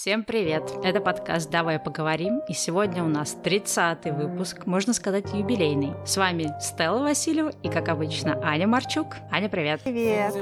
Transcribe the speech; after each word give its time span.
Всем 0.00 0.24
привет! 0.24 0.62
Это 0.82 0.98
подкаст 0.98 1.50
«Давай 1.50 1.78
поговорим», 1.78 2.40
и 2.48 2.54
сегодня 2.54 3.04
у 3.04 3.06
нас 3.06 3.36
30-й 3.44 4.12
выпуск, 4.12 4.64
можно 4.64 4.94
сказать, 4.94 5.30
юбилейный. 5.34 5.92
С 6.06 6.16
вами 6.16 6.54
Стелла 6.58 7.00
Васильева 7.02 7.52
и, 7.62 7.68
как 7.68 7.90
обычно, 7.90 8.40
Аня 8.42 8.66
Марчук. 8.66 9.16
Аня, 9.30 9.50
привет! 9.50 9.82
Привет! 9.84 10.32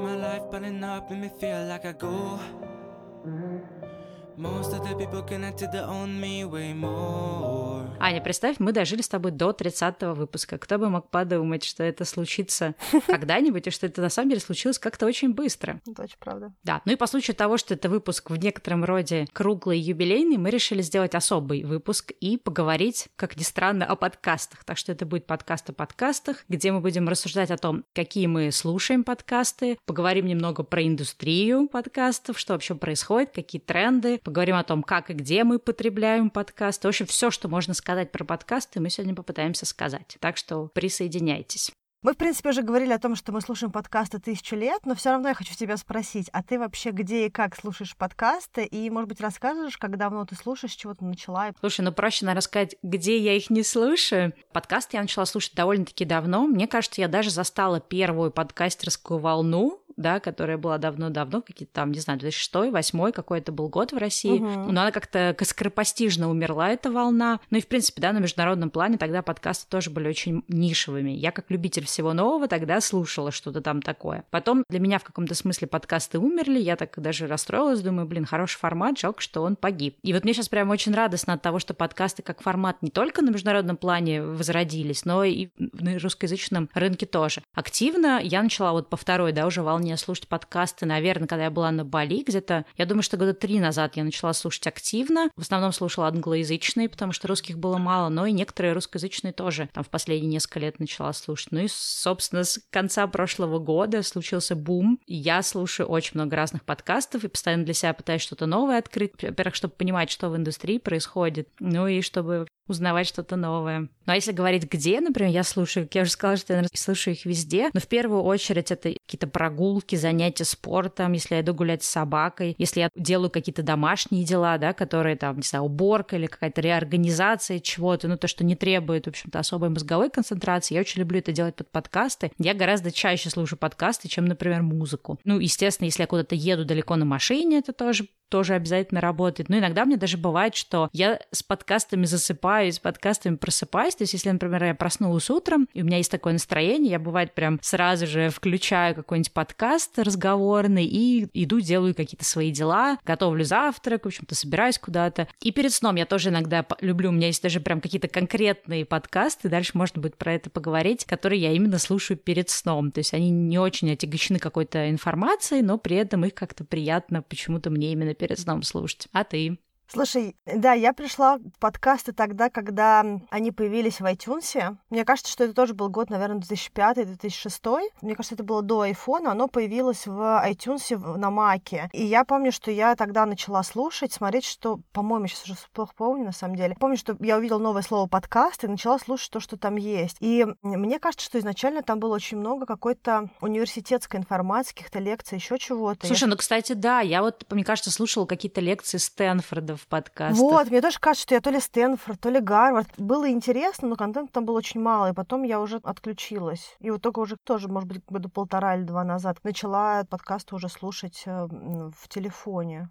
Аня, 8.00 8.20
представь, 8.20 8.60
мы 8.60 8.70
дожили 8.72 9.02
с 9.02 9.08
тобой 9.08 9.32
до 9.32 9.52
30 9.52 10.02
выпуска. 10.16 10.56
Кто 10.56 10.78
бы 10.78 10.88
мог 10.88 11.10
подумать, 11.10 11.64
что 11.64 11.82
это 11.82 12.04
случится 12.04 12.76
когда-нибудь, 13.06 13.66
и 13.66 13.70
что 13.70 13.86
это 13.86 14.00
на 14.00 14.08
самом 14.08 14.30
деле 14.30 14.40
случилось 14.40 14.78
как-то 14.78 15.04
очень 15.04 15.34
быстро. 15.34 15.80
Это 15.84 16.02
очень 16.02 16.16
правда. 16.20 16.52
Да, 16.62 16.80
ну 16.84 16.92
и 16.92 16.96
по 16.96 17.08
случаю 17.08 17.34
того, 17.34 17.58
что 17.58 17.74
это 17.74 17.88
выпуск 17.88 18.30
в 18.30 18.36
некотором 18.36 18.84
роде 18.84 19.26
круглый 19.32 19.80
юбилейный, 19.80 20.36
мы 20.36 20.50
решили 20.50 20.80
сделать 20.80 21.16
особый 21.16 21.64
выпуск 21.64 22.12
и 22.20 22.36
поговорить, 22.36 23.08
как 23.16 23.36
ни 23.36 23.42
странно, 23.42 23.84
о 23.84 23.96
подкастах. 23.96 24.62
Так 24.62 24.78
что 24.78 24.92
это 24.92 25.04
будет 25.04 25.26
подкаст 25.26 25.70
о 25.70 25.72
подкастах, 25.72 26.44
где 26.48 26.70
мы 26.70 26.80
будем 26.80 27.08
рассуждать 27.08 27.50
о 27.50 27.56
том, 27.56 27.84
какие 27.94 28.28
мы 28.28 28.52
слушаем 28.52 29.02
подкасты, 29.02 29.76
поговорим 29.86 30.26
немного 30.26 30.62
про 30.62 30.86
индустрию 30.86 31.68
подкастов, 31.68 32.38
что 32.38 32.52
вообще 32.52 32.76
происходит, 32.76 33.32
какие 33.32 33.60
тренды, 33.60 34.20
поговорим 34.22 34.54
о 34.54 34.62
том, 34.62 34.84
как 34.84 35.10
и 35.10 35.14
где 35.14 35.42
мы 35.42 35.58
потребляем 35.58 36.30
подкасты. 36.30 36.86
В 36.86 36.90
общем, 36.90 37.06
все, 37.06 37.32
что 37.32 37.48
можно 37.48 37.74
сказать 37.74 37.87
про 38.12 38.24
подкасты, 38.24 38.80
мы 38.80 38.90
сегодня 38.90 39.14
попытаемся 39.14 39.64
сказать. 39.64 40.16
Так 40.20 40.36
что 40.36 40.68
присоединяйтесь. 40.68 41.72
Мы, 42.00 42.12
в 42.12 42.16
принципе, 42.16 42.50
уже 42.50 42.62
говорили 42.62 42.92
о 42.92 43.00
том, 43.00 43.16
что 43.16 43.32
мы 43.32 43.40
слушаем 43.40 43.72
подкасты 43.72 44.20
тысячу 44.20 44.54
лет, 44.54 44.86
но 44.86 44.94
все 44.94 45.10
равно 45.10 45.30
я 45.30 45.34
хочу 45.34 45.52
тебя 45.56 45.76
спросить, 45.76 46.30
а 46.32 46.44
ты 46.44 46.56
вообще 46.56 46.90
где 46.92 47.26
и 47.26 47.30
как 47.30 47.56
слушаешь 47.56 47.96
подкасты? 47.96 48.64
И, 48.64 48.88
может 48.88 49.08
быть, 49.08 49.20
расскажешь, 49.20 49.76
как 49.76 49.96
давно 49.96 50.24
ты 50.24 50.36
слушаешь, 50.36 50.74
чего 50.74 50.94
ты 50.94 51.04
начала? 51.04 51.50
Слушай, 51.58 51.80
ну 51.80 51.90
проще, 51.90 52.24
наверное, 52.24 52.42
сказать, 52.42 52.76
где 52.84 53.18
я 53.18 53.32
их 53.32 53.50
не 53.50 53.64
слушаю. 53.64 54.32
Подкасты 54.52 54.96
я 54.96 55.02
начала 55.02 55.26
слушать 55.26 55.54
довольно-таки 55.56 56.04
давно. 56.04 56.46
Мне 56.46 56.68
кажется, 56.68 57.00
я 57.00 57.08
даже 57.08 57.30
застала 57.30 57.80
первую 57.80 58.30
подкастерскую 58.30 59.18
волну, 59.18 59.82
да, 59.98 60.20
которая 60.20 60.56
была 60.56 60.78
давно-давно, 60.78 61.42
какие-то 61.42 61.74
там, 61.74 61.90
не 61.90 61.98
знаю, 61.98 62.20
2006-2008 62.20 63.12
какой-то 63.12 63.50
был 63.50 63.68
год 63.68 63.92
в 63.92 63.96
России, 63.96 64.38
угу. 64.38 64.70
но 64.70 64.82
она 64.82 64.92
как-то 64.92 65.36
скоропостижно 65.42 66.30
умерла, 66.30 66.70
эта 66.70 66.90
волна. 66.90 67.40
Ну 67.50 67.58
и, 67.58 67.60
в 67.60 67.66
принципе, 67.66 68.00
да, 68.00 68.12
на 68.12 68.18
международном 68.18 68.70
плане 68.70 68.96
тогда 68.96 69.22
подкасты 69.22 69.66
тоже 69.68 69.90
были 69.90 70.08
очень 70.08 70.44
нишевыми. 70.46 71.10
Я, 71.10 71.32
как 71.32 71.50
любитель 71.50 71.87
всего 71.88 72.12
нового, 72.12 72.48
тогда 72.48 72.80
слушала 72.80 73.32
что-то 73.32 73.60
там 73.60 73.82
такое. 73.82 74.24
Потом 74.30 74.64
для 74.68 74.80
меня 74.80 74.98
в 74.98 75.04
каком-то 75.04 75.34
смысле 75.34 75.66
подкасты 75.66 76.18
умерли, 76.18 76.58
я 76.58 76.76
так 76.76 76.94
даже 76.96 77.26
расстроилась, 77.26 77.80
думаю, 77.80 78.06
блин, 78.06 78.24
хороший 78.24 78.58
формат, 78.58 78.98
жалко, 78.98 79.20
что 79.20 79.42
он 79.42 79.56
погиб. 79.56 79.96
И 80.02 80.12
вот 80.12 80.24
мне 80.24 80.34
сейчас 80.34 80.48
прям 80.48 80.70
очень 80.70 80.94
радостно 80.94 81.34
от 81.34 81.42
того, 81.42 81.58
что 81.58 81.74
подкасты 81.74 82.22
как 82.22 82.42
формат 82.42 82.82
не 82.82 82.90
только 82.90 83.22
на 83.22 83.30
международном 83.30 83.76
плане 83.76 84.22
возродились, 84.22 85.04
но 85.04 85.24
и 85.24 85.48
на 85.56 85.98
русскоязычном 85.98 86.70
рынке 86.74 87.06
тоже. 87.06 87.42
Активно 87.54 88.20
я 88.22 88.42
начала 88.42 88.72
вот 88.72 88.88
по 88.88 88.96
второй, 88.96 89.32
да, 89.32 89.46
уже 89.46 89.62
волне 89.62 89.96
слушать 89.96 90.28
подкасты, 90.28 90.86
наверное, 90.86 91.26
когда 91.26 91.44
я 91.44 91.50
была 91.50 91.70
на 91.70 91.84
Бали 91.84 92.22
где-то. 92.22 92.64
Я 92.76 92.86
думаю, 92.86 93.02
что 93.02 93.16
года 93.16 93.34
три 93.34 93.60
назад 93.60 93.96
я 93.96 94.04
начала 94.04 94.32
слушать 94.32 94.66
активно. 94.66 95.30
В 95.36 95.42
основном 95.42 95.72
слушала 95.72 96.08
англоязычные, 96.08 96.88
потому 96.88 97.12
что 97.12 97.28
русских 97.28 97.58
было 97.58 97.78
мало, 97.78 98.08
но 98.08 98.26
и 98.26 98.32
некоторые 98.32 98.72
русскоязычные 98.74 99.32
тоже 99.32 99.68
там 99.72 99.84
в 99.84 99.88
последние 99.88 100.30
несколько 100.32 100.60
лет 100.60 100.78
начала 100.78 101.12
слушать. 101.12 101.52
Ну 101.52 101.60
и, 101.60 101.68
собственно, 101.78 102.44
с 102.44 102.60
конца 102.70 103.06
прошлого 103.06 103.58
года 103.58 104.02
случился 104.02 104.56
бум. 104.56 105.00
Я 105.06 105.42
слушаю 105.42 105.88
очень 105.88 106.12
много 106.14 106.36
разных 106.36 106.64
подкастов 106.64 107.24
и 107.24 107.28
постоянно 107.28 107.64
для 107.64 107.74
себя 107.74 107.92
пытаюсь 107.94 108.22
что-то 108.22 108.46
новое 108.46 108.78
открыть. 108.78 109.22
Во-первых, 109.22 109.54
чтобы 109.54 109.74
понимать, 109.74 110.10
что 110.10 110.28
в 110.28 110.36
индустрии 110.36 110.78
происходит, 110.78 111.48
ну 111.60 111.86
и 111.86 112.02
чтобы 112.02 112.46
узнавать 112.68 113.06
что-то 113.06 113.36
новое. 113.36 113.80
Ну 113.80 113.88
а 114.06 114.14
если 114.14 114.32
говорить 114.32 114.64
где, 114.70 115.00
например, 115.00 115.32
я 115.32 115.42
слушаю, 115.42 115.86
как 115.86 115.94
я 115.94 116.02
уже 116.02 116.10
сказала, 116.10 116.36
что 116.36 116.54
я 116.54 116.64
слушаю 116.74 117.14
их 117.14 117.24
везде, 117.24 117.70
но 117.72 117.80
в 117.80 117.86
первую 117.86 118.22
очередь 118.22 118.70
это 118.70 118.94
какие-то 119.06 119.26
прогулки, 119.26 119.96
занятия 119.96 120.44
спортом, 120.44 121.12
если 121.12 121.34
я 121.34 121.40
иду 121.40 121.54
гулять 121.54 121.82
с 121.82 121.88
собакой, 121.88 122.54
если 122.58 122.80
я 122.80 122.90
делаю 122.94 123.30
какие-то 123.30 123.62
домашние 123.62 124.24
дела, 124.24 124.58
да, 124.58 124.72
которые 124.72 125.16
там, 125.16 125.36
не 125.36 125.42
знаю, 125.42 125.64
уборка 125.64 126.16
или 126.16 126.26
какая-то 126.26 126.60
реорганизация 126.60 127.60
чего-то, 127.60 128.08
ну 128.08 128.16
то, 128.16 128.28
что 128.28 128.44
не 128.44 128.56
требует, 128.56 129.06
в 129.06 129.08
общем-то, 129.08 129.38
особой 129.38 129.68
мозговой 129.70 130.10
концентрации. 130.10 130.74
Я 130.74 130.80
очень 130.80 131.00
люблю 131.00 131.18
это 131.18 131.32
делать 131.32 131.56
под 131.56 131.70
подкасты. 131.70 132.32
Я 132.38 132.54
гораздо 132.54 132.90
чаще 132.90 133.30
слушаю 133.30 133.58
подкасты, 133.58 134.08
чем, 134.08 134.24
например, 134.24 134.62
музыку. 134.62 135.18
Ну, 135.24 135.38
естественно, 135.38 135.86
если 135.86 136.02
я 136.02 136.06
куда-то 136.06 136.34
еду 136.34 136.64
далеко 136.64 136.96
на 136.96 137.04
машине, 137.04 137.58
это 137.58 137.72
тоже 137.72 138.08
тоже 138.28 138.54
обязательно 138.54 139.00
работает. 139.00 139.48
Но 139.48 139.58
иногда 139.58 139.84
мне 139.84 139.96
даже 139.96 140.18
бывает, 140.18 140.54
что 140.54 140.88
я 140.92 141.20
с 141.32 141.42
подкастами 141.42 142.04
засыпаю, 142.04 142.72
с 142.72 142.78
подкастами 142.78 143.36
просыпаюсь. 143.36 143.94
То 143.94 144.02
есть, 144.02 144.12
если, 144.12 144.30
например, 144.30 144.64
я 144.64 144.74
проснулась 144.74 145.30
утром, 145.30 145.68
и 145.72 145.82
у 145.82 145.84
меня 145.84 145.98
есть 145.98 146.10
такое 146.10 146.32
настроение, 146.32 146.92
я, 146.92 146.98
бывает, 146.98 147.34
прям 147.34 147.58
сразу 147.62 148.06
же 148.06 148.30
включаю 148.30 148.94
какой-нибудь 148.94 149.32
подкаст 149.32 149.98
разговорный 149.98 150.84
и 150.84 151.28
иду, 151.34 151.60
делаю 151.60 151.94
какие-то 151.94 152.24
свои 152.24 152.50
дела, 152.50 152.98
готовлю 153.04 153.44
завтрак, 153.44 154.04
в 154.04 154.08
общем-то, 154.08 154.34
собираюсь 154.34 154.78
куда-то. 154.78 155.28
И 155.40 155.52
перед 155.52 155.72
сном 155.72 155.96
я 155.96 156.06
тоже 156.06 156.30
иногда 156.30 156.64
люблю, 156.80 157.10
у 157.10 157.12
меня 157.12 157.28
есть 157.28 157.42
даже 157.42 157.60
прям 157.60 157.80
какие-то 157.80 158.08
конкретные 158.08 158.84
подкасты, 158.84 159.48
дальше 159.48 159.72
можно 159.74 160.00
будет 160.00 160.16
про 160.16 160.34
это 160.34 160.50
поговорить, 160.50 161.04
которые 161.04 161.40
я 161.40 161.52
именно 161.52 161.78
слушаю 161.78 162.16
перед 162.16 162.50
сном. 162.50 162.90
То 162.90 162.98
есть 162.98 163.14
они 163.14 163.30
не 163.30 163.58
очень 163.58 163.90
отягощены 163.92 164.38
какой-то 164.38 164.90
информацией, 164.90 165.62
но 165.62 165.78
при 165.78 165.96
этом 165.96 166.24
их 166.24 166.34
как-то 166.34 166.64
приятно 166.64 167.22
почему-то 167.22 167.70
мне 167.70 167.92
именно 167.92 168.14
перед 168.18 168.38
сном 168.38 168.62
слушать. 168.62 169.08
А 169.12 169.24
ты? 169.24 169.58
Слушай, 169.90 170.36
да, 170.44 170.74
я 170.74 170.92
пришла 170.92 171.38
в 171.38 171.58
подкасты 171.58 172.12
тогда, 172.12 172.50
когда 172.50 173.04
они 173.30 173.52
появились 173.52 174.00
в 174.00 174.04
iTunes. 174.04 174.76
Мне 174.90 175.04
кажется, 175.06 175.32
что 175.32 175.44
это 175.44 175.54
тоже 175.54 175.72
был 175.72 175.88
год, 175.88 176.10
наверное, 176.10 176.40
2005-2006. 176.40 177.80
Мне 178.02 178.14
кажется, 178.14 178.34
это 178.34 178.44
было 178.44 178.60
до 178.62 178.86
iPhone. 178.86 179.26
Оно 179.26 179.48
появилось 179.48 180.06
в 180.06 180.20
iTunes 180.46 181.16
на 181.16 181.30
Маке. 181.30 181.88
И 181.94 182.04
я 182.04 182.24
помню, 182.24 182.52
что 182.52 182.70
я 182.70 182.96
тогда 182.96 183.24
начала 183.24 183.62
слушать, 183.62 184.12
смотреть, 184.12 184.44
что, 184.44 184.80
по-моему, 184.92 185.26
сейчас 185.26 185.44
уже 185.44 185.54
плохо 185.72 185.94
помню, 185.96 186.26
на 186.26 186.32
самом 186.32 186.56
деле. 186.56 186.76
Помню, 186.78 186.98
что 186.98 187.16
я 187.20 187.38
увидела 187.38 187.58
новое 187.58 187.82
слово 187.82 188.06
подкаст 188.06 188.64
и 188.64 188.68
начала 188.68 188.98
слушать 188.98 189.30
то, 189.30 189.40
что 189.40 189.56
там 189.56 189.76
есть. 189.76 190.18
И 190.20 190.46
мне 190.62 190.98
кажется, 190.98 191.24
что 191.24 191.38
изначально 191.38 191.82
там 191.82 191.98
было 191.98 192.14
очень 192.14 192.36
много 192.36 192.66
какой-то 192.66 193.30
университетской 193.40 194.20
информации, 194.20 194.74
каких-то 194.74 194.98
лекций, 194.98 195.36
еще 195.36 195.58
чего-то. 195.58 196.06
Слушай, 196.06 196.24
я... 196.24 196.28
ну, 196.28 196.36
кстати, 196.36 196.74
да, 196.74 197.00
я 197.00 197.22
вот, 197.22 197.46
мне 197.50 197.64
кажется, 197.64 197.90
слушала 197.90 198.26
какие-то 198.26 198.60
лекции 198.60 198.98
Стэнфорда 198.98 199.77
в 199.78 199.86
подкастах. 199.86 200.38
Вот, 200.38 200.70
мне 200.70 200.80
тоже 200.80 200.98
кажется, 200.98 201.22
что 201.22 201.34
я 201.34 201.40
то 201.40 201.50
ли 201.50 201.60
Стэнфорд, 201.60 202.20
то 202.20 202.28
ли 202.28 202.40
Гарвард. 202.40 202.88
Было 202.98 203.30
интересно, 203.30 203.88
но 203.88 203.96
контента 203.96 204.32
там 204.32 204.44
было 204.44 204.58
очень 204.58 204.80
мало, 204.80 205.10
и 205.10 205.14
потом 205.14 205.42
я 205.42 205.60
уже 205.60 205.80
отключилась. 205.82 206.76
И 206.80 206.90
вот 206.90 207.00
только 207.00 207.20
уже 207.20 207.36
тоже, 207.36 207.68
может 207.68 207.88
быть, 207.88 208.02
года 208.06 208.28
полтора 208.28 208.76
или 208.76 208.82
два 208.82 209.04
назад 209.04 209.38
начала 209.42 210.04
подкасты 210.04 210.54
уже 210.54 210.68
слушать 210.68 211.22
э, 211.26 211.48
в 211.48 212.08
телефоне. 212.08 212.88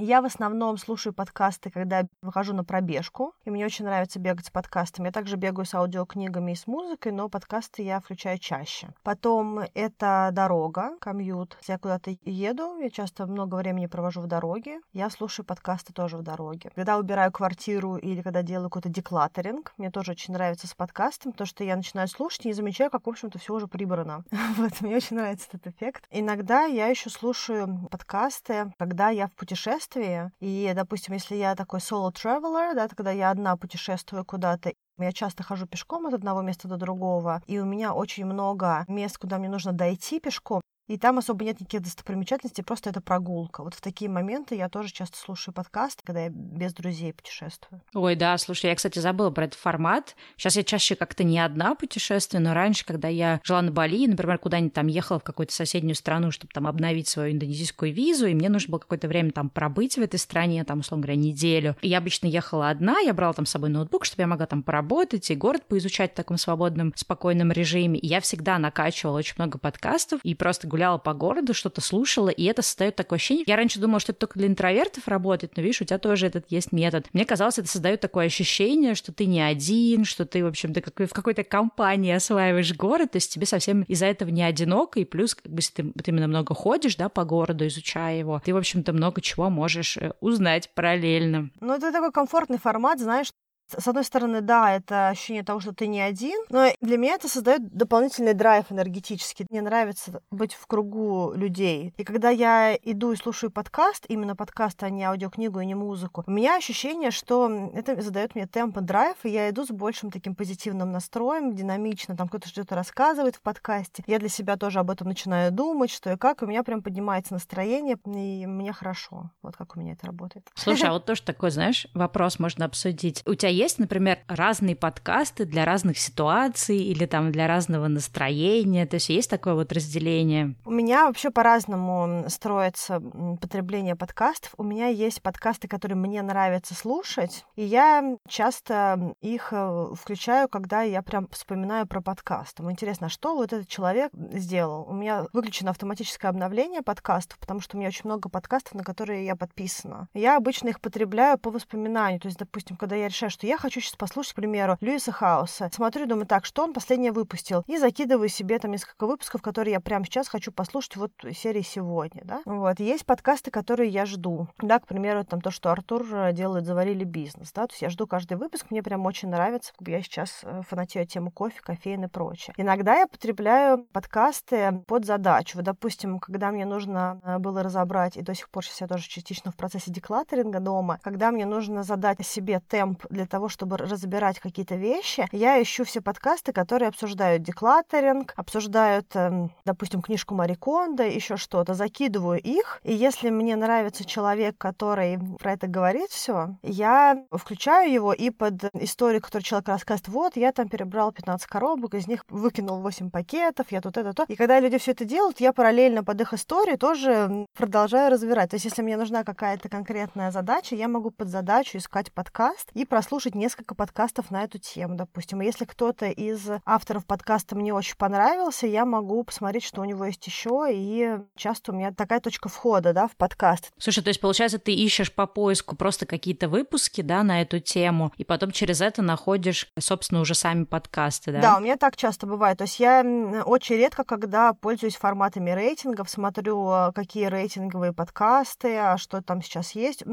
Я 0.00 0.22
в 0.22 0.26
основном 0.26 0.78
слушаю 0.78 1.12
подкасты, 1.12 1.70
когда 1.70 2.06
выхожу 2.22 2.54
на 2.54 2.62
пробежку, 2.62 3.34
и 3.44 3.50
мне 3.50 3.66
очень 3.66 3.84
нравится 3.84 4.20
бегать 4.20 4.46
с 4.46 4.50
подкастами. 4.50 5.06
Я 5.06 5.12
также 5.12 5.34
бегаю 5.34 5.66
с 5.66 5.74
аудиокнигами 5.74 6.52
и 6.52 6.54
с 6.54 6.68
музыкой, 6.68 7.10
но 7.10 7.28
подкасты 7.28 7.82
я 7.82 7.98
включаю 7.98 8.38
чаще. 8.38 8.90
Потом 9.02 9.58
это 9.74 10.30
дорога, 10.32 10.92
комьют. 11.00 11.56
Если 11.58 11.72
я 11.72 11.78
куда-то 11.78 12.16
еду, 12.22 12.78
я 12.78 12.90
часто 12.90 13.26
много 13.26 13.56
времени 13.56 13.86
провожу 13.86 14.20
в 14.20 14.28
дороге, 14.28 14.78
я 14.92 15.10
слушаю 15.10 15.44
подкасты 15.44 15.92
тоже 15.92 16.16
в 16.16 16.22
дороге. 16.22 16.70
Когда 16.76 16.96
убираю 16.96 17.32
квартиру 17.32 17.96
или 17.96 18.22
когда 18.22 18.42
делаю 18.42 18.70
какой-то 18.70 18.90
деклатеринг, 18.90 19.74
мне 19.78 19.90
тоже 19.90 20.12
очень 20.12 20.32
нравится 20.32 20.68
с 20.68 20.74
подкастом, 20.74 21.32
то, 21.32 21.44
что 21.44 21.64
я 21.64 21.74
начинаю 21.74 22.06
слушать 22.06 22.44
и 22.44 22.48
не 22.48 22.54
замечаю, 22.54 22.92
как, 22.92 23.04
в 23.04 23.10
общем-то, 23.10 23.40
все 23.40 23.52
уже 23.52 23.66
прибрано. 23.66 24.22
вот, 24.58 24.80
мне 24.80 24.94
очень 24.94 25.16
нравится 25.16 25.48
этот 25.52 25.74
эффект. 25.74 26.04
Иногда 26.12 26.66
я 26.66 26.86
еще 26.86 27.10
слушаю 27.10 27.88
подкасты, 27.90 28.72
когда 28.78 29.08
я 29.08 29.26
в 29.26 29.32
путешествии, 29.32 29.87
путешествии. 29.88 30.30
И, 30.40 30.72
допустим, 30.74 31.14
если 31.14 31.36
я 31.36 31.54
такой 31.54 31.80
solo 31.80 32.12
traveler, 32.12 32.74
да, 32.74 32.88
когда 32.88 33.10
я 33.10 33.30
одна 33.30 33.56
путешествую 33.56 34.24
куда-то, 34.24 34.72
я 34.98 35.12
часто 35.12 35.42
хожу 35.42 35.66
пешком 35.66 36.06
от 36.06 36.14
одного 36.14 36.42
места 36.42 36.68
до 36.68 36.76
другого, 36.76 37.42
и 37.46 37.58
у 37.58 37.64
меня 37.64 37.94
очень 37.94 38.24
много 38.26 38.84
мест, 38.88 39.18
куда 39.18 39.38
мне 39.38 39.48
нужно 39.48 39.72
дойти 39.72 40.20
пешком. 40.20 40.60
И 40.88 40.96
там 40.96 41.18
особо 41.18 41.44
нет 41.44 41.60
никаких 41.60 41.82
достопримечательностей, 41.82 42.64
просто 42.64 42.88
это 42.88 43.02
прогулка. 43.02 43.62
Вот 43.62 43.74
в 43.74 43.80
такие 43.82 44.10
моменты 44.10 44.56
я 44.56 44.70
тоже 44.70 44.90
часто 44.90 45.18
слушаю 45.18 45.54
подкаст, 45.54 46.00
когда 46.02 46.24
я 46.24 46.30
без 46.30 46.72
друзей 46.72 47.12
путешествую. 47.12 47.82
Ой, 47.92 48.16
да, 48.16 48.36
слушай, 48.38 48.66
я, 48.66 48.74
кстати, 48.74 48.98
забыла 48.98 49.30
про 49.30 49.44
этот 49.44 49.60
формат. 49.60 50.16
Сейчас 50.38 50.56
я 50.56 50.64
чаще 50.64 50.96
как-то 50.96 51.24
не 51.24 51.38
одна 51.38 51.74
путешествую, 51.74 52.42
но 52.42 52.54
раньше, 52.54 52.86
когда 52.86 53.08
я 53.08 53.40
жила 53.44 53.60
на 53.60 53.70
Бали, 53.70 54.06
например, 54.06 54.38
куда-нибудь 54.38 54.72
там 54.72 54.86
ехала 54.86 55.18
в 55.18 55.24
какую-то 55.24 55.52
соседнюю 55.52 55.94
страну, 55.94 56.30
чтобы 56.30 56.52
там 56.54 56.66
обновить 56.66 57.08
свою 57.08 57.32
индонезийскую 57.32 57.92
визу, 57.92 58.26
и 58.26 58.34
мне 58.34 58.48
нужно 58.48 58.72
было 58.72 58.78
какое-то 58.78 59.08
время 59.08 59.32
там 59.32 59.50
пробыть 59.50 59.96
в 59.96 60.00
этой 60.00 60.18
стране, 60.18 60.64
там, 60.64 60.80
условно 60.80 61.02
говоря, 61.02 61.20
неделю. 61.20 61.76
И 61.82 61.88
я 61.88 61.98
обычно 61.98 62.28
ехала 62.28 62.70
одна, 62.70 62.98
я 63.00 63.12
брала 63.12 63.34
там 63.34 63.44
с 63.44 63.50
собой 63.50 63.68
ноутбук, 63.68 64.06
чтобы 64.06 64.22
я 64.22 64.26
могла 64.26 64.46
там 64.46 64.62
поработать 64.62 65.30
и 65.30 65.34
город 65.34 65.66
поизучать 65.68 66.12
в 66.12 66.16
таком 66.16 66.38
свободном, 66.38 66.94
спокойном 66.96 67.52
режиме. 67.52 67.98
И 67.98 68.06
я 68.06 68.22
всегда 68.22 68.58
накачивала 68.58 69.18
очень 69.18 69.34
много 69.36 69.58
подкастов 69.58 70.20
и 70.22 70.34
просто 70.34 70.66
гуляла 70.78 70.98
по 70.98 71.12
городу, 71.12 71.54
что-то 71.54 71.80
слушала, 71.80 72.28
и 72.28 72.44
это 72.44 72.62
создает 72.62 72.94
такое 72.94 73.16
ощущение. 73.16 73.42
Я 73.48 73.56
раньше 73.56 73.80
думала, 73.80 73.98
что 73.98 74.12
это 74.12 74.20
только 74.20 74.38
для 74.38 74.46
интровертов 74.46 75.08
работает, 75.08 75.56
но 75.56 75.62
видишь, 75.62 75.80
у 75.80 75.84
тебя 75.84 75.98
тоже 75.98 76.28
этот 76.28 76.44
есть 76.50 76.70
метод. 76.70 77.06
Мне 77.12 77.24
казалось, 77.24 77.58
это 77.58 77.66
создает 77.66 78.00
такое 78.00 78.26
ощущение, 78.26 78.94
что 78.94 79.12
ты 79.12 79.26
не 79.26 79.40
один, 79.40 80.04
что 80.04 80.24
ты, 80.24 80.44
в 80.44 80.46
общем-то, 80.46 80.80
как 80.80 81.10
в 81.10 81.12
какой-то 81.12 81.42
компании 81.42 82.12
осваиваешь 82.12 82.72
город, 82.76 83.10
то 83.10 83.16
есть 83.16 83.32
тебе 83.32 83.44
совсем 83.44 83.82
из-за 83.82 84.06
этого 84.06 84.28
не 84.30 84.44
одиноко, 84.44 85.00
и 85.00 85.04
плюс, 85.04 85.34
как 85.34 85.50
бы, 85.50 85.58
если 85.58 85.82
ты, 85.82 85.92
ты 86.00 86.10
именно 86.12 86.28
много 86.28 86.54
ходишь, 86.54 86.94
да, 86.94 87.08
по 87.08 87.24
городу, 87.24 87.66
изучая 87.66 88.16
его, 88.16 88.40
ты, 88.44 88.54
в 88.54 88.56
общем-то, 88.56 88.92
много 88.92 89.20
чего 89.20 89.50
можешь 89.50 89.96
э, 89.96 90.12
узнать 90.20 90.70
параллельно. 90.76 91.50
Ну, 91.60 91.74
это 91.74 91.90
такой 91.90 92.12
комфортный 92.12 92.58
формат, 92.58 93.00
знаешь, 93.00 93.32
с 93.76 93.86
одной 93.86 94.04
стороны, 94.04 94.40
да, 94.40 94.74
это 94.74 95.08
ощущение 95.08 95.42
того, 95.42 95.60
что 95.60 95.72
ты 95.72 95.86
не 95.86 96.00
один, 96.00 96.40
но 96.50 96.68
для 96.80 96.96
меня 96.96 97.14
это 97.14 97.28
создает 97.28 97.68
дополнительный 97.68 98.34
драйв 98.34 98.70
энергетический. 98.70 99.46
Мне 99.50 99.62
нравится 99.62 100.22
быть 100.30 100.54
в 100.54 100.66
кругу 100.66 101.32
людей. 101.34 101.92
И 101.96 102.04
когда 102.04 102.30
я 102.30 102.74
иду 102.76 103.12
и 103.12 103.16
слушаю 103.16 103.50
подкаст, 103.50 104.04
именно 104.08 104.36
подкаст, 104.36 104.82
а 104.82 104.90
не 104.90 105.04
аудиокнигу 105.04 105.60
и 105.60 105.66
не 105.66 105.74
музыку, 105.74 106.24
у 106.26 106.30
меня 106.30 106.56
ощущение, 106.56 107.10
что 107.10 107.70
это 107.74 108.00
задает 108.00 108.34
мне 108.34 108.46
темп 108.46 108.78
и 108.78 108.80
драйв, 108.80 109.16
и 109.24 109.30
я 109.30 109.50
иду 109.50 109.64
с 109.64 109.70
большим 109.70 110.10
таким 110.10 110.34
позитивным 110.34 110.92
настроем, 110.92 111.54
динамично, 111.54 112.16
там 112.16 112.28
кто-то 112.28 112.48
что-то 112.48 112.74
рассказывает 112.74 113.36
в 113.36 113.42
подкасте. 113.42 114.02
Я 114.06 114.18
для 114.18 114.28
себя 114.28 114.56
тоже 114.56 114.78
об 114.78 114.90
этом 114.90 115.08
начинаю 115.08 115.52
думать, 115.52 115.90
что 115.90 116.12
и 116.12 116.16
как, 116.16 116.42
и 116.42 116.44
у 116.44 116.48
меня 116.48 116.62
прям 116.62 116.82
поднимается 116.82 117.34
настроение, 117.34 117.96
и 118.06 118.46
мне 118.46 118.72
хорошо. 118.72 119.30
Вот 119.42 119.56
как 119.56 119.76
у 119.76 119.80
меня 119.80 119.92
это 119.92 120.06
работает. 120.06 120.46
Слушай, 120.54 120.88
а 120.88 120.92
вот 120.94 121.04
тоже 121.04 121.22
такой, 121.22 121.50
знаешь, 121.50 121.86
вопрос 121.94 122.38
можно 122.38 122.64
обсудить. 122.64 123.22
У 123.26 123.34
тебя 123.34 123.50
есть, 123.58 123.78
например, 123.78 124.18
разные 124.28 124.76
подкасты 124.76 125.44
для 125.44 125.64
разных 125.64 125.98
ситуаций 125.98 126.78
или 126.78 127.06
там 127.06 127.32
для 127.32 127.46
разного 127.46 127.88
настроения? 127.88 128.86
То 128.86 128.94
есть 128.94 129.08
есть 129.08 129.28
такое 129.28 129.54
вот 129.54 129.72
разделение? 129.72 130.54
У 130.64 130.70
меня 130.70 131.06
вообще 131.06 131.30
по-разному 131.30 132.28
строится 132.28 133.00
потребление 133.40 133.96
подкастов. 133.96 134.54
У 134.56 134.62
меня 134.62 134.86
есть 134.86 135.22
подкасты, 135.22 135.66
которые 135.66 135.96
мне 135.96 136.22
нравится 136.22 136.74
слушать, 136.74 137.44
и 137.56 137.64
я 137.64 138.16
часто 138.28 139.14
их 139.20 139.48
э, 139.52 139.86
включаю, 139.94 140.48
когда 140.48 140.82
я 140.82 141.02
прям 141.02 141.28
вспоминаю 141.28 141.86
про 141.86 142.00
подкаст. 142.00 142.60
Интересно, 142.60 143.08
а 143.08 143.10
что 143.10 143.34
вот 143.34 143.52
этот 143.52 143.68
человек 143.68 144.12
сделал? 144.32 144.86
У 144.88 144.92
меня 144.92 145.26
выключено 145.32 145.70
автоматическое 145.70 146.30
обновление 146.30 146.82
подкастов, 146.82 147.38
потому 147.38 147.60
что 147.60 147.76
у 147.76 147.80
меня 147.80 147.88
очень 147.88 148.02
много 148.04 148.28
подкастов, 148.28 148.74
на 148.74 148.84
которые 148.84 149.26
я 149.26 149.34
подписана. 149.34 150.08
Я 150.14 150.36
обычно 150.36 150.68
их 150.68 150.80
потребляю 150.80 151.38
по 151.38 151.50
воспоминанию. 151.50 152.20
То 152.20 152.28
есть, 152.28 152.38
допустим, 152.38 152.76
когда 152.76 152.94
я 152.94 153.08
решаю, 153.08 153.30
что 153.30 153.47
я 153.48 153.56
хочу 153.56 153.80
сейчас 153.80 153.96
послушать, 153.96 154.32
к 154.32 154.36
примеру, 154.36 154.76
Льюиса 154.80 155.10
Хауса. 155.10 155.70
Смотрю, 155.72 156.06
думаю, 156.06 156.26
так, 156.26 156.44
что 156.44 156.62
он 156.62 156.72
последнее 156.72 157.12
выпустил? 157.12 157.64
И 157.66 157.78
закидываю 157.78 158.28
себе 158.28 158.58
там 158.58 158.70
несколько 158.70 159.06
выпусков, 159.06 159.42
которые 159.42 159.72
я 159.72 159.80
прямо 159.80 160.04
сейчас 160.04 160.28
хочу 160.28 160.52
послушать 160.52 160.96
вот 160.96 161.12
серии 161.34 161.62
сегодня, 161.62 162.22
да. 162.24 162.42
Вот. 162.44 162.78
Есть 162.80 163.06
подкасты, 163.06 163.50
которые 163.50 163.90
я 163.90 164.06
жду. 164.06 164.48
Да, 164.60 164.78
к 164.78 164.86
примеру, 164.86 165.24
там 165.24 165.40
то, 165.40 165.50
что 165.50 165.72
Артур 165.72 166.06
э, 166.12 166.32
делает 166.32 166.66
«Заварили 166.66 167.04
бизнес», 167.04 167.52
да, 167.52 167.66
то 167.66 167.72
есть 167.72 167.82
я 167.82 167.90
жду 167.90 168.06
каждый 168.06 168.36
выпуск, 168.36 168.66
мне 168.70 168.82
прям 168.82 169.06
очень 169.06 169.28
нравится. 169.28 169.72
Я 169.80 170.02
сейчас 170.02 170.40
э, 170.42 170.62
фанатею 170.68 171.06
тему 171.06 171.30
кофе, 171.30 171.60
кофеин 171.62 172.04
и 172.04 172.08
прочее. 172.08 172.54
Иногда 172.58 172.96
я 172.96 173.06
потребляю 173.06 173.84
подкасты 173.92 174.82
под 174.86 175.06
задачу. 175.06 175.56
Вот, 175.56 175.64
допустим, 175.64 176.18
когда 176.18 176.50
мне 176.50 176.66
нужно 176.66 177.20
э, 177.22 177.38
было 177.38 177.62
разобрать, 177.62 178.16
и 178.16 178.22
до 178.22 178.34
сих 178.34 178.50
пор 178.50 178.64
сейчас 178.64 178.82
я 178.82 178.86
тоже 178.88 179.08
частично 179.08 179.50
в 179.50 179.56
процессе 179.56 179.90
деклатеринга 179.90 180.60
дома, 180.60 180.98
когда 181.02 181.30
мне 181.30 181.46
нужно 181.46 181.82
задать 181.82 182.24
себе 182.26 182.60
темп 182.60 183.06
для 183.08 183.26
того, 183.26 183.37
чтобы 183.46 183.76
разбирать 183.76 184.40
какие-то 184.40 184.74
вещи, 184.74 185.28
я 185.30 185.62
ищу 185.62 185.84
все 185.84 186.00
подкасты, 186.00 186.52
которые 186.52 186.88
обсуждают 186.88 187.44
деклатеринг, 187.44 188.32
обсуждают, 188.34 189.14
эм, 189.14 189.52
допустим, 189.64 190.02
книжку 190.02 190.34
Мари 190.34 190.54
Кондо, 190.54 191.04
еще 191.04 191.36
что-то, 191.36 191.74
закидываю 191.74 192.40
их, 192.40 192.80
и 192.82 192.92
если 192.92 193.30
мне 193.30 193.54
нравится 193.54 194.04
человек, 194.04 194.56
который 194.58 195.20
про 195.38 195.52
это 195.52 195.68
говорит 195.68 196.10
все, 196.10 196.56
я 196.62 197.24
включаю 197.30 197.92
его 197.92 198.12
и 198.12 198.30
под 198.30 198.64
историю, 198.74 199.22
которую 199.22 199.44
человек 199.44 199.68
рассказывает, 199.68 200.08
вот, 200.08 200.36
я 200.36 200.50
там 200.52 200.68
перебрал 200.68 201.12
15 201.12 201.46
коробок, 201.46 201.94
из 201.94 202.08
них 202.08 202.24
выкинул 202.28 202.80
8 202.80 203.10
пакетов, 203.10 203.66
я 203.70 203.80
тут 203.80 203.96
это, 203.96 204.12
то. 204.12 204.24
И 204.28 204.36
когда 204.36 204.58
люди 204.60 204.78
все 204.78 204.92
это 204.92 205.04
делают, 205.04 205.40
я 205.40 205.52
параллельно 205.52 206.02
под 206.02 206.20
их 206.20 206.32
историю 206.32 206.78
тоже 206.78 207.46
продолжаю 207.56 208.10
разбирать. 208.10 208.50
То 208.50 208.56
есть, 208.56 208.64
если 208.64 208.82
мне 208.82 208.96
нужна 208.96 209.24
какая-то 209.24 209.68
конкретная 209.68 210.30
задача, 210.30 210.74
я 210.74 210.88
могу 210.88 211.10
под 211.10 211.28
задачу 211.28 211.78
искать 211.78 212.12
подкаст 212.12 212.70
и 212.74 212.84
прослушать 212.84 213.27
несколько 213.34 213.58
несколько 213.58 213.74
подкастов 213.74 214.30
на 214.30 214.44
эту 214.44 214.58
тему, 214.58 214.94
допустим. 214.94 215.40
Если 215.40 215.64
кто-то 215.64 216.06
из 216.06 216.48
авторов 216.64 217.04
подкаста 217.06 217.56
мне 217.56 217.74
очень 217.74 217.96
понравился, 217.96 218.66
я 218.66 218.84
могу 218.84 219.24
посмотреть, 219.24 219.64
что 219.64 219.80
у 219.80 219.84
него 219.84 220.04
есть 220.04 220.24
еще, 220.26 220.68
и 220.70 221.18
часто 221.36 221.72
у 221.72 221.74
меня 221.74 221.92
такая 221.92 222.20
точка 222.20 222.48
входа, 222.48 222.92
да, 222.92 223.08
в 223.08 223.16
подкаст. 223.16 223.70
Слушай, 223.78 224.04
то 224.04 224.08
есть, 224.08 224.20
получается, 224.20 224.58
ты 224.58 224.72
ищешь 224.72 225.12
по 225.12 225.26
поиску 225.26 225.74
просто 225.74 226.06
какие-то 226.06 226.48
выпуски, 226.48 227.00
да, 227.00 227.22
на 227.22 227.42
эту 227.42 227.58
тему, 227.58 228.12
и 228.16 228.24
потом 228.24 228.52
через 228.52 228.80
это 228.80 229.02
находишь, 229.02 229.66
собственно, 229.78 230.20
уже 230.20 230.34
сами 230.34 230.64
подкасты, 230.64 231.32
да? 231.32 231.40
Да, 231.40 231.56
у 231.56 231.60
меня 231.60 231.76
так 231.76 231.96
часто 231.96 232.26
бывает. 232.26 232.58
То 232.58 232.64
есть 232.64 232.78
я 232.78 233.02
очень 233.44 233.76
редко, 233.76 234.04
когда 234.04 234.52
пользуюсь 234.52 234.96
форматами 234.96 235.50
рейтингов, 235.50 236.08
смотрю, 236.08 236.68
а, 236.68 236.92
какие 236.92 237.26
рейтинговые 237.26 237.92
подкасты, 237.92 238.76
а 238.76 238.98
что 238.98 239.20
там 239.20 239.42
сейчас 239.42 239.72
есть. 239.72 240.04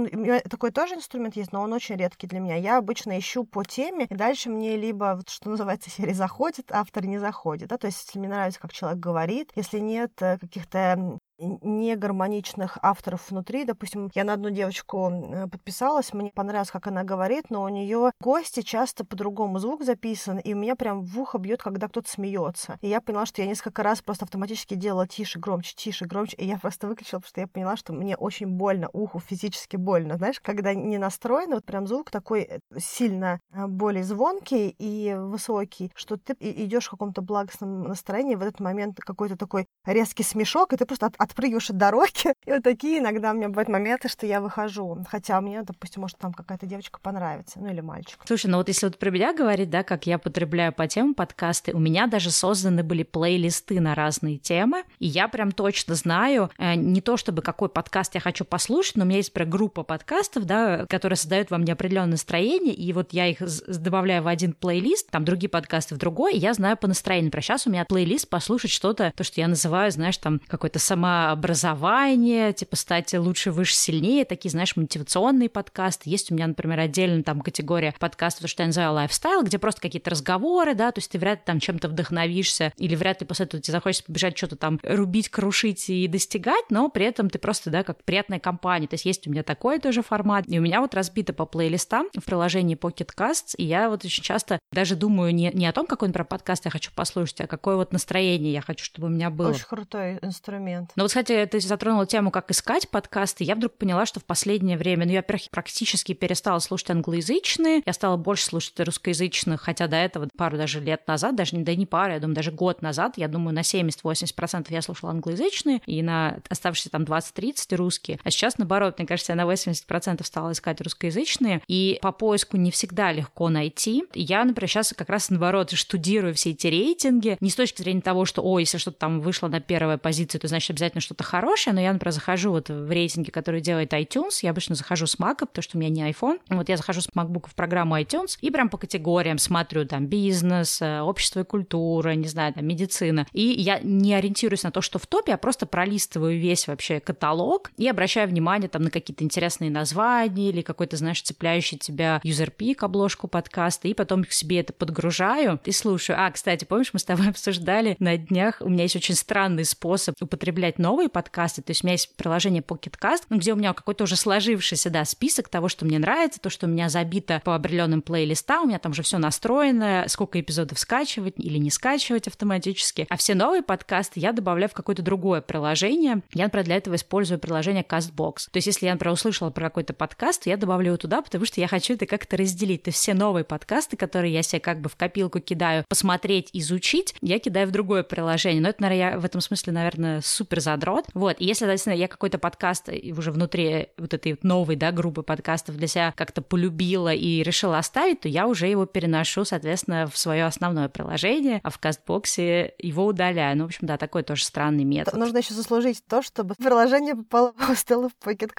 Такой 0.49 0.71
тоже 0.71 0.95
инструмент 0.95 1.35
есть, 1.35 1.51
но 1.51 1.61
он 1.61 1.73
очень 1.73 1.95
редкий 1.95 2.27
для 2.27 2.39
меня. 2.39 2.55
Я 2.55 2.77
обычно 2.77 3.04
ищу 3.13 3.43
по 3.43 3.63
теме, 3.63 4.05
и 4.09 4.15
дальше 4.15 4.49
мне 4.49 4.77
либо, 4.77 5.15
вот, 5.17 5.29
что 5.29 5.49
называется, 5.49 5.89
серия 5.89 6.13
заходит, 6.13 6.71
автор 6.71 7.05
не 7.05 7.17
заходит, 7.17 7.69
да, 7.69 7.77
то 7.77 7.87
есть 7.87 8.05
если 8.05 8.19
мне 8.19 8.29
нравится, 8.29 8.59
как 8.59 8.73
человек 8.73 8.99
говорит, 8.99 9.51
если 9.55 9.79
нет 9.79 10.11
э, 10.21 10.37
каких-то 10.37 11.19
негармоничных 11.37 12.77
авторов 12.81 13.29
внутри. 13.29 13.65
Допустим, 13.65 14.09
я 14.13 14.23
на 14.23 14.33
одну 14.33 14.49
девочку 14.49 15.09
э, 15.09 15.47
подписалась, 15.47 16.13
мне 16.13 16.31
понравилось, 16.31 16.71
как 16.71 16.87
она 16.87 17.03
говорит, 17.03 17.49
но 17.49 17.63
у 17.63 17.69
нее 17.69 18.11
гости 18.21 18.61
часто 18.61 19.05
по-другому 19.05 19.59
звук 19.59 19.83
записан, 19.83 20.39
и 20.39 20.53
у 20.53 20.57
меня 20.57 20.75
прям 20.75 21.03
в 21.03 21.19
ухо 21.19 21.37
бьет, 21.37 21.61
когда 21.61 21.87
кто-то 21.87 22.09
смеется. 22.09 22.77
И 22.81 22.87
я 22.87 23.01
поняла, 23.01 23.25
что 23.25 23.41
я 23.41 23.47
несколько 23.47 23.83
раз 23.83 24.01
просто 24.01 24.25
автоматически 24.25 24.75
делала 24.75 25.07
тише, 25.07 25.39
громче, 25.39 25.73
тише, 25.75 26.05
громче, 26.05 26.35
и 26.37 26.45
я 26.45 26.57
просто 26.57 26.87
выключила, 26.87 27.19
потому 27.19 27.29
что 27.29 27.41
я 27.41 27.47
поняла, 27.47 27.77
что 27.77 27.93
мне 27.93 28.15
очень 28.15 28.47
больно, 28.47 28.89
уху 28.93 29.19
физически 29.19 29.75
больно. 29.75 30.17
Знаешь, 30.17 30.39
когда 30.39 30.73
не 30.73 30.97
настроено, 30.97 31.55
вот 31.55 31.65
прям 31.65 31.87
звук 31.87 32.11
такой 32.11 32.41
э, 32.41 32.59
сильно 32.77 33.39
э, 33.51 33.67
более 33.67 34.03
звонкий 34.03 34.75
и 34.77 35.15
высокий, 35.17 35.91
что 35.95 36.17
ты 36.17 36.35
идешь 36.39 36.87
в 36.87 36.91
каком-то 36.91 37.21
благостном 37.21 37.83
настроении, 37.83 38.35
в 38.35 38.41
этот 38.41 38.59
момент 38.59 38.99
какой-то 38.99 39.37
такой 39.37 39.67
резкий 39.85 40.23
смешок, 40.23 40.73
и 40.73 40.77
ты 40.77 40.85
просто 40.85 41.07
от 41.07 41.15
отпрыгиваешь 41.25 41.69
от 41.69 41.77
дороги. 41.77 42.33
И 42.45 42.51
вот 42.51 42.63
такие 42.63 42.99
иногда 42.99 43.31
у 43.31 43.33
меня 43.33 43.49
бывают 43.49 43.69
моменты, 43.69 44.07
что 44.07 44.25
я 44.25 44.41
выхожу. 44.41 45.03
Хотя 45.09 45.39
мне, 45.41 45.61
допустим, 45.63 46.01
может 46.01 46.17
там 46.17 46.33
какая-то 46.33 46.65
девочка 46.65 46.99
понравится, 47.01 47.59
ну 47.59 47.69
или 47.69 47.81
мальчик. 47.81 48.19
Слушай, 48.25 48.47
ну 48.47 48.57
вот 48.57 48.67
если 48.67 48.87
вот 48.87 48.97
про 48.97 49.09
меня 49.09 49.33
говорить, 49.33 49.69
да, 49.69 49.83
как 49.83 50.07
я 50.07 50.17
потребляю 50.17 50.71
по 50.73 50.87
темам 50.87 51.13
подкасты, 51.13 51.73
у 51.73 51.79
меня 51.79 52.07
даже 52.07 52.31
созданы 52.31 52.83
были 52.83 53.03
плейлисты 53.03 53.79
на 53.79 53.95
разные 53.95 54.37
темы, 54.37 54.83
и 54.99 55.07
я 55.07 55.27
прям 55.27 55.51
точно 55.51 55.95
знаю, 55.95 56.49
э, 56.57 56.75
не 56.75 57.01
то 57.01 57.17
чтобы 57.17 57.41
какой 57.41 57.69
подкаст 57.69 58.15
я 58.15 58.21
хочу 58.21 58.45
послушать, 58.45 58.95
но 58.95 59.03
у 59.03 59.07
меня 59.07 59.17
есть 59.17 59.33
прям 59.33 59.49
группа 59.49 59.83
подкастов, 59.83 60.45
да, 60.45 60.85
которые 60.85 61.17
создают 61.17 61.51
во 61.51 61.57
мне 61.57 61.73
определенное 61.73 62.11
настроение, 62.11 62.73
и 62.73 62.93
вот 62.93 63.13
я 63.13 63.27
их 63.27 63.39
добавляю 63.67 64.23
в 64.23 64.27
один 64.27 64.53
плейлист, 64.53 65.09
там 65.09 65.25
другие 65.25 65.49
подкасты 65.49 65.95
в 65.95 65.97
другой, 65.97 66.35
и 66.35 66.37
я 66.37 66.53
знаю 66.53 66.77
по 66.77 66.87
настроению. 66.87 67.31
Про 67.31 67.41
сейчас 67.41 67.67
у 67.67 67.69
меня 67.69 67.85
плейлист 67.85 68.29
послушать 68.29 68.71
что-то, 68.71 69.11
то, 69.15 69.23
что 69.23 69.41
я 69.41 69.47
называю, 69.47 69.91
знаешь, 69.91 70.17
там 70.17 70.41
какой-то 70.47 70.79
сама 70.79 71.14
образование, 71.31 72.53
типа 72.53 72.75
стать 72.75 73.13
лучше, 73.13 73.51
выше, 73.51 73.75
сильнее, 73.75 74.25
такие, 74.25 74.51
знаешь, 74.51 74.75
мотивационные 74.75 75.49
подкасты. 75.49 76.09
Есть 76.09 76.31
у 76.31 76.35
меня, 76.35 76.47
например, 76.47 76.79
отдельно 76.79 77.23
там 77.23 77.41
категория 77.41 77.93
подкастов, 77.99 78.49
что 78.49 78.63
я 78.63 78.67
называю 78.67 78.93
лайфстайл, 78.93 79.43
где 79.43 79.57
просто 79.57 79.81
какие-то 79.81 80.11
разговоры, 80.11 80.75
да, 80.75 80.91
то 80.91 80.99
есть 80.99 81.11
ты 81.11 81.19
вряд 81.19 81.39
ли 81.39 81.43
там 81.45 81.59
чем-то 81.59 81.87
вдохновишься, 81.89 82.73
или 82.77 82.95
вряд 82.95 83.21
ли 83.21 83.27
после 83.27 83.45
этого 83.45 83.61
тебе 83.61 83.71
захочется 83.71 84.05
побежать 84.05 84.37
что-то 84.37 84.55
там 84.55 84.79
рубить, 84.83 85.29
крушить 85.29 85.89
и 85.89 86.07
достигать, 86.07 86.65
но 86.69 86.89
при 86.89 87.05
этом 87.05 87.29
ты 87.29 87.39
просто, 87.39 87.69
да, 87.69 87.83
как 87.83 88.03
приятная 88.03 88.39
компания. 88.39 88.87
То 88.87 88.95
есть 88.95 89.05
есть 89.05 89.27
у 89.27 89.31
меня 89.31 89.43
такой 89.43 89.79
тоже 89.79 90.01
формат, 90.01 90.45
и 90.47 90.59
у 90.59 90.61
меня 90.61 90.81
вот 90.81 90.93
разбито 90.93 91.33
по 91.33 91.45
плейлистам 91.45 92.07
в 92.15 92.23
приложении 92.23 92.77
Pocket 92.77 93.09
Casts, 93.17 93.55
и 93.57 93.63
я 93.63 93.89
вот 93.89 94.05
очень 94.05 94.23
часто 94.23 94.59
даже 94.71 94.95
думаю 94.95 95.33
не, 95.33 95.51
не 95.53 95.65
о 95.67 95.71
том, 95.71 95.87
какой, 95.87 96.09
например, 96.09 96.25
подкаст 96.25 96.65
я 96.65 96.71
хочу 96.71 96.91
послушать, 96.93 97.41
а 97.41 97.47
какое 97.47 97.75
вот 97.75 97.93
настроение 97.93 98.53
я 98.53 98.61
хочу, 98.61 98.85
чтобы 98.85 99.07
у 99.07 99.09
меня 99.09 99.29
было. 99.29 99.49
Очень 99.49 99.65
крутой 99.65 100.19
инструмент. 100.21 100.91
Но 100.95 101.03
вот, 101.05 101.09
кстати, 101.09 101.45
ты 101.45 101.59
затронула 101.59 102.07
тему, 102.07 102.31
как 102.31 102.49
искать 102.49 102.89
подкасты. 102.89 103.43
Я 103.43 103.53
вдруг 103.55 103.73
поняла, 103.77 104.07
что 104.07 104.19
в 104.19 104.25
последнее 104.25 104.75
время, 104.75 105.05
ну, 105.05 105.11
я, 105.11 105.19
во-первых, 105.19 105.51
практически 105.51 106.13
перестала 106.13 106.57
слушать 106.57 106.89
англоязычные, 106.89 107.83
я 107.85 107.93
стала 107.93 108.17
больше 108.17 108.45
слушать 108.45 108.79
русскоязычных, 108.79 109.61
хотя 109.61 109.87
до 109.87 109.97
этого 109.97 110.27
пару 110.35 110.57
даже 110.57 110.79
лет 110.79 111.07
назад, 111.07 111.35
даже, 111.35 111.57
да 111.57 111.75
не 111.75 111.85
пару, 111.85 112.13
я 112.13 112.19
думаю, 112.19 112.35
даже 112.35 112.51
год 112.51 112.81
назад, 112.81 113.17
я 113.17 113.27
думаю, 113.27 113.53
на 113.53 113.59
70-80% 113.59 114.65
я 114.69 114.81
слушала 114.81 115.11
англоязычные, 115.11 115.81
и 115.85 116.01
на 116.01 116.39
оставшиеся 116.49 116.89
там 116.89 117.03
20-30 117.03 117.75
русские. 117.75 118.19
А 118.23 118.31
сейчас, 118.31 118.57
наоборот, 118.57 118.97
мне 118.97 119.07
кажется, 119.07 119.33
я 119.33 119.35
на 119.35 119.43
80% 119.43 120.23
стала 120.23 120.53
искать 120.53 120.81
русскоязычные, 120.81 121.61
и 121.67 121.99
по 122.01 122.11
поиску 122.11 122.57
не 122.57 122.71
всегда 122.71 123.11
легко 123.11 123.49
найти. 123.49 124.05
Я, 124.15 124.43
например, 124.43 124.69
сейчас 124.69 124.91
как 124.97 125.09
раз 125.09 125.29
наоборот 125.29 125.71
штудирую 125.71 126.33
все 126.33 126.49
эти 126.49 126.65
рейтинги, 126.65 127.37
не 127.41 127.51
с 127.51 127.55
точки 127.55 127.83
зрения 127.83 128.01
того, 128.01 128.25
что, 128.25 128.41
ой, 128.41 128.63
если 128.63 128.79
что-то 128.79 128.97
там 128.97 129.19
вышло 129.21 129.47
на 129.49 129.59
первую 129.59 129.99
позицию, 129.99 130.41
то 130.41 130.47
значит 130.47 130.71
обязательно 130.71 130.94
что-то 131.01 131.23
хорошее, 131.23 131.73
но 131.73 131.81
я, 131.81 131.93
например, 131.93 132.13
захожу 132.13 132.51
вот 132.51 132.69
в 132.69 132.89
рейтинги, 132.89 133.29
которые 133.29 133.61
делает 133.61 133.93
iTunes, 133.93 134.39
я 134.41 134.51
обычно 134.51 134.75
захожу 134.75 135.07
с 135.07 135.17
Mac, 135.17 135.39
потому 135.39 135.63
что 135.63 135.77
у 135.77 135.81
меня 135.81 135.89
не 135.89 136.11
iPhone, 136.11 136.39
вот 136.49 136.69
я 136.69 136.77
захожу 136.77 137.01
с 137.01 137.09
MacBook 137.09 137.49
в 137.49 137.55
программу 137.55 137.99
iTunes 137.99 138.37
и 138.41 138.51
прям 138.51 138.69
по 138.69 138.77
категориям 138.77 139.37
смотрю 139.37 139.85
там 139.85 140.07
бизнес, 140.07 140.81
э, 140.81 141.01
общество 141.01 141.41
и 141.41 141.43
культура, 141.43 142.11
не 142.11 142.27
знаю, 142.27 142.53
там 142.53 142.65
медицина, 142.65 143.27
и 143.33 143.43
я 143.43 143.79
не 143.79 144.13
ориентируюсь 144.13 144.63
на 144.63 144.71
то, 144.71 144.81
что 144.81 144.99
в 144.99 145.07
топе, 145.07 145.33
а 145.33 145.37
просто 145.37 145.65
пролистываю 145.65 146.39
весь 146.39 146.67
вообще 146.67 146.99
каталог 146.99 147.71
и 147.77 147.87
обращаю 147.87 148.27
внимание 148.27 148.69
там 148.69 148.83
на 148.83 148.91
какие-то 148.91 149.23
интересные 149.23 149.71
названия 149.71 150.49
или 150.49 150.61
какой-то, 150.61 150.97
знаешь, 150.97 151.21
цепляющий 151.21 151.77
тебя 151.77 152.19
юзерпик, 152.23 152.83
обложку 152.83 153.27
подкаста, 153.27 153.87
и 153.87 153.93
потом 153.93 154.23
к 154.23 154.31
себе 154.31 154.59
это 154.59 154.73
подгружаю 154.73 155.59
и 155.65 155.71
слушаю. 155.71 156.17
А, 156.19 156.31
кстати, 156.31 156.65
помнишь, 156.65 156.91
мы 156.93 156.99
с 156.99 157.03
тобой 157.03 157.29
обсуждали 157.29 157.95
на 157.99 158.17
днях, 158.17 158.57
у 158.61 158.69
меня 158.69 158.83
есть 158.83 158.95
очень 158.95 159.15
странный 159.15 159.65
способ 159.65 160.15
употреблять 160.21 160.79
новые 160.85 161.09
подкасты, 161.09 161.63
то 161.63 161.71
есть 161.71 161.83
у 161.83 161.87
меня 161.87 161.93
есть 161.93 162.15
приложение 162.15 162.61
Pocket 162.61 162.93
Cast, 163.01 163.23
ну, 163.29 163.37
где 163.37 163.53
у 163.53 163.55
меня 163.55 163.73
какой-то 163.73 164.03
уже 164.03 164.15
сложившийся, 164.15 164.91
да, 164.91 165.03
список 165.03 165.49
того, 165.49 165.67
что 165.67 165.83
мне 165.83 165.97
нравится, 165.97 166.39
то, 166.39 166.51
что 166.51 166.67
у 166.67 166.69
меня 166.69 166.89
забито 166.89 167.41
по 167.43 167.55
определенным 167.55 168.03
плейлистам, 168.03 168.65
у 168.65 168.67
меня 168.67 168.77
там 168.77 168.91
уже 168.91 169.01
все 169.01 169.17
настроено, 169.17 170.05
сколько 170.07 170.39
эпизодов 170.39 170.77
скачивать 170.77 171.33
или 171.37 171.57
не 171.57 171.71
скачивать 171.71 172.27
автоматически. 172.27 173.07
А 173.09 173.17
все 173.17 173.33
новые 173.33 173.63
подкасты 173.63 174.19
я 174.19 174.31
добавляю 174.31 174.69
в 174.69 174.73
какое-то 174.73 175.01
другое 175.01 175.41
приложение. 175.41 176.21
Я, 176.33 176.43
например, 176.43 176.65
для 176.65 176.75
этого 176.75 176.95
использую 176.95 177.39
приложение 177.39 177.83
CastBox. 177.83 178.49
То 178.51 178.57
есть, 178.57 178.67
если 178.67 178.85
я, 178.85 178.91
например, 178.93 179.13
услышала 179.13 179.49
про 179.49 179.69
какой-то 179.69 179.93
подкаст, 179.93 180.45
я 180.45 180.55
добавлю 180.55 180.87
его 180.87 180.97
туда, 180.97 181.23
потому 181.23 181.45
что 181.45 181.59
я 181.61 181.67
хочу 181.67 181.95
это 181.95 182.05
как-то 182.05 182.37
разделить. 182.37 182.83
То 182.83 182.89
есть, 182.89 182.99
все 182.99 183.15
новые 183.15 183.43
подкасты, 183.43 183.97
которые 183.97 184.33
я 184.33 184.43
себе 184.43 184.59
как 184.59 184.81
бы 184.81 184.89
в 184.89 184.95
копилку 184.95 185.39
кидаю, 185.39 185.83
посмотреть, 185.89 186.51
изучить, 186.53 187.15
я 187.21 187.39
кидаю 187.39 187.67
в 187.67 187.71
другое 187.71 188.03
приложение. 188.03 188.61
Но 188.61 188.69
это, 188.69 188.83
наверное, 188.83 189.11
я 189.13 189.19
в 189.19 189.25
этом 189.25 189.41
смысле, 189.41 189.73
наверное, 189.73 190.21
супер 190.21 190.59
задрот. 190.75 191.05
Вот, 191.13 191.37
и 191.39 191.45
если, 191.45 191.65
соответственно, 191.65 191.93
я 191.93 192.07
какой-то 192.07 192.37
подкаст 192.37 192.89
уже 193.17 193.31
внутри 193.31 193.89
вот 193.97 194.13
этой 194.13 194.33
вот 194.33 194.43
новой, 194.43 194.75
да, 194.75 194.91
группы 194.91 195.23
подкастов 195.23 195.77
для 195.77 195.87
себя 195.87 196.13
как-то 196.15 196.41
полюбила 196.41 197.13
и 197.13 197.41
решила 197.43 197.77
оставить, 197.77 198.21
то 198.21 198.29
я 198.29 198.47
уже 198.47 198.67
его 198.67 198.85
переношу, 198.85 199.45
соответственно, 199.45 200.07
в 200.07 200.17
свое 200.17 200.45
основное 200.45 200.89
приложение, 200.89 201.59
а 201.63 201.69
в 201.69 201.79
кастбоксе 201.79 202.73
его 202.79 203.05
удаляю. 203.05 203.57
Ну, 203.57 203.63
в 203.63 203.67
общем, 203.67 203.87
да, 203.87 203.97
такой 203.97 204.23
тоже 204.23 204.43
странный 204.43 204.83
метод. 204.83 205.15
Нужно 205.15 205.37
еще 205.37 205.53
заслужить 205.53 206.03
то, 206.07 206.21
чтобы 206.21 206.55
приложение 206.57 207.15
попало 207.15 207.53
Стелла 207.75 208.09
в 208.09 208.27
Pocket 208.27 208.51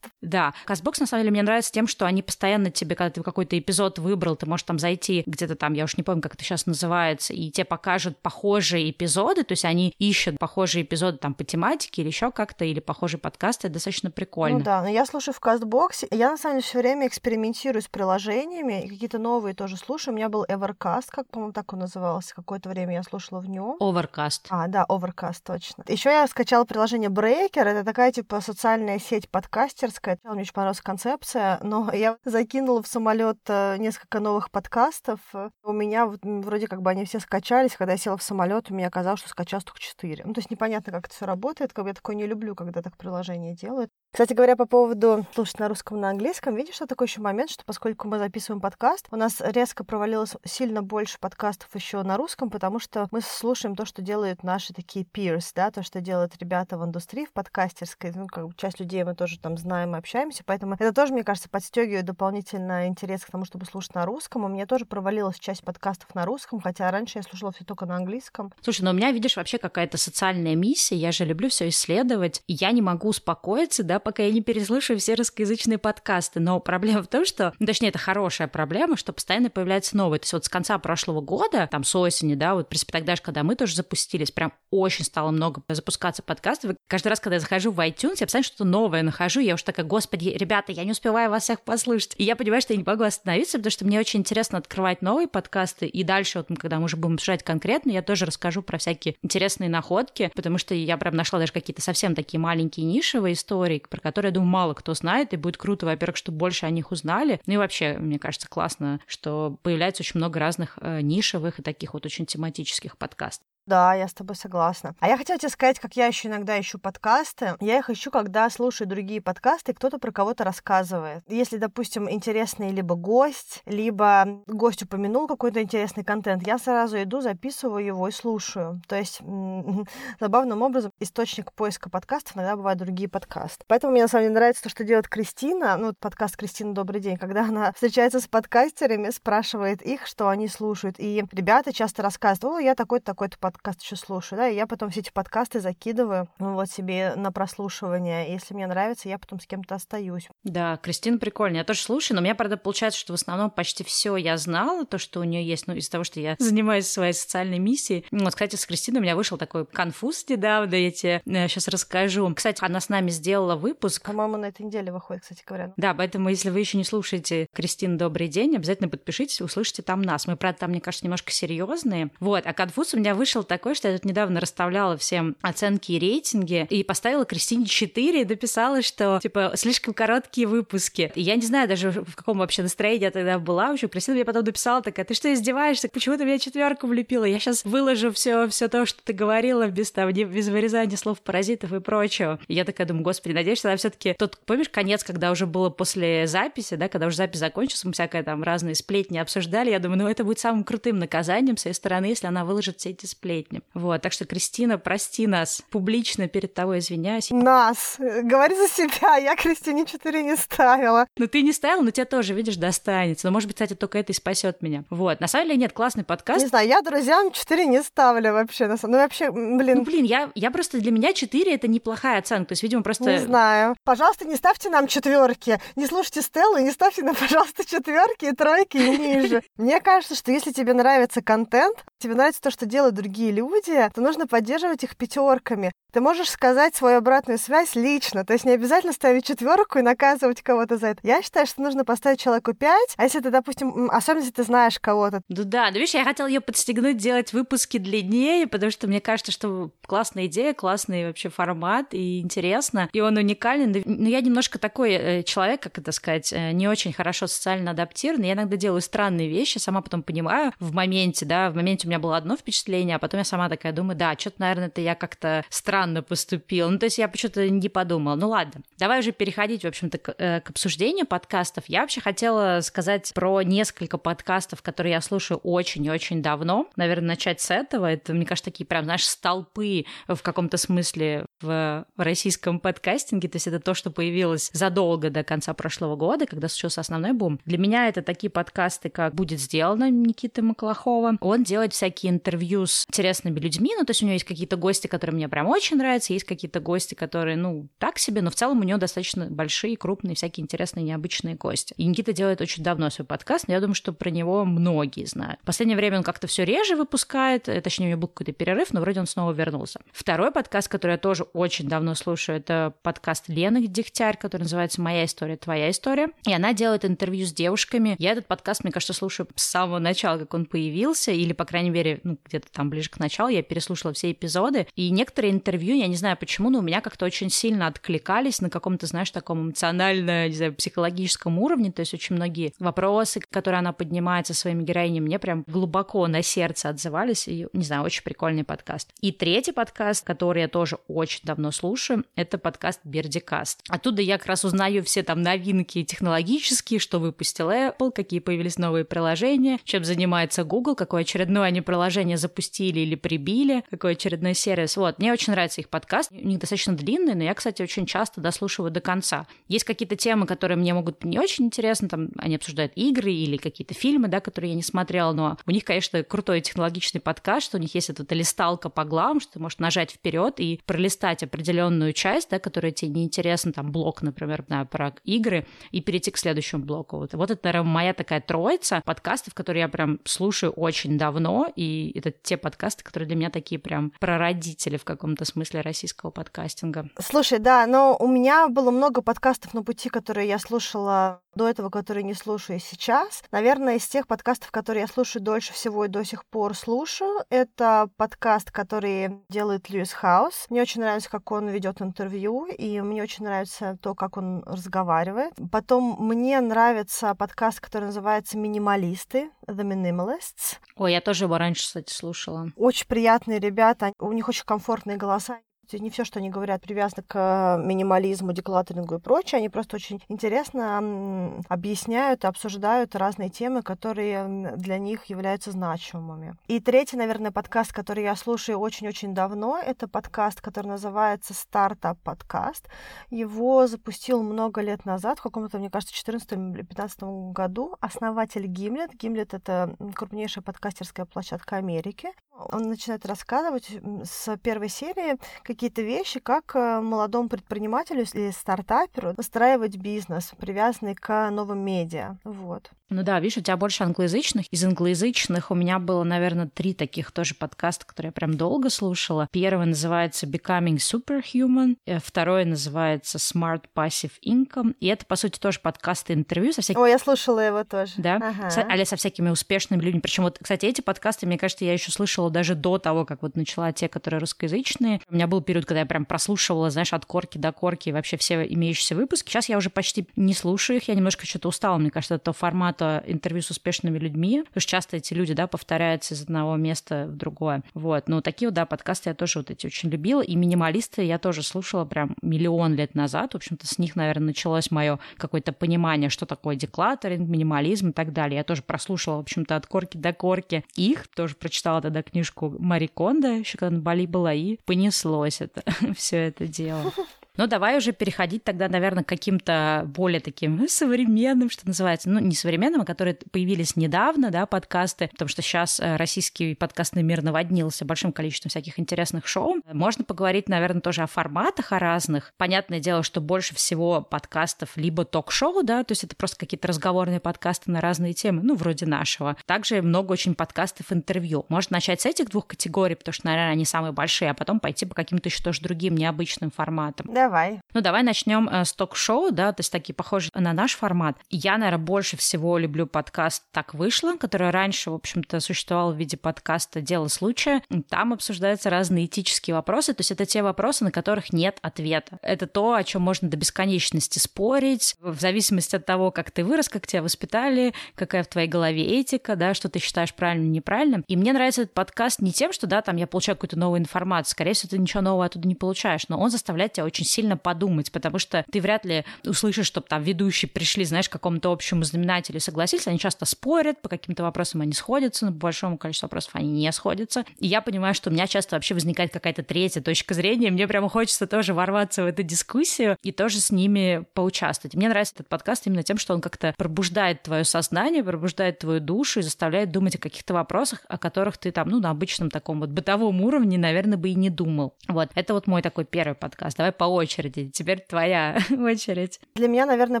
Да, 0.20 0.54
Кастбокс, 0.66 1.00
на 1.00 1.06
самом 1.06 1.22
деле, 1.22 1.32
мне 1.32 1.42
нравится 1.42 1.72
тем, 1.72 1.86
что 1.86 2.06
они 2.06 2.22
постоянно 2.22 2.70
тебе, 2.70 2.94
когда 2.94 3.10
ты 3.10 3.22
какой-то 3.22 3.58
эпизод 3.58 3.98
выбрал, 3.98 4.36
ты 4.36 4.46
можешь 4.46 4.64
там 4.64 4.78
зайти 4.78 5.22
где-то 5.26 5.56
там, 5.56 5.72
я 5.72 5.84
уж 5.84 5.96
не 5.96 6.02
помню, 6.02 6.22
как 6.22 6.34
это 6.34 6.44
сейчас 6.44 6.66
называется, 6.66 7.32
и 7.32 7.50
тебе 7.50 7.64
покажут 7.64 8.18
похожие 8.18 8.90
эпизоды, 8.90 9.42
то 9.42 9.52
есть 9.52 9.64
они 9.64 9.94
ищут 9.98 10.38
похожие 10.38 10.84
эпизоды 10.84 11.18
там 11.18 11.34
по 11.34 11.44
тематике 11.44 11.77
или 11.86 12.08
еще 12.08 12.30
как-то, 12.30 12.64
или 12.64 12.80
похожие 12.80 13.20
подкасты, 13.20 13.68
это 13.68 13.74
достаточно 13.74 14.10
прикольно. 14.10 14.58
Ну 14.58 14.64
да, 14.64 14.82
но 14.82 14.88
я 14.88 15.06
слушаю 15.06 15.34
в 15.34 15.40
Кастбоксе, 15.40 16.08
я 16.10 16.30
на 16.30 16.36
самом 16.36 16.56
деле 16.56 16.68
все 16.68 16.78
время 16.78 17.06
экспериментирую 17.06 17.82
с 17.82 17.88
приложениями, 17.88 18.84
и 18.84 18.88
какие-то 18.88 19.18
новые 19.18 19.54
тоже 19.54 19.76
слушаю. 19.76 20.14
У 20.14 20.16
меня 20.16 20.28
был 20.28 20.44
Evercast, 20.44 21.06
как, 21.10 21.28
по-моему, 21.30 21.52
так 21.52 21.72
он 21.72 21.80
назывался, 21.80 22.34
какое-то 22.34 22.68
время 22.68 22.94
я 22.94 23.02
слушала 23.02 23.40
в 23.40 23.48
нем. 23.48 23.76
Overcast. 23.80 24.46
А, 24.50 24.66
да, 24.68 24.84
Overcast, 24.88 25.40
точно. 25.44 25.84
Еще 25.88 26.10
я 26.10 26.26
скачала 26.26 26.64
приложение 26.64 27.10
Breaker, 27.10 27.62
это 27.62 27.84
такая, 27.84 28.12
типа, 28.12 28.40
социальная 28.40 28.98
сеть 28.98 29.30
подкастерская. 29.30 30.18
Мне 30.24 30.42
очень 30.42 30.52
понравилась 30.52 30.80
концепция, 30.80 31.58
но 31.62 31.90
я 31.92 32.16
закинула 32.24 32.82
в 32.82 32.88
самолет 32.88 33.38
э, 33.48 33.76
несколько 33.78 34.20
новых 34.20 34.50
подкастов. 34.50 35.20
У 35.62 35.72
меня 35.72 36.06
вроде 36.06 36.66
как 36.66 36.82
бы 36.82 36.90
они 36.90 37.04
все 37.04 37.20
скачались. 37.20 37.76
Когда 37.76 37.92
я 37.92 37.98
села 37.98 38.16
в 38.16 38.22
самолет, 38.22 38.70
у 38.70 38.74
меня 38.74 38.88
оказалось, 38.88 39.20
что 39.20 39.28
скачалось 39.28 39.64
только 39.64 39.80
четыре. 39.80 40.24
Ну, 40.24 40.32
то 40.32 40.40
есть 40.40 40.50
непонятно, 40.50 40.92
как 40.92 41.06
это 41.06 41.14
все 41.14 41.26
работает. 41.26 41.57
Как 41.66 41.84
бы 41.84 41.90
я 41.90 41.94
такое 41.94 42.16
не 42.16 42.26
люблю, 42.26 42.54
когда 42.54 42.82
так 42.82 42.96
приложение 42.96 43.54
делают. 43.54 43.90
Кстати 44.10 44.32
говоря, 44.32 44.56
по 44.56 44.66
поводу 44.66 45.26
слушать 45.34 45.58
на 45.58 45.68
русском 45.68 46.00
на 46.00 46.10
английском, 46.10 46.56
видишь, 46.56 46.76
что 46.76 46.86
такой 46.86 47.06
еще 47.06 47.20
момент, 47.20 47.50
что 47.50 47.62
поскольку 47.64 48.08
мы 48.08 48.18
записываем 48.18 48.60
подкаст, 48.60 49.06
у 49.10 49.16
нас 49.16 49.42
резко 49.44 49.84
провалилось 49.84 50.34
сильно 50.44 50.82
больше 50.82 51.18
подкастов 51.20 51.74
еще 51.74 52.02
на 52.02 52.16
русском, 52.16 52.48
потому 52.48 52.78
что 52.78 53.08
мы 53.10 53.20
слушаем 53.20 53.76
то, 53.76 53.84
что 53.84 54.00
делают 54.00 54.42
наши 54.42 54.72
такие 54.72 55.04
peers, 55.04 55.52
да, 55.54 55.70
то, 55.70 55.82
что 55.82 56.00
делают 56.00 56.36
ребята 56.38 56.78
в 56.78 56.84
индустрии, 56.84 57.26
в 57.26 57.32
подкастерской, 57.32 58.12
ну, 58.14 58.26
как 58.26 58.46
бы 58.46 58.54
часть 58.56 58.80
людей 58.80 59.04
мы 59.04 59.14
тоже 59.14 59.38
там 59.38 59.58
знаем 59.58 59.94
и 59.94 59.98
общаемся, 59.98 60.42
поэтому 60.44 60.74
это 60.74 60.92
тоже, 60.92 61.12
мне 61.12 61.22
кажется, 61.22 61.50
подстегивает 61.50 62.06
дополнительно 62.06 62.86
интерес 62.86 63.24
к 63.24 63.30
тому, 63.30 63.44
чтобы 63.44 63.66
слушать 63.66 63.94
на 63.94 64.06
русском. 64.06 64.44
У 64.44 64.48
меня 64.48 64.66
тоже 64.66 64.86
провалилась 64.86 65.38
часть 65.38 65.62
подкастов 65.62 66.14
на 66.14 66.24
русском, 66.24 66.60
хотя 66.60 66.90
раньше 66.90 67.18
я 67.18 67.22
слушала 67.22 67.52
все 67.52 67.64
только 67.64 67.84
на 67.84 67.96
английском. 67.96 68.52
Слушай, 68.62 68.82
но 68.82 68.90
у 68.90 68.94
меня, 68.94 69.12
видишь, 69.12 69.36
вообще 69.36 69.58
какая-то 69.58 69.98
социальная 69.98 70.56
миссия, 70.56 70.96
я 70.96 71.12
же 71.12 71.26
люблю 71.26 71.47
все 71.48 71.68
исследовать, 71.68 72.42
я 72.46 72.70
не 72.72 72.82
могу 72.82 73.08
успокоиться, 73.08 73.82
да, 73.82 73.98
пока 73.98 74.22
я 74.22 74.30
не 74.30 74.40
переслушаю 74.40 74.98
все 74.98 75.14
русскоязычные 75.14 75.78
подкасты. 75.78 76.40
Но 76.40 76.60
проблема 76.60 77.02
в 77.02 77.08
том, 77.08 77.24
что, 77.24 77.52
ну, 77.58 77.66
точнее, 77.66 77.88
это 77.88 77.98
хорошая 77.98 78.48
проблема, 78.48 78.96
что 78.96 79.12
постоянно 79.12 79.50
появляются 79.50 79.96
новые. 79.96 80.20
То 80.20 80.24
есть 80.24 80.32
вот 80.32 80.44
с 80.44 80.48
конца 80.48 80.78
прошлого 80.78 81.20
года, 81.20 81.68
там 81.70 81.84
с 81.84 81.94
осени, 81.94 82.34
да, 82.34 82.54
вот 82.54 82.68
при 82.68 82.78
же, 83.16 83.22
когда 83.22 83.42
мы 83.42 83.54
тоже 83.54 83.76
запустились, 83.76 84.30
прям 84.30 84.52
очень 84.70 85.04
стало 85.04 85.30
много 85.30 85.62
запускаться 85.68 86.22
подкастов. 86.22 86.72
И 86.72 86.76
каждый 86.88 87.08
раз, 87.08 87.20
когда 87.20 87.36
я 87.36 87.40
захожу 87.40 87.70
в 87.70 87.80
iTunes, 87.80 88.16
я 88.20 88.26
постоянно 88.26 88.44
что-то 88.44 88.64
новое 88.64 89.02
нахожу, 89.02 89.40
я 89.40 89.54
уж 89.54 89.62
такая, 89.62 89.86
господи, 89.86 90.28
ребята, 90.28 90.72
я 90.72 90.84
не 90.84 90.92
успеваю 90.92 91.30
вас 91.30 91.44
всех 91.44 91.60
послушать. 91.60 92.14
И 92.16 92.24
я 92.24 92.36
понимаю, 92.36 92.62
что 92.62 92.72
я 92.72 92.78
не 92.78 92.84
могу 92.84 93.04
остановиться, 93.04 93.58
потому 93.58 93.70
что 93.70 93.84
мне 93.84 93.98
очень 93.98 94.20
интересно 94.20 94.58
открывать 94.58 95.02
новые 95.02 95.28
подкасты, 95.28 95.86
и 95.86 96.02
дальше, 96.04 96.38
вот 96.38 96.58
когда 96.58 96.78
мы 96.78 96.84
уже 96.84 96.96
будем 96.96 97.14
обсуждать 97.14 97.42
конкретно, 97.42 97.90
я 97.90 98.02
тоже 98.02 98.24
расскажу 98.24 98.62
про 98.62 98.78
всякие 98.78 99.16
интересные 99.22 99.70
находки, 99.70 100.30
потому 100.34 100.58
что 100.58 100.74
я 100.74 100.96
прям 100.96 101.14
нашла 101.14 101.37
даже 101.38 101.52
какие-то 101.52 101.82
совсем 101.82 102.14
такие 102.14 102.38
маленькие 102.38 102.86
нишевые 102.86 103.34
истории, 103.34 103.82
про 103.88 104.00
которые 104.00 104.30
я 104.30 104.34
думаю, 104.34 104.50
мало 104.50 104.74
кто 104.74 104.94
знает, 104.94 105.32
и 105.32 105.36
будет 105.36 105.56
круто, 105.56 105.86
во-первых, 105.86 106.16
чтобы 106.16 106.38
больше 106.38 106.66
о 106.66 106.70
них 106.70 106.90
узнали. 106.90 107.40
Ну 107.46 107.54
и 107.54 107.56
вообще, 107.56 107.96
мне 107.98 108.18
кажется, 108.18 108.48
классно, 108.48 109.00
что 109.06 109.58
появляется 109.62 110.02
очень 110.02 110.18
много 110.18 110.38
разных 110.40 110.78
э, 110.80 111.00
нишевых 111.00 111.58
и 111.58 111.62
таких 111.62 111.94
вот 111.94 112.06
очень 112.06 112.26
тематических 112.26 112.96
подкастов. 112.96 113.46
Да, 113.68 113.92
я 113.92 114.08
с 114.08 114.14
тобой 114.14 114.34
согласна. 114.34 114.94
А 114.98 115.08
я 115.08 115.18
хотела 115.18 115.38
тебе 115.38 115.50
сказать, 115.50 115.78
как 115.78 115.94
я 115.94 116.06
еще 116.06 116.28
иногда 116.28 116.58
ищу 116.58 116.78
подкасты. 116.78 117.54
Я 117.60 117.76
их 117.76 117.90
ищу, 117.90 118.10
когда 118.10 118.48
слушаю 118.48 118.88
другие 118.88 119.20
подкасты, 119.20 119.74
кто-то 119.74 119.98
про 119.98 120.10
кого-то 120.10 120.42
рассказывает. 120.42 121.22
Если, 121.28 121.58
допустим, 121.58 122.10
интересный 122.10 122.70
либо 122.70 122.94
гость, 122.94 123.62
либо 123.66 124.40
гость 124.46 124.84
упомянул 124.84 125.28
какой-то 125.28 125.60
интересный 125.60 126.02
контент, 126.02 126.46
я 126.46 126.56
сразу 126.56 126.96
иду, 127.02 127.20
записываю 127.20 127.84
его 127.84 128.08
и 128.08 128.10
слушаю. 128.10 128.80
То 128.88 128.96
есть, 128.96 129.20
забавным 130.18 130.62
образом, 130.62 130.90
источник 130.98 131.52
поиска 131.52 131.90
подкастов 131.90 132.36
иногда 132.36 132.56
бывают 132.56 132.78
другие 132.78 133.10
подкасты. 133.10 133.66
Поэтому 133.68 133.92
мне 133.92 134.00
на 134.00 134.08
самом 134.08 134.24
деле 134.24 134.34
нравится 134.34 134.62
то, 134.62 134.70
что 134.70 134.82
делает 134.82 135.08
Кристина, 135.08 135.76
ну, 135.76 135.92
подкаст 135.92 136.38
Кристина 136.38 136.72
«Добрый 136.72 137.02
день», 137.02 137.18
когда 137.18 137.42
она 137.42 137.72
встречается 137.72 138.18
с 138.20 138.28
подкастерами, 138.28 139.10
спрашивает 139.10 139.82
их, 139.82 140.06
что 140.06 140.30
они 140.30 140.48
слушают. 140.48 140.96
И 140.98 141.22
ребята 141.32 141.74
часто 141.74 142.02
рассказывают, 142.02 142.60
о, 142.60 142.60
я 142.60 142.74
такой-то, 142.74 143.04
такой-то 143.04 143.36
подкаст 143.38 143.57
подкаст 143.58 143.82
еще 143.82 143.96
слушаю, 143.96 144.38
да, 144.38 144.48
и 144.48 144.54
я 144.54 144.68
потом 144.68 144.90
все 144.90 145.00
эти 145.00 145.10
подкасты 145.10 145.58
закидываю 145.60 146.28
ну, 146.38 146.54
вот 146.54 146.70
себе 146.70 147.14
на 147.16 147.32
прослушивание. 147.32 148.30
Если 148.32 148.54
мне 148.54 148.68
нравится, 148.68 149.08
я 149.08 149.18
потом 149.18 149.40
с 149.40 149.46
кем-то 149.46 149.74
остаюсь. 149.74 150.28
Да, 150.44 150.76
Кристина 150.76 151.18
прикольная. 151.18 151.60
Я 151.60 151.64
тоже 151.64 151.80
слушаю, 151.80 152.14
но 152.14 152.20
у 152.20 152.24
меня, 152.24 152.36
правда, 152.36 152.56
получается, 152.56 153.00
что 153.00 153.12
в 153.12 153.16
основном 153.16 153.50
почти 153.50 153.82
все 153.82 154.14
я 154.16 154.36
знала, 154.36 154.86
то, 154.86 154.98
что 154.98 155.20
у 155.20 155.24
нее 155.24 155.44
есть, 155.44 155.66
ну, 155.66 155.74
из-за 155.74 155.90
того, 155.90 156.04
что 156.04 156.20
я 156.20 156.36
занимаюсь 156.38 156.86
своей 156.86 157.12
социальной 157.12 157.58
миссией. 157.58 158.04
Вот, 158.12 158.32
кстати, 158.32 158.54
с 158.54 158.64
Кристиной 158.64 159.00
у 159.00 159.02
меня 159.02 159.16
вышел 159.16 159.36
такой 159.36 159.66
конфуз 159.66 160.24
недавно, 160.28 160.76
я 160.76 160.92
тебе 160.92 161.22
сейчас 161.26 161.66
э, 161.66 161.70
расскажу. 161.72 162.32
Кстати, 162.34 162.64
она 162.64 162.78
с 162.78 162.88
нами 162.88 163.10
сделала 163.10 163.56
выпуск. 163.56 164.06
По-моему, 164.06 164.36
на 164.36 164.46
этой 164.46 164.62
неделе 164.62 164.92
выходит, 164.92 165.22
кстати 165.22 165.42
говоря. 165.44 165.72
Да, 165.76 165.94
поэтому, 165.94 166.28
если 166.28 166.50
вы 166.50 166.60
еще 166.60 166.78
не 166.78 166.84
слушаете 166.84 167.48
Кристина 167.52 167.98
Добрый 167.98 168.28
день, 168.28 168.54
обязательно 168.54 168.88
подпишитесь, 168.88 169.40
услышите 169.40 169.82
там 169.82 170.02
нас. 170.02 170.28
Мы, 170.28 170.36
правда, 170.36 170.60
там, 170.60 170.70
мне 170.70 170.80
кажется, 170.80 171.04
немножко 171.04 171.32
серьезные. 171.32 172.10
Вот, 172.20 172.46
а 172.46 172.52
конфуз 172.52 172.94
у 172.94 172.98
меня 172.98 173.16
вышел 173.16 173.42
такой, 173.48 173.74
что 173.74 173.88
я 173.88 173.96
тут 173.96 174.04
недавно 174.04 174.40
расставляла 174.40 174.96
всем 174.96 175.36
оценки 175.42 175.92
и 175.92 175.98
рейтинги, 175.98 176.66
и 176.70 176.84
поставила 176.84 177.24
Кристине 177.24 177.66
4 177.66 178.22
и 178.22 178.24
дописала, 178.24 178.82
что, 178.82 179.18
типа, 179.22 179.52
слишком 179.56 179.94
короткие 179.94 180.46
выпуски. 180.46 181.12
И 181.14 181.22
я 181.22 181.36
не 181.36 181.42
знаю 181.42 181.68
даже, 181.68 181.90
в 181.90 182.14
каком 182.14 182.38
вообще 182.38 182.62
настроении 182.62 183.04
я 183.04 183.10
тогда 183.10 183.38
была. 183.38 183.68
В 183.68 183.72
общем, 183.72 183.88
Кристина 183.88 184.16
мне 184.16 184.24
потом 184.24 184.44
написала 184.44 184.82
такая, 184.82 185.04
ты 185.04 185.14
что, 185.14 185.32
издеваешься? 185.32 185.88
Почему 185.88 186.16
ты 186.16 186.24
меня 186.24 186.38
четверку 186.38 186.86
влепила? 186.86 187.24
Я 187.24 187.38
сейчас 187.38 187.64
выложу 187.64 188.12
все, 188.12 188.48
все 188.48 188.68
то, 188.68 188.86
что 188.86 189.02
ты 189.02 189.12
говорила, 189.12 189.66
без, 189.68 189.90
там, 189.90 190.12
без 190.12 190.48
вырезания 190.48 190.96
слов 190.96 191.20
паразитов 191.20 191.72
и 191.72 191.80
прочего. 191.80 192.38
И 192.48 192.54
я 192.54 192.64
такая 192.64 192.86
думаю, 192.86 193.04
господи, 193.04 193.32
надеюсь, 193.32 193.58
что 193.58 193.68
она 193.68 193.76
все 193.76 193.90
таки 193.90 194.14
тот, 194.18 194.38
помнишь, 194.44 194.68
конец, 194.68 195.04
когда 195.04 195.30
уже 195.30 195.46
было 195.46 195.70
после 195.70 196.26
записи, 196.26 196.74
да, 196.74 196.88
когда 196.88 197.06
уже 197.06 197.16
запись 197.16 197.40
закончилась, 197.40 197.84
мы 197.84 197.92
всякое 197.92 198.22
там 198.22 198.42
разные 198.42 198.74
сплетни 198.74 199.18
обсуждали, 199.18 199.70
я 199.70 199.78
думаю, 199.78 199.98
ну 199.98 200.08
это 200.08 200.24
будет 200.24 200.38
самым 200.38 200.64
крутым 200.64 200.98
наказанием 200.98 201.56
с 201.56 201.66
ее 201.66 201.74
стороны, 201.74 202.06
если 202.06 202.26
она 202.26 202.44
выложит 202.44 202.78
все 202.78 202.90
эти 202.90 203.06
сплетни. 203.06 203.27
Вот, 203.74 204.02
так 204.02 204.12
что, 204.12 204.24
Кристина, 204.24 204.78
прости 204.78 205.26
нас, 205.26 205.62
публично 205.70 206.28
перед 206.28 206.54
тобой 206.54 206.78
извиняюсь. 206.78 207.30
Нас, 207.30 207.96
говори 207.98 208.54
за 208.54 208.68
себя, 208.68 209.16
я 209.16 209.36
Кристине 209.36 209.86
4 209.86 210.22
не 210.22 210.36
ставила. 210.36 211.06
Ну 211.16 211.26
ты 211.26 211.42
не 211.42 211.52
ставила, 211.52 211.82
но 211.82 211.90
тебе 211.90 212.04
тоже, 212.04 212.34
видишь, 212.34 212.56
достанется. 212.56 213.26
Но, 213.26 213.32
может 213.32 213.48
быть, 213.48 213.56
кстати, 213.56 213.74
только 213.74 213.98
это 213.98 214.12
и 214.12 214.14
спасет 214.14 214.62
меня. 214.62 214.84
Вот, 214.90 215.20
на 215.20 215.28
самом 215.28 215.48
деле 215.48 215.60
нет, 215.60 215.72
классный 215.72 216.04
подкаст. 216.04 216.40
Не 216.40 216.48
знаю, 216.48 216.68
я 216.68 216.82
друзьям 216.82 217.32
4 217.32 217.66
не 217.66 217.82
ставлю 217.82 218.32
вообще. 218.32 218.66
На 218.66 218.76
самом... 218.76 218.92
Ну 218.92 218.98
вообще, 218.98 219.30
блин. 219.30 219.78
Ну, 219.78 219.84
блин, 219.84 220.04
я, 220.04 220.30
я 220.34 220.50
просто, 220.50 220.80
для 220.80 220.90
меня 220.90 221.12
4 221.12 221.54
это 221.54 221.68
неплохая 221.68 222.18
оценка. 222.18 222.48
То 222.48 222.52
есть, 222.52 222.62
видимо, 222.62 222.82
просто... 222.82 223.04
Не 223.04 223.18
знаю. 223.18 223.76
Пожалуйста, 223.84 224.24
не 224.26 224.36
ставьте 224.36 224.70
нам 224.70 224.86
четверки. 224.86 225.60
Не 225.76 225.86
слушайте 225.86 226.22
Стеллу, 226.22 226.58
не 226.58 226.70
ставьте 226.70 227.02
нам, 227.02 227.14
пожалуйста, 227.20 227.64
четверки 227.64 228.26
и 228.26 228.32
тройки 228.32 228.76
и 228.76 228.98
ниже. 228.98 229.42
Мне 229.56 229.80
кажется, 229.80 230.14
что 230.14 230.30
если 230.30 230.52
тебе 230.52 230.72
нравится 230.72 231.22
контент, 231.22 231.84
тебе 231.98 232.14
нравится 232.14 232.40
то, 232.40 232.50
что 232.50 232.66
делают 232.66 232.94
другие 232.94 233.17
люди, 233.24 233.88
то 233.94 234.00
нужно 234.00 234.26
поддерживать 234.26 234.84
их 234.84 234.96
пятерками. 234.96 235.72
Ты 235.92 236.02
можешь 236.02 236.28
сказать 236.28 236.76
свою 236.76 236.98
обратную 236.98 237.38
связь 237.38 237.74
лично, 237.74 238.22
то 238.24 238.34
есть 238.34 238.44
не 238.44 238.52
обязательно 238.52 238.92
ставить 238.92 239.24
четверку 239.24 239.78
и 239.78 239.82
наказывать 239.82 240.42
кого-то 240.42 240.76
за 240.76 240.88
это. 240.88 241.00
Я 241.02 241.22
считаю, 241.22 241.46
что 241.46 241.62
нужно 241.62 241.86
поставить 241.86 242.20
человеку 242.20 242.52
пять, 242.52 242.94
а 242.98 243.04
если 243.04 243.20
ты, 243.20 243.30
допустим, 243.30 243.90
особенно 243.90 244.20
если 244.20 244.34
ты 244.34 244.42
знаешь 244.42 244.78
кого-то. 244.78 245.22
Ну 245.28 245.44
да, 245.44 245.70
ну 245.70 245.78
видишь, 245.78 245.94
я 245.94 246.04
хотела 246.04 246.26
ее 246.26 246.40
подстегнуть 246.40 246.98
делать 246.98 247.32
выпуски 247.32 247.78
длиннее, 247.78 248.46
потому 248.46 248.70
что 248.70 248.86
мне 248.86 249.00
кажется, 249.00 249.32
что 249.32 249.70
классная 249.86 250.26
идея, 250.26 250.52
классный 250.52 251.06
вообще 251.06 251.30
формат 251.30 251.94
и 251.94 252.20
интересно, 252.20 252.90
и 252.92 253.00
он 253.00 253.16
уникален. 253.16 253.82
Но 253.86 254.08
я 254.08 254.20
немножко 254.20 254.58
такой 254.58 254.92
э, 254.92 255.22
человек, 255.22 255.62
как 255.62 255.78
это 255.78 255.92
сказать, 255.92 256.34
э, 256.34 256.52
не 256.52 256.68
очень 256.68 256.92
хорошо 256.92 257.26
социально 257.26 257.70
адаптированный. 257.70 258.28
Я 258.28 258.34
иногда 258.34 258.58
делаю 258.58 258.82
странные 258.82 259.30
вещи, 259.30 259.56
сама 259.56 259.80
потом 259.80 260.02
понимаю 260.02 260.52
в 260.60 260.74
моменте, 260.74 261.24
да, 261.24 261.48
в 261.50 261.54
моменте 261.54 261.86
у 261.86 261.90
меня 261.90 261.98
было 261.98 262.18
одно 262.18 262.36
впечатление, 262.36 262.96
а 262.96 262.98
потом 262.98 263.07
я 263.16 263.24
сама 263.24 263.48
такая 263.48 263.72
думаю, 263.72 263.96
да, 263.96 264.14
что-то, 264.18 264.40
наверное, 264.40 264.68
это 264.68 264.80
я 264.80 264.94
как-то 264.94 265.44
странно 265.48 265.78
странно 265.78 266.02
поступил. 266.02 266.70
Ну, 266.70 266.78
то 266.78 266.86
есть 266.86 266.98
я 266.98 267.08
почему-то 267.08 267.48
не 267.48 267.68
подумала. 267.68 268.14
Ну, 268.16 268.28
ладно. 268.28 268.62
Давай 268.78 269.00
уже 269.00 269.12
переходить, 269.12 269.62
в 269.62 269.66
общем-то, 269.66 269.98
к, 269.98 270.14
э, 270.18 270.40
к 270.40 270.50
обсуждению 270.50 271.06
подкастов. 271.06 271.64
Я 271.68 271.82
вообще 271.82 272.00
хотела 272.00 272.60
сказать 272.62 273.12
про 273.14 273.42
несколько 273.42 273.96
подкастов, 273.98 274.62
которые 274.62 274.92
я 274.92 275.00
слушаю 275.00 275.38
очень 275.38 275.84
и 275.84 275.90
очень 275.90 276.22
давно. 276.22 276.68
Наверное, 276.76 277.08
начать 277.08 277.40
с 277.40 277.50
этого. 277.50 277.86
Это, 277.86 278.12
мне 278.12 278.26
кажется, 278.26 278.50
такие 278.50 278.66
прям, 278.66 278.84
знаешь, 278.84 279.06
столпы 279.06 279.84
в 280.06 280.20
каком-то 280.22 280.56
смысле 280.56 281.26
в 281.40 281.86
российском 281.96 282.60
подкастинге. 282.60 283.28
То 283.28 283.36
есть 283.36 283.46
это 283.46 283.60
то, 283.60 283.74
что 283.74 283.90
появилось 283.90 284.50
задолго 284.52 285.10
до 285.10 285.22
конца 285.22 285.54
прошлого 285.54 285.96
года, 285.96 286.26
когда 286.26 286.48
случился 286.48 286.80
основной 286.80 287.12
бум. 287.12 287.38
Для 287.44 287.58
меня 287.58 287.88
это 287.88 288.02
такие 288.02 288.30
подкасты, 288.30 288.90
как 288.90 289.14
«Будет 289.14 289.38
сделано» 289.38 289.90
Никиты 289.90 290.42
Маклахова. 290.42 291.18
Он 291.20 291.44
делает 291.44 291.72
всякие 291.72 292.10
интервью 292.10 292.66
с 292.66 292.86
интересными 292.98 293.38
людьми. 293.38 293.70
Ну, 293.78 293.84
то 293.84 293.90
есть 293.90 294.02
у 294.02 294.06
него 294.06 294.14
есть 294.14 294.24
какие-то 294.24 294.56
гости, 294.56 294.88
которые 294.88 295.14
мне 295.14 295.28
прям 295.28 295.46
очень 295.46 295.76
нравится. 295.76 296.12
Есть 296.12 296.24
какие-то 296.24 296.58
гости, 296.58 296.94
которые, 296.94 297.36
ну, 297.36 297.68
так 297.78 297.98
себе, 297.98 298.22
но 298.22 298.30
в 298.30 298.34
целом 298.34 298.58
у 298.58 298.64
него 298.64 298.78
достаточно 298.78 299.26
большие, 299.26 299.76
крупные, 299.76 300.16
всякие 300.16 300.42
интересные, 300.42 300.84
необычные 300.84 301.36
гости. 301.36 301.74
И 301.76 301.86
Никита 301.86 302.12
делает 302.12 302.40
очень 302.40 302.64
давно 302.64 302.90
свой 302.90 303.06
подкаст, 303.06 303.46
но 303.46 303.54
я 303.54 303.60
думаю, 303.60 303.74
что 303.74 303.92
про 303.92 304.10
него 304.10 304.44
многие 304.44 305.04
знают. 305.04 305.38
В 305.42 305.46
последнее 305.46 305.76
время 305.76 305.98
он 305.98 306.02
как-то 306.02 306.26
все 306.26 306.44
реже 306.44 306.74
выпускает, 306.74 307.48
э, 307.48 307.60
точнее, 307.60 307.86
у 307.86 307.88
него 307.90 308.00
был 308.00 308.08
какой-то 308.08 308.32
перерыв, 308.32 308.72
но 308.72 308.80
вроде 308.80 309.00
он 309.00 309.06
снова 309.06 309.32
вернулся. 309.32 309.80
Второй 309.92 310.32
подкаст, 310.32 310.68
который 310.68 310.92
я 310.92 310.98
тоже 310.98 311.24
очень 311.32 311.68
давно 311.68 311.94
слушаю, 311.94 312.38
это 312.38 312.74
подкаст 312.82 313.28
Лены 313.28 313.66
Дегтярь, 313.66 314.16
который 314.16 314.42
называется 314.42 314.80
«Моя 314.80 315.04
история, 315.04 315.36
твоя 315.36 315.70
история». 315.70 316.08
И 316.26 316.32
она 316.32 316.52
делает 316.52 316.84
интервью 316.84 317.26
с 317.26 317.32
девушками. 317.32 317.94
Я 317.98 318.12
этот 318.12 318.26
подкаст, 318.26 318.64
мне 318.64 318.72
кажется, 318.72 318.92
слушаю 318.92 319.28
с 319.36 319.44
самого 319.44 319.78
начала, 319.78 320.18
как 320.18 320.34
он 320.34 320.46
появился, 320.46 321.12
или, 321.12 321.32
по 321.32 321.44
крайней 321.44 321.70
мере, 321.70 322.00
ну, 322.02 322.18
где-то 322.24 322.50
там 322.50 322.70
ближе 322.70 322.87
к 322.90 322.98
началу 322.98 323.28
я 323.28 323.42
переслушала 323.42 323.92
все 323.92 324.12
эпизоды. 324.12 324.66
И 324.74 324.90
некоторые 324.90 325.32
интервью, 325.32 325.76
я 325.76 325.86
не 325.86 325.96
знаю 325.96 326.16
почему, 326.16 326.50
но 326.50 326.58
у 326.58 326.62
меня 326.62 326.80
как-то 326.80 327.06
очень 327.06 327.30
сильно 327.30 327.66
откликались 327.66 328.40
на 328.40 328.50
каком-то, 328.50 328.86
знаешь, 328.86 329.10
таком 329.10 329.42
эмоционально, 329.42 330.28
не 330.28 330.34
знаю, 330.34 330.54
психологическом 330.54 331.38
уровне, 331.38 331.72
то 331.72 331.80
есть 331.80 331.94
очень 331.94 332.16
многие 332.16 332.52
вопросы, 332.58 333.20
которые 333.30 333.58
она 333.58 333.72
поднимает 333.72 334.26
со 334.26 334.34
своими 334.34 334.62
героинями, 334.62 335.06
мне 335.06 335.18
прям 335.18 335.44
глубоко 335.46 336.06
на 336.06 336.22
сердце 336.22 336.68
отзывались, 336.68 337.28
и, 337.28 337.46
не 337.52 337.64
знаю, 337.64 337.82
очень 337.82 338.02
прикольный 338.02 338.44
подкаст. 338.44 338.90
И 339.00 339.12
третий 339.12 339.52
подкаст, 339.52 340.04
который 340.04 340.42
я 340.42 340.48
тоже 340.48 340.78
очень 340.88 341.20
давно 341.24 341.50
слушаю, 341.50 342.04
это 342.16 342.38
подкаст 342.38 342.80
Бердикаст. 342.84 343.62
Оттуда 343.68 344.02
я 344.02 344.18
как 344.18 344.26
раз 344.26 344.44
узнаю 344.44 344.82
все 344.84 345.02
там 345.02 345.22
новинки 345.22 345.84
технологические, 345.84 346.80
что 346.80 346.98
выпустил 346.98 347.50
Apple, 347.50 347.92
какие 347.92 348.20
появились 348.20 348.58
новые 348.58 348.84
приложения, 348.84 349.58
чем 349.64 349.84
занимается 349.84 350.44
Google, 350.44 350.74
какое 350.74 351.02
очередное 351.02 351.44
они 351.44 351.60
приложение 351.60 352.16
запустили 352.16 352.77
или 352.82 352.94
прибили, 352.94 353.64
какой 353.70 353.92
очередной 353.92 354.34
сервис. 354.34 354.76
Вот, 354.76 354.98
мне 354.98 355.12
очень 355.12 355.32
нравится 355.32 355.60
их 355.60 355.68
подкаст. 355.68 356.10
У 356.12 356.14
них 356.14 356.38
достаточно 356.38 356.74
длинный, 356.74 357.14
но 357.14 357.22
я, 357.22 357.34
кстати, 357.34 357.62
очень 357.62 357.86
часто 357.86 358.20
дослушиваю 358.20 358.70
до 358.70 358.80
конца. 358.80 359.26
Есть 359.48 359.64
какие-то 359.64 359.96
темы, 359.96 360.26
которые 360.26 360.56
мне 360.56 360.74
могут 360.74 361.04
не 361.04 361.18
очень 361.18 361.46
интересны, 361.46 361.88
там 361.88 362.08
они 362.18 362.36
обсуждают 362.36 362.72
игры 362.74 363.12
или 363.12 363.36
какие-то 363.36 363.74
фильмы, 363.74 364.08
да, 364.08 364.20
которые 364.20 364.50
я 364.50 364.56
не 364.56 364.62
смотрела, 364.62 365.12
но 365.12 365.38
у 365.46 365.50
них, 365.50 365.64
конечно, 365.64 366.02
крутой 366.02 366.40
технологичный 366.40 367.00
подкаст, 367.00 367.46
что 367.46 367.56
у 367.56 367.60
них 367.60 367.74
есть 367.74 367.90
эта 367.90 368.14
листалка 368.14 368.68
по 368.68 368.84
главам, 368.84 369.20
что 369.20 369.34
ты 369.34 369.40
можешь 369.40 369.58
нажать 369.58 369.92
вперед 369.92 370.34
и 370.38 370.60
пролистать 370.66 371.22
определенную 371.22 371.92
часть, 371.92 372.30
да, 372.30 372.38
которая 372.38 372.72
тебе 372.72 372.92
не 372.92 373.04
интересна, 373.04 373.52
там 373.52 373.72
блок, 373.72 374.02
например, 374.02 374.44
да, 374.48 374.64
про 374.64 374.94
игры, 375.04 375.46
и 375.70 375.80
перейти 375.80 376.10
к 376.10 376.18
следующему 376.18 376.62
блоку. 376.62 376.98
Вот, 376.98 377.14
вот 377.14 377.30
это, 377.30 377.40
наверное, 377.44 377.70
моя 377.70 377.94
такая 377.94 378.20
троица 378.20 378.82
подкастов, 378.84 379.34
которые 379.34 379.62
я 379.62 379.68
прям 379.68 380.00
слушаю 380.04 380.52
очень 380.52 380.98
давно, 380.98 381.50
и 381.56 381.92
это 381.94 382.10
те 382.10 382.36
подкасты, 382.36 382.67
которые 382.76 383.06
для 383.06 383.16
меня 383.16 383.30
такие 383.30 383.58
прям 383.58 383.92
прародители 384.00 384.76
в 384.76 384.84
каком-то 384.84 385.24
смысле 385.24 385.60
российского 385.60 386.10
подкастинга. 386.10 386.88
Слушай, 387.00 387.38
да, 387.38 387.66
но 387.66 387.96
у 387.98 388.06
меня 388.06 388.48
было 388.48 388.70
много 388.70 389.02
подкастов 389.02 389.54
на 389.54 389.62
пути, 389.62 389.88
которые 389.88 390.28
я 390.28 390.38
слушала 390.38 391.20
до 391.38 391.48
этого, 391.48 391.70
которые 391.70 392.02
не 392.02 392.14
слушаю 392.14 392.58
сейчас. 392.58 393.22
Наверное, 393.30 393.76
из 393.76 393.86
тех 393.86 394.06
подкастов, 394.06 394.50
которые 394.50 394.82
я 394.82 394.88
слушаю 394.88 395.22
дольше 395.22 395.52
всего 395.52 395.84
и 395.84 395.88
до 395.88 396.04
сих 396.04 396.26
пор 396.26 396.54
слушаю, 396.54 397.24
это 397.30 397.88
подкаст, 397.96 398.50
который 398.50 399.22
делает 399.30 399.70
Льюис 399.70 399.92
Хаус. 399.92 400.46
Мне 400.50 400.60
очень 400.60 400.80
нравится, 400.80 401.08
как 401.08 401.30
он 401.30 401.48
ведет 401.48 401.80
интервью, 401.80 402.46
и 402.46 402.80
мне 402.80 403.02
очень 403.02 403.24
нравится 403.24 403.78
то, 403.80 403.94
как 403.94 404.16
он 404.16 404.42
разговаривает. 404.44 405.32
Потом 405.52 405.96
мне 406.00 406.40
нравится 406.40 407.14
подкаст, 407.14 407.60
который 407.60 407.84
называется 407.84 408.36
«Минималисты», 408.36 409.30
The 409.46 409.62
Minimalists. 409.62 410.58
Ой, 410.76 410.92
я 410.92 411.00
тоже 411.00 411.24
его 411.24 411.38
раньше, 411.38 411.62
кстати, 411.62 411.92
слушала. 411.92 412.48
Очень 412.56 412.86
приятные 412.86 413.38
ребята, 413.38 413.92
у 413.98 414.12
них 414.12 414.28
очень 414.28 414.44
комфортные 414.44 414.96
голоса 414.96 415.38
не 415.76 415.90
все, 415.90 416.04
что 416.04 416.18
они 416.18 416.30
говорят, 416.30 416.62
привязано 416.62 417.02
к 417.06 417.14
э, 417.16 417.62
минимализму, 417.62 418.32
деклатерингу 418.32 418.96
и 418.96 418.98
прочее. 419.00 419.38
Они 419.38 419.48
просто 419.48 419.76
очень 419.76 420.02
интересно 420.08 421.42
объясняют 421.48 422.24
обсуждают 422.24 422.94
разные 422.94 423.28
темы, 423.30 423.62
которые 423.62 424.54
для 424.56 424.78
них 424.78 425.06
являются 425.06 425.50
значимыми. 425.50 426.36
И 426.46 426.60
третий, 426.60 426.96
наверное, 426.96 427.32
подкаст, 427.32 427.72
который 427.72 428.04
я 428.04 428.14
слушаю 428.16 428.58
очень-очень 428.58 429.14
давно, 429.14 429.58
это 429.58 429.88
подкаст, 429.88 430.40
который 430.40 430.68
называется 430.68 431.34
«Стартап 431.34 431.98
подкаст». 432.02 432.68
Его 433.10 433.66
запустил 433.66 434.22
много 434.22 434.60
лет 434.60 434.84
назад, 434.84 435.18
в 435.18 435.22
каком-то, 435.22 435.58
мне 435.58 435.70
кажется, 435.70 435.94
14 435.94 436.32
или 436.32 436.62
15 436.62 437.02
году, 437.32 437.76
основатель 437.80 438.46
Гимлет. 438.46 438.94
Гимлет— 438.94 439.34
это 439.34 439.74
крупнейшая 439.94 440.42
подкастерская 440.42 441.06
площадка 441.06 441.56
Америки. 441.56 442.10
Он 442.52 442.68
начинает 442.68 443.04
рассказывать 443.04 443.68
с 444.04 444.36
первой 444.38 444.68
серии 444.68 445.16
какие-то 445.58 445.82
вещи, 445.82 446.20
как 446.20 446.54
э, 446.54 446.80
молодому 446.80 447.28
предпринимателю 447.28 448.06
или 448.14 448.30
стартаперу 448.30 449.14
выстраивать 449.16 449.76
бизнес, 449.76 450.32
привязанный 450.38 450.94
к 450.94 451.30
новым 451.30 451.58
медиа. 451.64 452.16
Вот. 452.22 452.70
Ну 452.90 453.02
да, 453.02 453.20
видишь, 453.20 453.36
у 453.36 453.40
тебя 453.42 453.56
больше 453.56 453.84
англоязычных. 453.84 454.46
Из 454.50 454.64
англоязычных 454.64 455.50
у 455.50 455.54
меня 455.54 455.78
было, 455.78 456.04
наверное, 456.04 456.48
три 456.48 456.72
таких 456.72 457.12
тоже 457.12 457.34
подкаста, 457.34 457.86
которые 457.86 458.08
я 458.08 458.12
прям 458.12 458.36
долго 458.36 458.70
слушала. 458.70 459.28
Первый 459.30 459.66
называется 459.66 460.26
Becoming 460.26 460.76
Superhuman, 460.76 461.76
э, 461.86 461.98
второй 461.98 462.44
называется 462.44 463.18
Smart 463.18 463.64
Passive 463.74 464.12
Income, 464.24 464.74
и 464.80 464.86
это, 464.86 465.04
по 465.04 465.16
сути, 465.16 465.38
тоже 465.38 465.60
подкасты 465.60 466.14
интервью 466.14 466.52
со 466.52 466.62
всякими... 466.62 466.82
О, 466.82 466.86
я 466.86 466.98
слушала 466.98 467.40
его 467.40 467.64
тоже. 467.64 467.92
Да? 467.98 468.16
Ага. 468.16 468.50
Со... 468.50 468.62
А 468.62 468.84
со 468.84 468.96
всякими 468.96 469.28
успешными 469.28 469.82
людьми. 469.82 470.00
Причем 470.00 470.22
вот, 470.22 470.38
кстати, 470.40 470.64
эти 470.64 470.80
подкасты, 470.80 471.26
мне 471.26 471.36
кажется, 471.36 471.64
я 471.64 471.74
еще 471.74 471.90
слышала 471.90 472.30
даже 472.30 472.54
до 472.54 472.78
того, 472.78 473.04
как 473.04 473.22
вот 473.22 473.36
начала 473.36 473.72
те, 473.72 473.88
которые 473.88 474.20
русскоязычные. 474.20 475.00
У 475.10 475.14
меня 475.14 475.26
был 475.26 475.42
период, 475.42 475.66
когда 475.66 475.80
я 475.80 475.86
прям 475.86 476.06
прослушивала, 476.06 476.70
знаешь, 476.70 476.92
от 476.92 477.04
корки 477.04 477.36
до 477.36 477.52
корки 477.52 477.90
вообще 477.90 478.16
все 478.16 478.42
имеющиеся 478.44 478.94
выпуски. 478.94 479.30
Сейчас 479.30 479.48
я 479.48 479.58
уже 479.58 479.68
почти 479.68 480.06
не 480.16 480.32
слушаю 480.32 480.78
их, 480.78 480.88
я 480.88 480.94
немножко 480.94 481.26
что-то 481.26 481.48
устала, 481.48 481.76
мне 481.76 481.90
кажется, 481.90 482.14
этого 482.14 482.34
формата 482.78 483.02
интервью 483.06 483.42
с 483.42 483.50
успешными 483.50 483.98
людьми, 483.98 484.42
потому 484.46 484.60
что 484.60 484.70
часто 484.70 484.96
эти 484.96 485.14
люди, 485.14 485.34
да, 485.34 485.46
повторяются 485.46 486.14
из 486.14 486.22
одного 486.22 486.56
места 486.56 487.06
в 487.08 487.16
другое. 487.16 487.62
Вот, 487.74 488.08
но 488.08 488.20
такие, 488.20 488.50
да, 488.50 488.66
подкасты 488.66 489.10
я 489.10 489.14
тоже 489.14 489.40
вот 489.40 489.50
эти 489.50 489.66
очень 489.66 489.90
любила, 489.90 490.20
и 490.20 490.36
минималисты 490.36 491.02
я 491.02 491.18
тоже 491.18 491.42
слушала 491.42 491.84
прям 491.84 492.16
миллион 492.22 492.74
лет 492.74 492.94
назад, 492.94 493.32
в 493.32 493.36
общем-то, 493.36 493.66
с 493.66 493.78
них, 493.78 493.96
наверное, 493.96 494.28
началось 494.28 494.70
мое 494.70 494.98
какое-то 495.16 495.52
понимание, 495.52 496.10
что 496.10 496.26
такое 496.26 496.56
деклаторинг, 496.56 497.28
минимализм 497.28 497.90
и 497.90 497.92
так 497.92 498.12
далее. 498.12 498.38
Я 498.38 498.44
тоже 498.44 498.62
прослушала, 498.62 499.16
в 499.16 499.20
общем-то, 499.20 499.56
от 499.56 499.66
корки 499.66 499.96
до 499.96 500.12
корки 500.12 500.64
их, 500.76 501.08
тоже 501.08 501.34
прочитала 501.34 501.82
тогда 501.82 502.02
книжку 502.02 502.54
Мари 502.58 502.86
Кондо, 502.86 503.28
еще 503.28 503.58
когда 503.58 503.76
на 503.76 503.82
Бали 503.82 504.06
была, 504.06 504.32
и 504.34 504.58
понеслось 504.64 505.40
это, 505.40 505.62
все 505.96 506.16
это 506.16 506.46
дело. 506.46 506.92
Но 507.38 507.46
давай 507.46 507.78
уже 507.78 507.92
переходить 507.92 508.42
тогда, 508.42 508.68
наверное, 508.68 509.04
к 509.04 509.08
каким-то 509.08 509.84
более 509.86 510.20
таким 510.20 510.56
ну, 510.56 510.68
современным, 510.68 511.48
что 511.48 511.66
называется, 511.66 512.10
ну, 512.10 512.18
не 512.18 512.34
современным, 512.34 512.80
а 512.80 512.84
которые 512.84 513.14
появились 513.14 513.76
недавно, 513.76 514.30
да, 514.30 514.44
подкасты, 514.44 515.06
потому 515.06 515.28
что 515.28 515.40
сейчас 515.40 515.78
э, 515.78 515.96
российский 515.96 516.56
подкастный 516.56 517.04
мир 517.04 517.22
наводнился 517.22 517.84
большим 517.84 518.10
количеством 518.10 518.50
всяких 518.50 518.80
интересных 518.80 519.28
шоу. 519.28 519.54
Можно 519.72 520.02
поговорить, 520.02 520.48
наверное, 520.48 520.80
тоже 520.80 521.02
о 521.02 521.06
форматах, 521.06 521.70
о 521.70 521.78
разных. 521.78 522.32
Понятное 522.38 522.80
дело, 522.80 523.04
что 523.04 523.20
больше 523.20 523.54
всего 523.54 524.02
подкастов 524.02 524.76
либо 524.76 525.04
ток-шоу, 525.04 525.62
да, 525.62 525.84
то 525.84 525.92
есть 525.92 526.02
это 526.02 526.16
просто 526.16 526.38
какие-то 526.38 526.66
разговорные 526.66 527.20
подкасты 527.20 527.70
на 527.70 527.80
разные 527.80 528.14
темы, 528.14 528.42
ну, 528.42 528.56
вроде 528.56 528.84
нашего. 528.84 529.36
Также 529.46 529.80
много 529.80 530.10
очень 530.10 530.34
подкастов 530.34 530.92
интервью. 530.92 531.46
Можно 531.48 531.76
начать 531.76 532.00
с 532.00 532.06
этих 532.06 532.30
двух 532.30 532.48
категорий, 532.48 532.96
потому 532.96 533.12
что, 533.12 533.26
наверное, 533.26 533.52
они 533.52 533.64
самые 533.64 533.92
большие, 533.92 534.32
а 534.32 534.34
потом 534.34 534.58
пойти 534.58 534.86
по 534.86 534.96
каким-то 534.96 535.28
еще 535.28 535.40
тоже 535.40 535.62
другим 535.62 535.96
необычным 535.96 536.50
форматам. 536.50 537.06
Да, 537.14 537.27
Давай. 537.28 537.60
Ну, 537.74 537.82
давай 537.82 538.02
начнем 538.02 538.48
э, 538.48 538.64
с 538.64 538.72
ток-шоу, 538.72 539.32
да, 539.32 539.52
то 539.52 539.60
есть 539.60 539.70
такие 539.70 539.92
похожие 539.92 540.30
на 540.34 540.54
наш 540.54 540.74
формат. 540.74 541.18
Я, 541.28 541.58
наверное, 541.58 541.84
больше 541.84 542.16
всего 542.16 542.56
люблю 542.56 542.86
подкаст 542.86 543.42
«Так 543.52 543.74
вышло», 543.74 544.16
который 544.16 544.48
раньше, 544.48 544.90
в 544.90 544.94
общем-то, 544.94 545.40
существовал 545.40 545.92
в 545.92 545.96
виде 545.98 546.16
подкаста 546.16 546.80
«Дело 546.80 547.08
случая». 547.08 547.60
Там 547.90 548.14
обсуждаются 548.14 548.70
разные 548.70 549.04
этические 549.04 549.56
вопросы, 549.56 549.92
то 549.92 550.00
есть 550.00 550.10
это 550.10 550.24
те 550.24 550.42
вопросы, 550.42 550.84
на 550.84 550.90
которых 550.90 551.30
нет 551.30 551.58
ответа. 551.60 552.18
Это 552.22 552.46
то, 552.46 552.72
о 552.72 552.82
чем 552.82 553.02
можно 553.02 553.28
до 553.28 553.36
бесконечности 553.36 554.18
спорить, 554.18 554.96
в 554.98 555.20
зависимости 555.20 555.76
от 555.76 555.84
того, 555.84 556.10
как 556.10 556.30
ты 556.30 556.44
вырос, 556.44 556.70
как 556.70 556.86
тебя 556.86 557.02
воспитали, 557.02 557.74
какая 557.94 558.22
в 558.22 558.28
твоей 558.28 558.48
голове 558.48 559.00
этика, 559.00 559.36
да, 559.36 559.52
что 559.52 559.68
ты 559.68 559.80
считаешь 559.80 560.14
правильным, 560.14 560.50
неправильным. 560.50 561.04
И 561.06 561.14
мне 561.14 561.34
нравится 561.34 561.60
этот 561.62 561.74
подкаст 561.74 562.22
не 562.22 562.32
тем, 562.32 562.54
что, 562.54 562.66
да, 562.66 562.80
там 562.80 562.96
я 562.96 563.06
получаю 563.06 563.36
какую-то 563.36 563.58
новую 563.58 563.80
информацию, 563.80 564.30
скорее 564.30 564.54
всего, 564.54 564.70
ты 564.70 564.78
ничего 564.78 565.02
нового 565.02 565.26
оттуда 565.26 565.46
не 565.46 565.54
получаешь, 565.54 566.08
но 566.08 566.18
он 566.18 566.30
заставляет 566.30 566.72
тебя 566.72 566.86
очень 566.86 567.04
сильно 567.08 567.36
подумать, 567.36 567.90
потому 567.92 568.18
что 568.18 568.44
ты 568.50 568.60
вряд 568.60 568.84
ли 568.84 569.04
услышишь, 569.24 569.66
чтобы 569.66 569.86
там 569.88 570.02
ведущие 570.02 570.48
пришли, 570.48 570.84
знаешь, 570.84 571.08
к 571.08 571.12
какому-то 571.12 571.52
общему 571.52 571.84
знаменателю 571.84 572.40
согласились. 572.40 572.86
Они 572.86 572.98
часто 572.98 573.24
спорят, 573.24 573.80
по 573.82 573.88
каким-то 573.88 574.22
вопросам 574.22 574.60
они 574.60 574.72
сходятся, 574.72 575.26
но 575.26 575.32
по 575.32 575.38
большому 575.38 575.78
количеству 575.78 576.06
вопросов 576.06 576.30
они 576.34 576.50
не 576.50 576.72
сходятся. 576.72 577.24
И 577.38 577.46
я 577.46 577.60
понимаю, 577.60 577.94
что 577.94 578.10
у 578.10 578.12
меня 578.12 578.26
часто 578.26 578.56
вообще 578.56 578.74
возникает 578.74 579.12
какая-то 579.12 579.42
третья 579.42 579.80
точка 579.80 580.14
зрения, 580.14 580.50
мне 580.50 580.66
прямо 580.68 580.88
хочется 580.88 581.26
тоже 581.26 581.54
ворваться 581.54 582.02
в 582.02 582.06
эту 582.06 582.22
дискуссию 582.22 582.96
и 583.02 583.12
тоже 583.12 583.40
с 583.40 583.50
ними 583.50 584.04
поучаствовать. 584.14 584.74
Мне 584.74 584.88
нравится 584.88 585.14
этот 585.14 585.28
подкаст 585.28 585.66
именно 585.66 585.82
тем, 585.82 585.98
что 585.98 586.14
он 586.14 586.20
как-то 586.20 586.54
пробуждает 586.56 587.22
твое 587.22 587.44
сознание, 587.44 588.04
пробуждает 588.04 588.58
твою 588.58 588.80
душу 588.80 589.20
и 589.20 589.22
заставляет 589.22 589.70
думать 589.70 589.96
о 589.96 589.98
каких-то 589.98 590.34
вопросах, 590.34 590.82
о 590.88 590.98
которых 590.98 591.38
ты 591.38 591.50
там, 591.52 591.68
ну, 591.68 591.80
на 591.80 591.90
обычном 591.90 592.30
таком 592.30 592.60
вот 592.60 592.70
бытовом 592.70 593.20
уровне, 593.22 593.58
наверное, 593.58 593.98
бы 593.98 594.10
и 594.10 594.14
не 594.14 594.30
думал. 594.30 594.74
Вот, 594.88 595.10
это 595.14 595.34
вот 595.34 595.46
мой 595.46 595.62
такой 595.62 595.84
первый 595.84 596.14
подкаст. 596.14 596.56
Давай 596.56 596.72
по 596.72 596.84
очереди. 596.98 597.50
Теперь 597.50 597.80
твоя 597.80 598.38
очередь. 598.50 599.20
Для 599.34 599.48
меня, 599.48 599.66
наверное, 599.66 600.00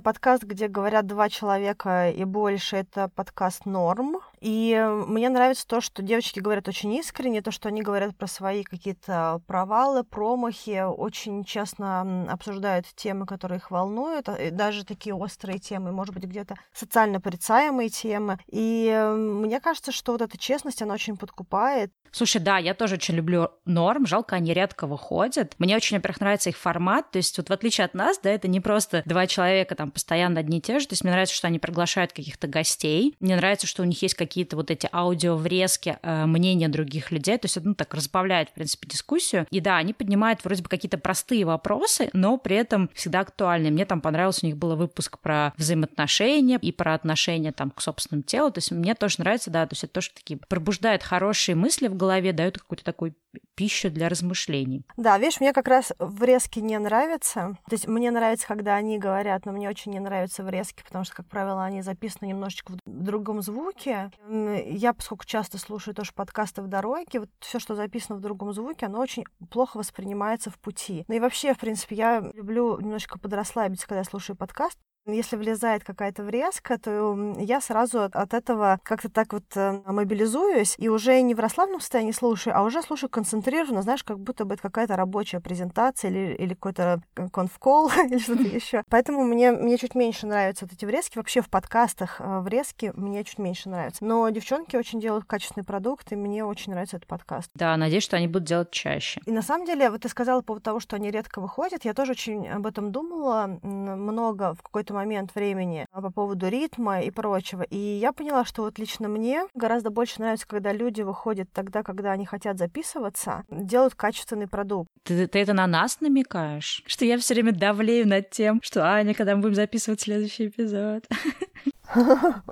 подкаст, 0.00 0.42
где 0.42 0.68
говорят 0.68 1.06
два 1.06 1.28
человека 1.28 2.10
и 2.10 2.24
больше, 2.24 2.76
это 2.76 3.08
подкаст 3.08 3.66
«Норм». 3.66 4.18
И 4.40 4.78
мне 5.06 5.28
нравится 5.28 5.66
то, 5.66 5.80
что 5.80 6.02
девочки 6.02 6.38
говорят 6.38 6.68
очень 6.68 6.94
искренне, 6.94 7.42
то, 7.42 7.50
что 7.50 7.68
они 7.68 7.82
говорят 7.82 8.16
про 8.16 8.26
свои 8.26 8.62
какие-то 8.62 9.40
провалы, 9.46 10.04
промахи, 10.04 10.84
очень 10.84 11.44
честно 11.44 12.30
обсуждают 12.30 12.86
темы, 12.94 13.26
которые 13.26 13.58
их 13.58 13.70
волнуют, 13.70 14.28
а, 14.28 14.50
даже 14.50 14.84
такие 14.84 15.14
острые 15.14 15.58
темы, 15.58 15.92
может 15.92 16.14
быть, 16.14 16.24
где-то 16.24 16.56
социально 16.72 17.20
порицаемые 17.20 17.88
темы. 17.88 18.38
И 18.46 18.90
мне 19.16 19.60
кажется, 19.60 19.92
что 19.92 20.12
вот 20.12 20.22
эта 20.22 20.38
честность, 20.38 20.82
она 20.82 20.94
очень 20.94 21.16
подкупает. 21.16 21.92
Слушай, 22.10 22.40
да, 22.40 22.58
я 22.58 22.74
тоже 22.74 22.94
очень 22.94 23.14
люблю 23.14 23.50
норм, 23.64 24.06
жалко, 24.06 24.36
они 24.36 24.54
редко 24.54 24.86
выходят. 24.86 25.54
Мне 25.58 25.76
очень, 25.76 25.96
во-первых, 25.98 26.20
нравится 26.20 26.50
их 26.50 26.56
формат, 26.56 26.87
то 27.10 27.16
есть 27.18 27.36
вот 27.38 27.48
в 27.48 27.52
отличие 27.52 27.84
от 27.84 27.94
нас, 27.94 28.18
да, 28.22 28.30
это 28.30 28.48
не 28.48 28.60
просто 28.60 29.02
два 29.06 29.26
человека 29.26 29.74
там 29.74 29.90
постоянно 29.90 30.40
одни 30.40 30.58
и 30.58 30.60
те 30.60 30.78
же, 30.78 30.86
то 30.86 30.92
есть 30.92 31.04
мне 31.04 31.12
нравится, 31.12 31.34
что 31.34 31.46
они 31.46 31.58
приглашают 31.58 32.12
каких-то 32.12 32.46
гостей, 32.46 33.14
мне 33.20 33.36
нравится, 33.36 33.66
что 33.66 33.82
у 33.82 33.86
них 33.86 34.00
есть 34.02 34.14
какие-то 34.14 34.56
вот 34.56 34.70
эти 34.70 34.88
аудиоврезки 34.92 35.98
э, 36.02 36.26
мнения 36.26 36.68
других 36.68 37.10
людей, 37.10 37.38
то 37.38 37.46
есть 37.46 37.56
это, 37.56 37.68
ну, 37.68 37.74
так 37.74 37.92
разбавляет, 37.94 38.50
в 38.50 38.54
принципе, 38.54 38.88
дискуссию. 38.88 39.46
И 39.50 39.60
да, 39.60 39.76
они 39.76 39.92
поднимают 39.92 40.44
вроде 40.44 40.62
бы 40.62 40.68
какие-то 40.68 40.98
простые 40.98 41.44
вопросы, 41.44 42.10
но 42.12 42.38
при 42.38 42.56
этом 42.56 42.90
всегда 42.94 43.20
актуальные. 43.20 43.72
Мне 43.72 43.84
там 43.84 44.00
понравился, 44.00 44.40
у 44.44 44.46
них 44.46 44.56
был 44.56 44.76
выпуск 44.76 45.18
про 45.18 45.52
взаимоотношения 45.56 46.58
и 46.60 46.72
про 46.72 46.94
отношения 46.94 47.52
там 47.52 47.70
к 47.70 47.80
собственному 47.80 48.22
телу, 48.22 48.50
то 48.50 48.58
есть 48.58 48.70
мне 48.70 48.94
тоже 48.94 49.16
нравится, 49.18 49.50
да, 49.50 49.66
то 49.66 49.74
есть 49.74 49.84
это 49.84 49.94
тоже 49.94 50.10
такие 50.14 50.38
пробуждает 50.48 51.02
хорошие 51.02 51.54
мысли 51.54 51.88
в 51.88 51.96
голове, 51.96 52.32
дает 52.32 52.58
какую-то 52.58 52.84
такую 52.84 53.14
пищу 53.54 53.90
для 53.90 54.08
размышлений. 54.08 54.84
Да, 54.96 55.18
видишь, 55.18 55.40
мне 55.40 55.52
как 55.52 55.68
раз 55.68 55.92
врезки 55.98 56.60
не 56.60 56.77
нравятся. 56.78 57.56
То 57.68 57.74
есть 57.74 57.86
мне 57.86 58.10
нравится, 58.10 58.46
когда 58.46 58.74
они 58.74 58.98
говорят, 58.98 59.46
но 59.46 59.52
мне 59.52 59.68
очень 59.68 59.92
не 59.92 60.00
нравятся 60.00 60.42
врезки, 60.42 60.82
потому 60.82 61.04
что, 61.04 61.16
как 61.16 61.26
правило, 61.26 61.64
они 61.64 61.82
записаны 61.82 62.26
немножечко 62.26 62.72
в 62.72 62.78
другом 62.84 63.42
звуке. 63.42 64.10
Я, 64.28 64.92
поскольку 64.92 65.24
часто 65.24 65.58
слушаю 65.58 65.94
тоже 65.94 66.12
подкасты 66.14 66.62
в 66.62 66.68
дороге, 66.68 67.20
вот 67.20 67.30
все, 67.40 67.58
что 67.58 67.74
записано 67.74 68.18
в 68.18 68.20
другом 68.20 68.52
звуке, 68.52 68.86
оно 68.86 69.00
очень 69.00 69.24
плохо 69.50 69.76
воспринимается 69.78 70.50
в 70.50 70.58
пути. 70.58 71.04
Ну 71.08 71.14
и 71.14 71.20
вообще, 71.20 71.54
в 71.54 71.58
принципе, 71.58 71.96
я 71.96 72.20
люблю 72.34 72.80
немножечко 72.80 73.18
подрасслабиться, 73.18 73.86
когда 73.86 74.04
слушаю 74.04 74.36
подкаст, 74.36 74.78
если 75.12 75.36
влезает 75.36 75.84
какая-то 75.84 76.22
врезка, 76.22 76.78
то 76.78 77.34
я 77.38 77.60
сразу 77.60 78.02
от 78.02 78.34
этого 78.34 78.78
как-то 78.82 79.08
так 79.08 79.32
вот 79.32 79.44
э, 79.56 79.80
мобилизуюсь 79.86 80.74
и 80.78 80.88
уже 80.88 81.20
не 81.20 81.34
в 81.34 81.40
расслабленном 81.40 81.80
состоянии 81.80 82.12
слушаю, 82.12 82.56
а 82.56 82.62
уже 82.62 82.82
слушаю 82.82 83.10
концентрированно, 83.10 83.82
знаешь, 83.82 84.04
как 84.04 84.18
будто 84.18 84.44
бы 84.44 84.54
это 84.54 84.62
какая-то 84.62 84.96
рабочая 84.96 85.40
презентация 85.40 86.10
или, 86.10 86.34
или 86.34 86.54
какой-то 86.54 87.02
конфкол 87.32 87.90
или 88.06 88.18
что-то 88.18 88.42
еще. 88.42 88.82
Поэтому 88.88 89.24
мне, 89.24 89.52
мне 89.52 89.78
чуть 89.78 89.94
меньше 89.94 90.26
нравятся 90.26 90.64
вот 90.64 90.72
эти 90.72 90.84
врезки. 90.84 91.18
Вообще 91.18 91.40
в 91.40 91.50
подкастах 91.50 92.20
э, 92.20 92.40
врезки 92.40 92.92
мне 92.94 93.24
чуть 93.24 93.38
меньше 93.38 93.68
нравятся. 93.68 94.04
Но 94.04 94.28
девчонки 94.30 94.76
очень 94.76 95.00
делают 95.00 95.24
качественный 95.24 95.64
продукт, 95.64 96.12
и 96.12 96.16
мне 96.16 96.44
очень 96.44 96.72
нравится 96.72 96.96
этот 96.96 97.08
подкаст. 97.08 97.50
Да, 97.54 97.76
надеюсь, 97.76 98.04
что 98.04 98.16
они 98.16 98.26
будут 98.26 98.48
делать 98.48 98.70
чаще. 98.70 99.20
И 99.26 99.32
на 99.32 99.42
самом 99.42 99.66
деле, 99.66 99.90
вот 99.90 100.02
ты 100.02 100.08
сказала 100.08 100.40
по 100.40 100.48
поводу 100.48 100.64
того, 100.64 100.80
что 100.80 100.96
они 100.96 101.10
редко 101.10 101.40
выходят, 101.40 101.84
я 101.84 101.94
тоже 101.94 102.12
очень 102.12 102.48
об 102.48 102.66
этом 102.66 102.92
думала 102.92 103.58
много 103.62 104.54
в 104.54 104.62
какой-то 104.62 104.94
момент 104.98 105.34
времени 105.34 105.86
а, 105.92 106.02
по 106.02 106.10
поводу 106.10 106.48
ритма 106.48 107.02
и 107.02 107.10
прочего. 107.10 107.62
И 107.62 107.76
я 107.76 108.12
поняла, 108.12 108.44
что 108.44 108.62
вот 108.62 108.78
лично 108.78 109.08
мне 109.08 109.44
гораздо 109.54 109.90
больше 109.90 110.20
нравится, 110.20 110.46
когда 110.46 110.72
люди 110.72 111.02
выходят 111.02 111.48
тогда, 111.52 111.82
когда 111.82 112.12
они 112.12 112.26
хотят 112.26 112.58
записываться, 112.58 113.44
делают 113.50 113.94
качественный 113.94 114.48
продукт. 114.48 114.90
Ты, 115.04 115.26
ты 115.26 115.38
это 115.38 115.52
на 115.52 115.66
нас 115.66 116.00
намекаешь? 116.00 116.82
Что 116.86 117.04
я 117.04 117.18
все 117.18 117.34
время 117.34 117.52
давлею 117.52 118.08
над 118.08 118.30
тем, 118.30 118.60
что 118.62 118.84
Аня, 118.84 119.14
когда 119.14 119.36
мы 119.36 119.42
будем 119.42 119.54
записывать 119.54 120.00
следующий 120.00 120.48
эпизод. 120.48 121.04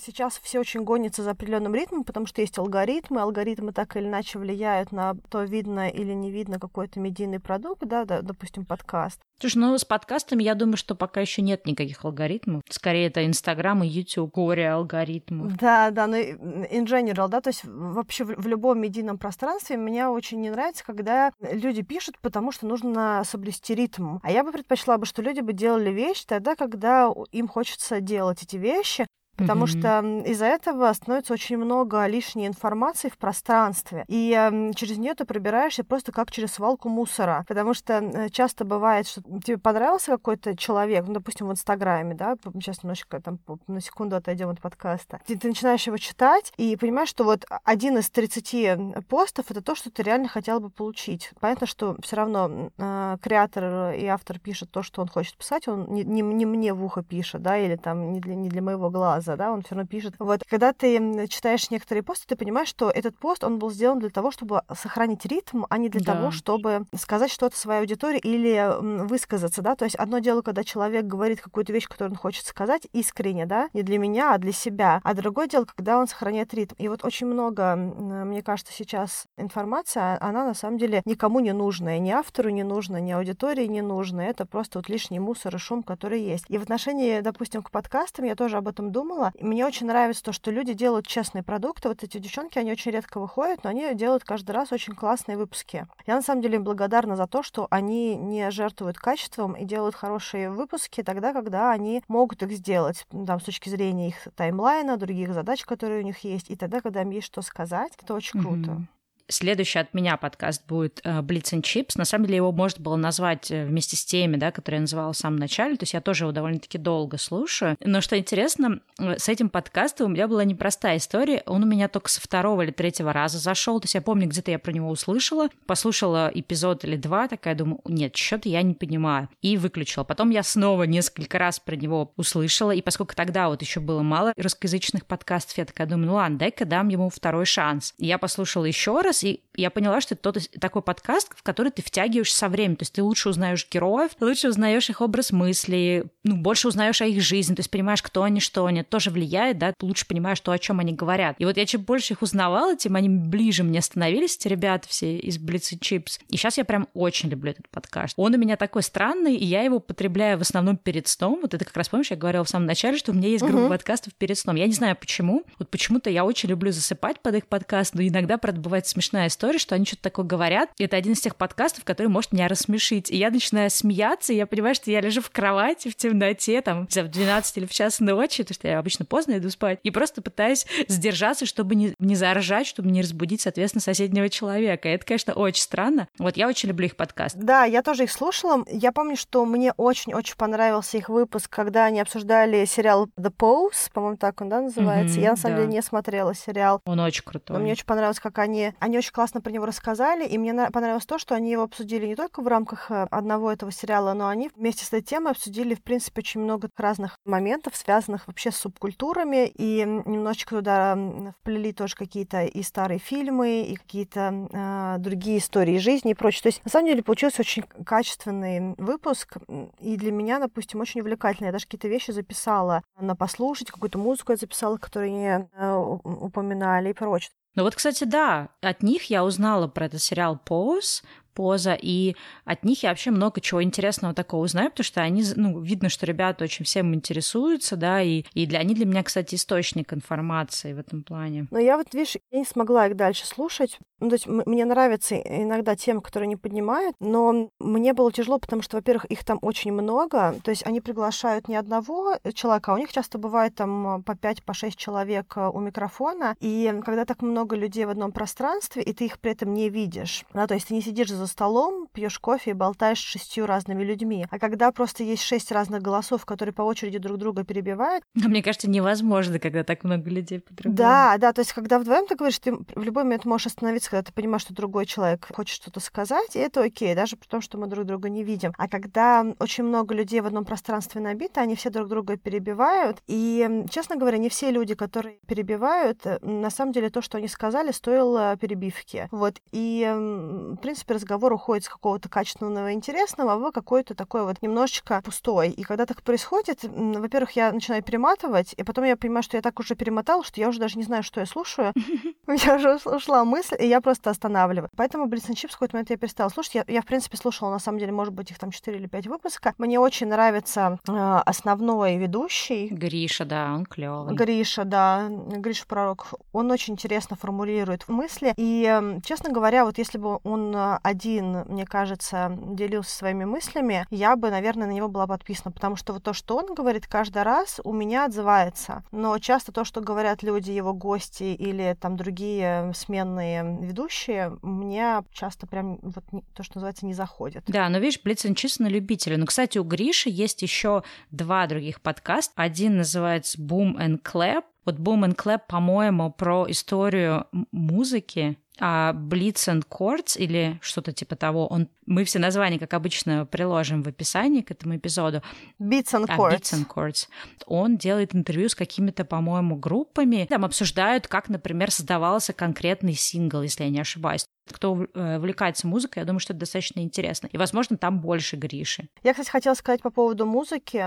Сейчас 0.00 0.38
все 0.42 0.60
очень 0.60 0.82
гонятся 0.82 1.22
за 1.22 1.32
определенным 1.32 1.74
ритмом, 1.74 2.04
потому 2.04 2.26
что 2.26 2.40
есть 2.40 2.58
алгоритмы. 2.58 3.20
Алгоритмы 3.20 3.72
так 3.72 3.96
или 3.96 4.06
иначе 4.06 4.38
влияют 4.38 4.92
на 4.92 5.14
то, 5.28 5.42
видно 5.42 5.88
или 5.88 6.12
не 6.12 6.30
видно 6.30 6.58
какой-то 6.58 7.00
медийный 7.00 7.40
продукт, 7.40 7.82
да, 7.84 8.04
да 8.04 8.22
допустим, 8.22 8.64
подкаст. 8.64 9.20
Слушай, 9.40 9.58
ну 9.58 9.78
с 9.78 9.84
подкастами 9.84 10.42
я 10.42 10.56
думаю, 10.56 10.76
что 10.76 10.96
пока 10.96 11.20
еще 11.20 11.42
нет 11.42 11.64
никаких 11.64 12.04
алгоритмов. 12.04 12.62
Скорее 12.68 13.06
это 13.06 13.24
Инстаграм 13.24 13.84
и 13.84 13.86
YouTube, 13.86 14.34
горе 14.34 14.70
алгоритмов. 14.70 15.56
Да, 15.56 15.90
да, 15.90 16.08
ну 16.08 16.16
in 16.16 16.86
general, 16.86 17.28
да, 17.28 17.40
то 17.40 17.50
есть 17.50 17.62
вообще 17.64 18.24
в, 18.24 18.34
в 18.36 18.46
любом 18.48 18.80
медийном 18.80 19.16
пространстве 19.16 19.76
мне 19.76 20.08
очень 20.08 20.40
не 20.40 20.50
нравится, 20.50 20.84
когда 20.84 21.32
люди 21.40 21.82
пишут, 21.82 22.18
потому 22.20 22.50
что 22.50 22.66
нужно 22.66 23.22
соблюсти 23.24 23.76
ритм. 23.76 24.18
А 24.24 24.32
я 24.32 24.42
бы 24.42 24.50
предпочла 24.50 24.98
бы, 24.98 25.06
что 25.06 25.22
люди 25.22 25.40
бы 25.40 25.52
делали 25.52 25.90
вещи 25.90 26.24
тогда, 26.26 26.56
когда 26.56 27.12
им 27.30 27.46
хочется 27.46 28.00
делать 28.00 28.42
эти 28.42 28.56
вещи, 28.56 28.77
fecha 28.82 29.06
потому 29.38 29.64
mm-hmm. 29.64 30.22
что 30.22 30.30
из-за 30.30 30.46
этого 30.46 30.92
становится 30.92 31.32
очень 31.32 31.56
много 31.56 32.04
лишней 32.06 32.46
информации 32.46 33.08
в 33.08 33.16
пространстве, 33.16 34.04
и 34.08 34.36
э, 34.36 34.72
через 34.74 34.98
нее 34.98 35.14
ты 35.14 35.24
пробираешься 35.24 35.84
просто 35.84 36.12
как 36.12 36.30
через 36.30 36.52
свалку 36.52 36.88
мусора, 36.88 37.44
потому 37.48 37.72
что 37.72 38.28
часто 38.30 38.64
бывает, 38.64 39.06
что 39.06 39.22
тебе 39.44 39.56
понравился 39.58 40.10
какой-то 40.12 40.56
человек, 40.56 41.04
ну, 41.06 41.14
допустим, 41.14 41.48
в 41.48 41.52
Инстаграме, 41.52 42.14
да, 42.14 42.36
сейчас 42.54 42.82
немножечко 42.82 43.20
там 43.20 43.38
на 43.66 43.80
секунду 43.80 44.16
отойдем 44.16 44.48
от 44.50 44.60
подкаста, 44.60 45.20
ты, 45.26 45.38
ты 45.38 45.48
начинаешь 45.48 45.86
его 45.86 45.96
читать 45.96 46.52
и 46.56 46.76
понимаешь, 46.76 47.08
что 47.08 47.24
вот 47.24 47.46
один 47.64 47.98
из 47.98 48.10
30 48.10 49.06
постов 49.08 49.46
это 49.50 49.62
то, 49.62 49.74
что 49.74 49.90
ты 49.90 50.02
реально 50.02 50.28
хотел 50.28 50.60
бы 50.60 50.70
получить. 50.70 51.30
Понятно, 51.40 51.66
что 51.66 51.96
все 52.02 52.16
равно 52.16 52.70
э, 52.76 53.16
креатор 53.22 53.94
и 53.94 54.06
автор 54.06 54.38
пишет 54.38 54.70
то, 54.70 54.82
что 54.82 55.02
он 55.02 55.08
хочет 55.08 55.36
писать, 55.36 55.68
он 55.68 55.86
не, 55.88 56.04
не, 56.04 56.22
не 56.22 56.46
мне 56.46 56.72
в 56.72 56.84
ухо 56.84 57.02
пишет, 57.02 57.42
да, 57.42 57.56
или 57.58 57.76
там 57.76 58.12
не 58.12 58.20
для, 58.20 58.34
не 58.34 58.48
для 58.48 58.62
моего 58.62 58.90
глаза, 58.90 59.27
да, 59.36 59.52
он 59.52 59.62
все 59.62 59.74
равно 59.74 59.86
пишет. 59.86 60.14
Вот, 60.18 60.42
когда 60.48 60.72
ты 60.72 61.26
читаешь 61.28 61.70
некоторые 61.70 62.02
посты, 62.02 62.26
ты 62.26 62.36
понимаешь, 62.36 62.68
что 62.68 62.90
этот 62.90 63.18
пост, 63.18 63.44
он 63.44 63.58
был 63.58 63.70
сделан 63.70 63.98
для 63.98 64.10
того, 64.10 64.30
чтобы 64.30 64.62
сохранить 64.74 65.24
ритм, 65.26 65.64
а 65.68 65.78
не 65.78 65.88
для 65.88 66.00
да. 66.00 66.14
того, 66.14 66.30
чтобы 66.30 66.84
сказать 66.96 67.30
что-то 67.30 67.56
своей 67.56 67.80
аудитории 67.80 68.20
или 68.20 69.06
высказаться, 69.06 69.62
да, 69.62 69.74
то 69.74 69.84
есть 69.84 69.96
одно 69.96 70.18
дело, 70.18 70.42
когда 70.42 70.64
человек 70.64 71.04
говорит 71.06 71.40
какую-то 71.40 71.72
вещь, 71.72 71.88
которую 71.88 72.12
он 72.12 72.16
хочет 72.16 72.46
сказать 72.46 72.86
искренне, 72.92 73.46
да, 73.46 73.68
не 73.72 73.82
для 73.82 73.98
меня, 73.98 74.34
а 74.34 74.38
для 74.38 74.52
себя, 74.52 75.00
а 75.04 75.14
другое 75.14 75.48
дело, 75.48 75.64
когда 75.64 75.98
он 75.98 76.06
сохраняет 76.06 76.54
ритм. 76.54 76.74
И 76.78 76.88
вот 76.88 77.04
очень 77.04 77.26
много, 77.26 77.76
мне 77.76 78.42
кажется, 78.42 78.72
сейчас 78.72 79.26
информация, 79.36 80.18
она 80.20 80.44
на 80.44 80.54
самом 80.54 80.78
деле 80.78 81.02
никому 81.04 81.40
не 81.40 81.52
нужная, 81.52 81.98
ни 81.98 82.10
автору 82.10 82.50
не 82.50 82.62
нужна, 82.62 83.00
ни 83.00 83.12
аудитории 83.12 83.66
не 83.66 83.82
нужна, 83.82 84.24
это 84.26 84.46
просто 84.46 84.78
вот 84.78 84.88
лишний 84.88 85.18
мусор 85.18 85.54
и 85.54 85.58
шум, 85.58 85.82
который 85.82 86.22
есть. 86.22 86.44
И 86.48 86.58
в 86.58 86.62
отношении, 86.62 87.20
допустим, 87.20 87.62
к 87.62 87.70
подкастам 87.70 88.24
я 88.24 88.34
тоже 88.34 88.56
об 88.56 88.68
этом 88.68 88.92
думала. 88.92 89.17
И 89.34 89.44
мне 89.44 89.66
очень 89.66 89.86
нравится 89.86 90.22
то, 90.22 90.32
что 90.32 90.50
люди 90.50 90.72
делают 90.72 91.06
честные 91.06 91.42
продукты. 91.42 91.88
Вот 91.88 92.02
эти 92.02 92.18
девчонки, 92.18 92.58
они 92.58 92.72
очень 92.72 92.92
редко 92.92 93.20
выходят, 93.20 93.64
но 93.64 93.70
они 93.70 93.94
делают 93.94 94.24
каждый 94.24 94.52
раз 94.52 94.72
очень 94.72 94.94
классные 94.94 95.36
выпуски. 95.36 95.86
Я 96.06 96.16
на 96.16 96.22
самом 96.22 96.42
деле 96.42 96.56
им 96.56 96.64
благодарна 96.64 97.16
за 97.16 97.26
то, 97.26 97.42
что 97.42 97.66
они 97.70 98.16
не 98.16 98.50
жертвуют 98.50 98.98
качеством 98.98 99.54
и 99.54 99.64
делают 99.64 99.94
хорошие 99.94 100.50
выпуски 100.50 101.02
тогда, 101.02 101.32
когда 101.32 101.70
они 101.72 102.02
могут 102.08 102.42
их 102.42 102.52
сделать, 102.52 103.06
там, 103.10 103.40
с 103.40 103.44
точки 103.44 103.68
зрения 103.68 104.08
их 104.08 104.28
таймлайна, 104.36 104.96
других 104.96 105.32
задач, 105.32 105.64
которые 105.64 106.00
у 106.02 106.04
них 106.04 106.18
есть, 106.20 106.50
и 106.50 106.56
тогда, 106.56 106.80
когда 106.80 107.02
им 107.02 107.10
есть 107.10 107.26
что 107.26 107.42
сказать. 107.42 107.92
Это 108.00 108.14
очень 108.14 108.40
круто. 108.40 108.82
Следующий 109.30 109.78
от 109.78 109.92
меня 109.92 110.16
подкаст 110.16 110.66
будет 110.66 111.00
Blitz 111.04 111.52
and 111.52 111.60
Chips. 111.60 111.92
На 111.96 112.06
самом 112.06 112.24
деле 112.24 112.36
его 112.36 112.50
можно 112.50 112.82
было 112.82 112.96
назвать 112.96 113.50
э, 113.50 113.66
вместе 113.66 113.94
с 113.94 114.04
теми, 114.04 114.36
да, 114.36 114.50
которые 114.50 114.78
я 114.78 114.82
называла 114.82 115.12
в 115.12 115.18
самом 115.18 115.36
начале. 115.36 115.76
То 115.76 115.82
есть 115.82 115.92
я 115.92 116.00
тоже 116.00 116.24
его 116.24 116.32
довольно-таки 116.32 116.78
долго 116.78 117.18
слушаю. 117.18 117.76
Но 117.84 118.00
что 118.00 118.18
интересно, 118.18 118.80
э, 118.98 119.18
с 119.18 119.28
этим 119.28 119.50
подкастом 119.50 120.06
у 120.06 120.14
меня 120.14 120.28
была 120.28 120.44
непростая 120.44 120.96
история. 120.96 121.42
Он 121.44 121.62
у 121.62 121.66
меня 121.66 121.88
только 121.88 122.08
со 122.08 122.22
второго 122.22 122.62
или 122.62 122.70
третьего 122.70 123.12
раза 123.12 123.38
зашел. 123.38 123.78
То 123.80 123.84
есть 123.84 123.94
я 123.94 124.00
помню, 124.00 124.28
где-то 124.28 124.50
я 124.50 124.58
про 124.58 124.72
него 124.72 124.88
услышала, 124.88 125.48
послушала 125.66 126.30
эпизод 126.32 126.86
или 126.86 126.96
два, 126.96 127.28
такая 127.28 127.54
думаю, 127.54 127.80
нет, 127.84 128.16
что-то 128.16 128.48
я 128.48 128.62
не 128.62 128.72
понимаю. 128.72 129.28
И 129.42 129.58
выключила. 129.58 130.04
Потом 130.04 130.30
я 130.30 130.42
снова 130.42 130.84
несколько 130.84 131.38
раз 131.38 131.60
про 131.60 131.76
него 131.76 132.12
услышала. 132.16 132.70
И 132.70 132.80
поскольку 132.80 133.14
тогда 133.14 133.48
вот 133.50 133.60
еще 133.60 133.80
было 133.80 134.00
мало 134.00 134.32
русскоязычных 134.38 135.04
подкастов, 135.04 135.58
я 135.58 135.66
такая 135.66 135.86
думаю, 135.86 136.06
ну 136.06 136.14
ладно, 136.14 136.38
дай-ка 136.38 136.64
дам 136.64 136.88
ему 136.88 137.10
второй 137.10 137.44
шанс. 137.44 137.92
И 137.98 138.06
я 138.06 138.16
послушала 138.16 138.64
еще 138.64 138.98
раз, 139.02 139.17
и 139.24 139.42
я 139.58 139.70
поняла, 139.70 140.00
что 140.00 140.14
это 140.14 140.32
тот 140.32 140.50
такой 140.60 140.82
подкаст, 140.82 141.32
в 141.36 141.42
который 141.42 141.72
ты 141.72 141.82
втягиваешь 141.82 142.32
со 142.32 142.48
временем. 142.48 142.76
То 142.76 142.82
есть 142.82 142.92
ты 142.94 143.02
лучше 143.02 143.28
узнаешь 143.28 143.66
героев, 143.68 144.12
лучше 144.20 144.48
узнаешь 144.48 144.88
их 144.88 145.00
образ 145.00 145.32
мысли, 145.32 146.06
ну, 146.22 146.36
больше 146.36 146.68
узнаешь 146.68 147.02
о 147.02 147.06
их 147.06 147.20
жизни, 147.20 147.54
то 147.54 147.60
есть 147.60 147.70
понимаешь, 147.70 148.02
кто 148.02 148.22
они, 148.22 148.40
что 148.40 148.66
они. 148.66 148.80
Это 148.80 148.90
тоже 148.90 149.10
влияет, 149.10 149.58
да, 149.58 149.72
ты 149.72 149.84
лучше 149.84 150.06
понимаешь 150.06 150.40
то, 150.40 150.52
о 150.52 150.58
чем 150.58 150.78
они 150.78 150.92
говорят. 150.92 151.36
И 151.38 151.44
вот 151.44 151.56
я 151.56 151.66
чем 151.66 151.82
больше 151.82 152.12
их 152.12 152.22
узнавала, 152.22 152.76
тем 152.76 152.94
они 152.94 153.08
ближе 153.08 153.64
мне 153.64 153.82
становились, 153.82 154.36
эти 154.36 154.46
ребята 154.48 154.88
все 154.88 155.18
из 155.18 155.38
Blitz 155.38 155.72
и 155.72 155.76
Chips. 155.76 156.20
И 156.28 156.36
сейчас 156.36 156.56
я 156.56 156.64
прям 156.64 156.86
очень 156.94 157.28
люблю 157.28 157.50
этот 157.50 157.68
подкаст. 157.68 158.14
Он 158.16 158.34
у 158.34 158.38
меня 158.38 158.56
такой 158.56 158.82
странный, 158.82 159.34
и 159.34 159.44
я 159.44 159.62
его 159.62 159.80
потребляю 159.80 160.38
в 160.38 160.42
основном 160.42 160.76
перед 160.76 161.08
сном. 161.08 161.40
Вот 161.42 161.54
это 161.54 161.64
как 161.64 161.76
раз, 161.76 161.88
помнишь, 161.88 162.10
я 162.10 162.16
говорила 162.16 162.44
в 162.44 162.48
самом 162.48 162.66
начале, 162.66 162.96
что 162.96 163.10
у 163.10 163.14
меня 163.14 163.28
есть 163.28 163.44
группа 163.44 163.64
uh-huh. 163.64 163.68
подкастов 163.70 164.14
перед 164.14 164.38
сном. 164.38 164.56
Я 164.56 164.66
не 164.66 164.72
знаю 164.72 164.96
почему. 164.96 165.44
Вот 165.58 165.68
почему-то 165.70 166.10
я 166.10 166.24
очень 166.24 166.48
люблю 166.48 166.70
засыпать 166.70 167.20
под 167.20 167.34
их 167.34 167.46
подкаст, 167.46 167.94
но 167.94 168.02
иногда, 168.02 168.38
правда, 168.38 168.60
бывает 168.60 168.86
смешная 169.08 169.28
история, 169.28 169.58
что 169.58 169.74
они 169.74 169.86
что-то 169.86 170.02
такое 170.02 170.24
говорят. 170.24 170.70
И 170.76 170.84
это 170.84 170.96
один 170.96 171.14
из 171.14 171.20
тех 171.20 171.36
подкастов, 171.36 171.84
который 171.84 172.08
может 172.08 172.32
меня 172.32 172.48
рассмешить. 172.48 173.10
И 173.10 173.16
я 173.16 173.30
начинаю 173.30 173.70
смеяться, 173.70 174.32
и 174.32 174.36
я 174.36 174.46
понимаю, 174.46 174.74
что 174.74 174.90
я 174.90 175.00
лежу 175.00 175.22
в 175.22 175.30
кровати 175.30 175.88
в 175.88 175.96
темноте, 175.96 176.60
там, 176.60 176.86
в 176.86 177.08
12 177.08 177.56
или 177.56 177.66
в 177.66 177.70
час 177.70 178.00
ночи, 178.00 178.42
потому 178.42 178.54
что 178.54 178.68
я 178.68 178.78
обычно 178.78 179.04
поздно 179.04 179.38
иду 179.38 179.48
спать, 179.50 179.78
и 179.82 179.90
просто 179.90 180.20
пытаюсь 180.20 180.66
сдержаться, 180.88 181.46
чтобы 181.46 181.74
не, 181.74 181.94
не 181.98 182.14
заржать, 182.14 182.66
чтобы 182.66 182.90
не 182.90 183.02
разбудить, 183.02 183.40
соответственно, 183.40 183.80
соседнего 183.80 184.28
человека. 184.28 184.88
И 184.88 184.92
это, 184.92 185.06
конечно, 185.06 185.32
очень 185.32 185.62
странно. 185.62 186.08
Вот 186.18 186.36
я 186.36 186.48
очень 186.48 186.68
люблю 186.68 186.86
их 186.86 186.96
подкаст. 186.96 187.36
Да, 187.36 187.64
я 187.64 187.82
тоже 187.82 188.04
их 188.04 188.12
слушала. 188.12 188.64
Я 188.70 188.92
помню, 188.92 189.16
что 189.16 189.44
мне 189.46 189.72
очень-очень 189.76 190.36
понравился 190.36 190.98
их 190.98 191.08
выпуск, 191.08 191.48
когда 191.50 191.86
они 191.86 192.00
обсуждали 192.00 192.64
сериал 192.66 193.08
The 193.18 193.32
Pose, 193.34 193.90
по-моему, 193.92 194.16
так 194.18 194.40
он, 194.40 194.48
да, 194.48 194.60
называется. 194.60 195.18
Mm-hmm, 195.18 195.22
я, 195.22 195.30
на 195.30 195.36
самом 195.36 195.56
да. 195.56 195.62
деле, 195.62 195.74
не 195.74 195.82
смотрела 195.82 196.34
сериал. 196.34 196.80
Он 196.84 197.00
очень 197.00 197.22
крутой. 197.22 197.56
Но 197.56 197.62
мне 197.62 197.72
очень 197.72 197.86
понравилось, 197.86 198.20
как 198.20 198.38
они... 198.38 198.72
Очень 198.98 199.12
классно 199.12 199.40
про 199.40 199.52
него 199.52 199.64
рассказали, 199.64 200.26
и 200.26 200.36
мне 200.38 200.52
понравилось 200.72 201.06
то, 201.06 201.18
что 201.18 201.36
они 201.36 201.52
его 201.52 201.62
обсудили 201.62 202.04
не 202.04 202.16
только 202.16 202.42
в 202.42 202.48
рамках 202.48 202.90
э, 202.90 203.06
одного 203.12 203.52
этого 203.52 203.70
сериала, 203.70 204.12
но 204.12 204.26
они 204.26 204.50
вместе 204.56 204.84
с 204.84 204.88
этой 204.88 205.02
темой 205.02 205.30
обсудили, 205.30 205.76
в 205.76 205.84
принципе, 205.84 206.18
очень 206.18 206.40
много 206.40 206.68
разных 206.76 207.16
моментов, 207.24 207.76
связанных 207.76 208.26
вообще 208.26 208.50
с 208.50 208.56
субкультурами, 208.56 209.46
и 209.46 209.84
немножечко 209.84 210.56
туда 210.56 210.98
вплели 211.38 211.72
тоже 211.72 211.94
какие-то 211.94 212.42
и 212.42 212.60
старые 212.64 212.98
фильмы, 212.98 213.62
и 213.68 213.76
какие-то 213.76 214.48
э, 214.52 214.96
другие 214.98 215.38
истории 215.38 215.78
жизни 215.78 216.10
и 216.10 216.14
прочее. 216.14 216.42
То 216.42 216.48
есть, 216.48 216.64
на 216.64 216.70
самом 216.72 216.88
деле, 216.88 217.04
получился 217.04 217.42
очень 217.42 217.62
качественный 217.62 218.74
выпуск, 218.78 219.36
и 219.78 219.96
для 219.96 220.10
меня, 220.10 220.40
допустим, 220.40 220.80
очень 220.80 221.02
увлекательный. 221.02 221.46
Я 221.46 221.52
даже 221.52 221.66
какие-то 221.66 221.86
вещи 221.86 222.10
записала 222.10 222.82
на 222.98 223.14
послушать, 223.14 223.70
какую-то 223.70 223.96
музыку 223.96 224.32
я 224.32 224.36
записала, 224.36 224.76
которую 224.76 225.12
не 225.12 225.48
э, 225.52 225.72
упоминали 225.72 226.90
и 226.90 226.94
прочее. 226.94 227.30
Ну 227.58 227.64
вот, 227.64 227.74
кстати, 227.74 228.04
да, 228.04 228.50
от 228.62 228.84
них 228.84 229.10
я 229.10 229.24
узнала 229.24 229.66
про 229.66 229.86
этот 229.86 230.00
сериал 230.00 230.38
«Поз», 230.38 231.02
поза, 231.38 231.78
и 231.80 232.16
от 232.44 232.64
них 232.64 232.82
я 232.82 232.88
вообще 232.88 233.12
много 233.12 233.40
чего 233.40 233.62
интересного 233.62 234.12
такого 234.12 234.42
узнаю, 234.42 234.70
потому 234.70 234.84
что 234.84 235.02
они, 235.02 235.22
ну, 235.36 235.60
видно, 235.60 235.88
что 235.88 236.04
ребята 236.04 236.42
очень 236.42 236.64
всем 236.64 236.92
интересуются, 236.96 237.76
да, 237.76 238.02
и, 238.02 238.24
и 238.34 238.44
для, 238.44 238.58
они 238.58 238.74
для 238.74 238.86
меня, 238.86 239.04
кстати, 239.04 239.36
источник 239.36 239.92
информации 239.92 240.72
в 240.72 240.80
этом 240.80 241.04
плане. 241.04 241.46
Но 241.52 241.60
я 241.60 241.76
вот, 241.76 241.94
видишь, 241.94 242.16
я 242.32 242.40
не 242.40 242.44
смогла 242.44 242.88
их 242.88 242.96
дальше 242.96 243.24
слушать. 243.24 243.78
Ну, 244.00 244.08
то 244.10 244.14
есть 244.14 244.26
мне 244.26 244.64
нравятся 244.64 245.16
иногда 245.16 245.76
темы, 245.76 246.00
которые 246.00 246.26
они 246.26 246.36
поднимают, 246.36 246.94
но 247.00 247.50
мне 247.60 247.92
было 247.92 248.12
тяжело, 248.12 248.38
потому 248.38 248.62
что, 248.62 248.76
во-первых, 248.76 249.04
их 249.06 249.24
там 249.24 249.38
очень 249.42 249.72
много, 249.72 250.34
то 250.42 250.50
есть 250.50 250.66
они 250.66 250.80
приглашают 250.80 251.48
не 251.48 251.56
одного 251.56 252.18
человека, 252.34 252.72
а 252.72 252.74
у 252.74 252.78
них 252.78 252.92
часто 252.92 253.18
бывает 253.18 253.54
там 253.54 254.02
по 254.02 254.16
пять, 254.16 254.42
по 254.42 254.54
шесть 254.54 254.76
человек 254.76 255.32
э, 255.36 255.48
у 255.48 255.60
микрофона, 255.60 256.36
и 256.40 256.72
когда 256.84 257.04
так 257.04 257.22
много 257.22 257.56
людей 257.56 257.84
в 257.84 257.90
одном 257.90 258.12
пространстве, 258.12 258.82
и 258.82 258.92
ты 258.92 259.06
их 259.06 259.18
при 259.18 259.32
этом 259.32 259.52
не 259.52 259.68
видишь, 259.68 260.24
да, 260.32 260.46
то 260.46 260.54
есть 260.54 260.68
ты 260.68 260.74
не 260.74 260.80
сидишь 260.80 261.10
за 261.10 261.26
столом, 261.28 261.86
пьешь 261.92 262.18
кофе 262.18 262.50
и 262.50 262.54
болтаешь 262.54 262.98
с 262.98 263.02
шестью 263.02 263.46
разными 263.46 263.82
людьми. 263.82 264.26
А 264.30 264.38
когда 264.38 264.72
просто 264.72 265.02
есть 265.04 265.22
шесть 265.22 265.52
разных 265.52 265.82
голосов, 265.82 266.24
которые 266.24 266.52
по 266.52 266.62
очереди 266.62 266.98
друг 266.98 267.18
друга 267.18 267.44
перебивают... 267.44 268.02
Мне 268.14 268.42
кажется, 268.42 268.68
невозможно, 268.68 269.38
когда 269.38 269.64
так 269.64 269.84
много 269.84 270.10
людей 270.10 270.40
по 270.40 270.54
Да, 270.64 271.16
да, 271.18 271.32
то 271.32 271.40
есть 271.40 271.52
когда 271.52 271.78
вдвоем 271.78 272.06
ты 272.06 272.16
говоришь, 272.16 272.38
ты 272.38 272.52
в 272.54 272.82
любой 272.82 273.04
момент 273.04 273.24
можешь 273.24 273.46
остановиться, 273.46 273.90
когда 273.90 274.02
ты 274.04 274.12
понимаешь, 274.12 274.42
что 274.42 274.54
другой 274.54 274.86
человек 274.86 275.28
хочет 275.34 275.54
что-то 275.54 275.80
сказать, 275.80 276.34
и 276.34 276.38
это 276.38 276.62
окей, 276.62 276.94
даже 276.94 277.16
при 277.16 277.28
том, 277.28 277.40
что 277.40 277.58
мы 277.58 277.66
друг 277.66 277.84
друга 277.84 278.08
не 278.08 278.24
видим. 278.24 278.52
А 278.56 278.68
когда 278.68 279.24
очень 279.38 279.64
много 279.64 279.94
людей 279.94 280.20
в 280.20 280.26
одном 280.26 280.44
пространстве 280.44 281.00
набито, 281.00 281.40
они 281.40 281.54
все 281.54 281.70
друг 281.70 281.88
друга 281.88 282.16
перебивают, 282.16 282.98
и, 283.06 283.64
честно 283.70 283.96
говоря, 283.96 284.18
не 284.18 284.28
все 284.28 284.50
люди, 284.50 284.74
которые 284.74 285.18
перебивают, 285.26 286.04
на 286.22 286.50
самом 286.50 286.72
деле 286.72 286.90
то, 286.90 287.02
что 287.02 287.18
они 287.18 287.28
сказали, 287.28 287.72
стоило 287.72 288.36
перебивки. 288.36 289.08
Вот, 289.10 289.36
и, 289.52 289.86
в 289.92 290.56
принципе, 290.56 290.94
разговор 290.94 291.17
разговор 291.18 291.32
уходит 291.32 291.64
с 291.64 291.68
какого-то 291.68 292.08
качественного 292.08 292.72
интересного 292.72 293.38
в 293.38 293.50
какой-то 293.50 293.94
такой 293.94 294.22
вот 294.22 294.36
немножечко 294.40 295.02
пустой. 295.02 295.50
И 295.50 295.64
когда 295.64 295.84
так 295.84 296.02
происходит, 296.02 296.60
во-первых, 296.62 297.32
я 297.32 297.52
начинаю 297.52 297.82
перематывать, 297.82 298.54
и 298.56 298.62
потом 298.62 298.84
я 298.84 298.96
понимаю, 298.96 299.24
что 299.24 299.36
я 299.36 299.42
так 299.42 299.58
уже 299.58 299.74
перемотала, 299.74 300.22
что 300.22 300.40
я 300.40 300.48
уже 300.48 300.60
даже 300.60 300.78
не 300.78 300.84
знаю, 300.84 301.02
что 301.02 301.20
я 301.20 301.26
слушаю. 301.26 301.72
У 302.28 302.32
меня 302.32 302.54
уже 302.54 302.76
ушла 302.84 303.24
мысль, 303.24 303.56
и 303.58 303.66
я 303.66 303.80
просто 303.80 304.10
останавливаю. 304.10 304.68
Поэтому 304.76 305.06
Блиц 305.06 305.24
Чипс 305.34 305.54
в 305.54 305.56
какой-то 305.56 305.76
момент 305.76 305.90
я 305.90 305.96
перестала 305.96 306.28
слушать. 306.28 306.54
Я, 306.54 306.64
я, 306.68 306.82
в 306.82 306.86
принципе, 306.86 307.16
слушала, 307.16 307.50
на 307.50 307.58
самом 307.58 307.78
деле, 307.78 307.92
может 307.92 308.14
быть, 308.14 308.30
их 308.30 308.38
там 308.38 308.50
4 308.50 308.78
или 308.78 308.86
5 308.86 309.06
выпуска. 309.06 309.54
Мне 309.58 309.80
очень 309.80 310.06
нравится 310.08 310.78
э, 310.86 311.22
основной 311.26 311.96
ведущий. 311.96 312.68
Гриша, 312.68 313.24
да, 313.24 313.54
он 313.54 313.66
клевый. 313.66 314.14
Гриша, 314.14 314.64
да, 314.64 315.08
Гриша 315.08 315.66
Пророк. 315.66 316.06
Он 316.32 316.50
очень 316.50 316.74
интересно 316.74 317.16
формулирует 317.16 317.88
мысли. 317.88 318.34
И, 318.36 319.00
честно 319.04 319.30
говоря, 319.30 319.64
вот 319.64 319.78
если 319.78 319.98
бы 319.98 320.20
он 320.22 320.54
один 320.82 320.97
один, 320.98 321.44
мне 321.46 321.64
кажется, 321.64 322.36
делился 322.36 322.90
своими 322.90 323.24
мыслями, 323.24 323.86
я 323.90 324.16
бы, 324.16 324.30
наверное, 324.30 324.66
на 324.66 324.72
него 324.72 324.88
была 324.88 325.06
подписана, 325.06 325.52
потому 325.52 325.76
что 325.76 325.92
вот 325.92 326.02
то, 326.02 326.12
что 326.12 326.36
он 326.36 326.54
говорит 326.54 326.88
каждый 326.88 327.22
раз, 327.22 327.60
у 327.62 327.72
меня 327.72 328.06
отзывается. 328.06 328.82
Но 328.90 329.16
часто 329.18 329.52
то, 329.52 329.64
что 329.64 329.80
говорят 329.80 330.24
люди, 330.24 330.50
его 330.50 330.74
гости 330.74 331.22
или 331.22 331.76
там 331.80 331.96
другие 331.96 332.72
сменные 332.74 333.58
ведущие, 333.60 334.36
мне 334.42 335.04
часто 335.12 335.46
прям 335.46 335.78
вот 335.82 336.04
то, 336.34 336.42
что 336.42 336.56
называется, 336.56 336.84
не 336.84 336.94
заходит. 336.94 337.44
Да, 337.46 337.68
но 337.68 337.78
видишь, 337.78 338.00
Блиц 338.02 338.26
чисто 338.34 338.64
на 338.64 338.68
любителя. 338.68 339.16
Ну, 339.16 339.26
кстати, 339.26 339.58
у 339.58 339.64
Гриши 339.64 340.10
есть 340.10 340.42
еще 340.42 340.82
два 341.12 341.46
других 341.46 341.80
подкаста. 341.80 342.32
Один 342.34 342.78
называется 342.78 343.40
Boom 343.40 343.78
and 343.78 344.02
Clap. 344.02 344.42
Вот 344.64 344.76
Boom 344.76 345.08
and 345.08 345.16
Clap, 345.16 345.42
по-моему, 345.48 346.10
про 346.10 346.50
историю 346.50 347.26
музыки 347.52 348.36
а 348.60 348.92
Blitz 348.92 349.48
and 349.48 349.64
Chords 349.68 350.18
или 350.18 350.58
что-то 350.60 350.92
типа 350.92 351.16
того, 351.16 351.46
он, 351.46 351.68
мы 351.86 352.04
все 352.04 352.18
названия, 352.18 352.58
как 352.58 352.74
обычно, 352.74 353.26
приложим 353.26 353.82
в 353.82 353.88
описании 353.88 354.42
к 354.42 354.50
этому 354.50 354.76
эпизоду. 354.76 355.22
Beats 355.60 355.92
and 355.92 356.06
Chords. 356.06 356.16
А, 356.18 356.34
Beats 356.34 356.54
and 356.54 356.66
Chords. 356.66 357.08
Он 357.46 357.76
делает 357.76 358.14
интервью 358.14 358.48
с 358.48 358.54
какими-то, 358.54 359.04
по-моему, 359.04 359.56
группами. 359.56 360.26
Там 360.28 360.44
обсуждают, 360.44 361.06
как, 361.08 361.28
например, 361.28 361.70
создавался 361.70 362.32
конкретный 362.32 362.94
сингл, 362.94 363.42
если 363.42 363.64
я 363.64 363.70
не 363.70 363.80
ошибаюсь 363.80 364.26
кто 364.52 364.86
э, 364.94 365.16
увлекается 365.18 365.66
музыкой, 365.66 366.00
я 366.00 366.06
думаю, 366.06 366.20
что 366.20 366.32
это 366.32 366.40
достаточно 366.40 366.80
интересно. 366.80 367.28
И, 367.32 367.38
возможно, 367.38 367.76
там 367.76 368.00
больше 368.00 368.36
Гриши. 368.36 368.88
Я, 369.02 369.12
кстати, 369.12 369.30
хотела 369.30 369.54
сказать 369.54 369.82
по 369.82 369.90
поводу 369.90 370.26
музыки. 370.26 370.84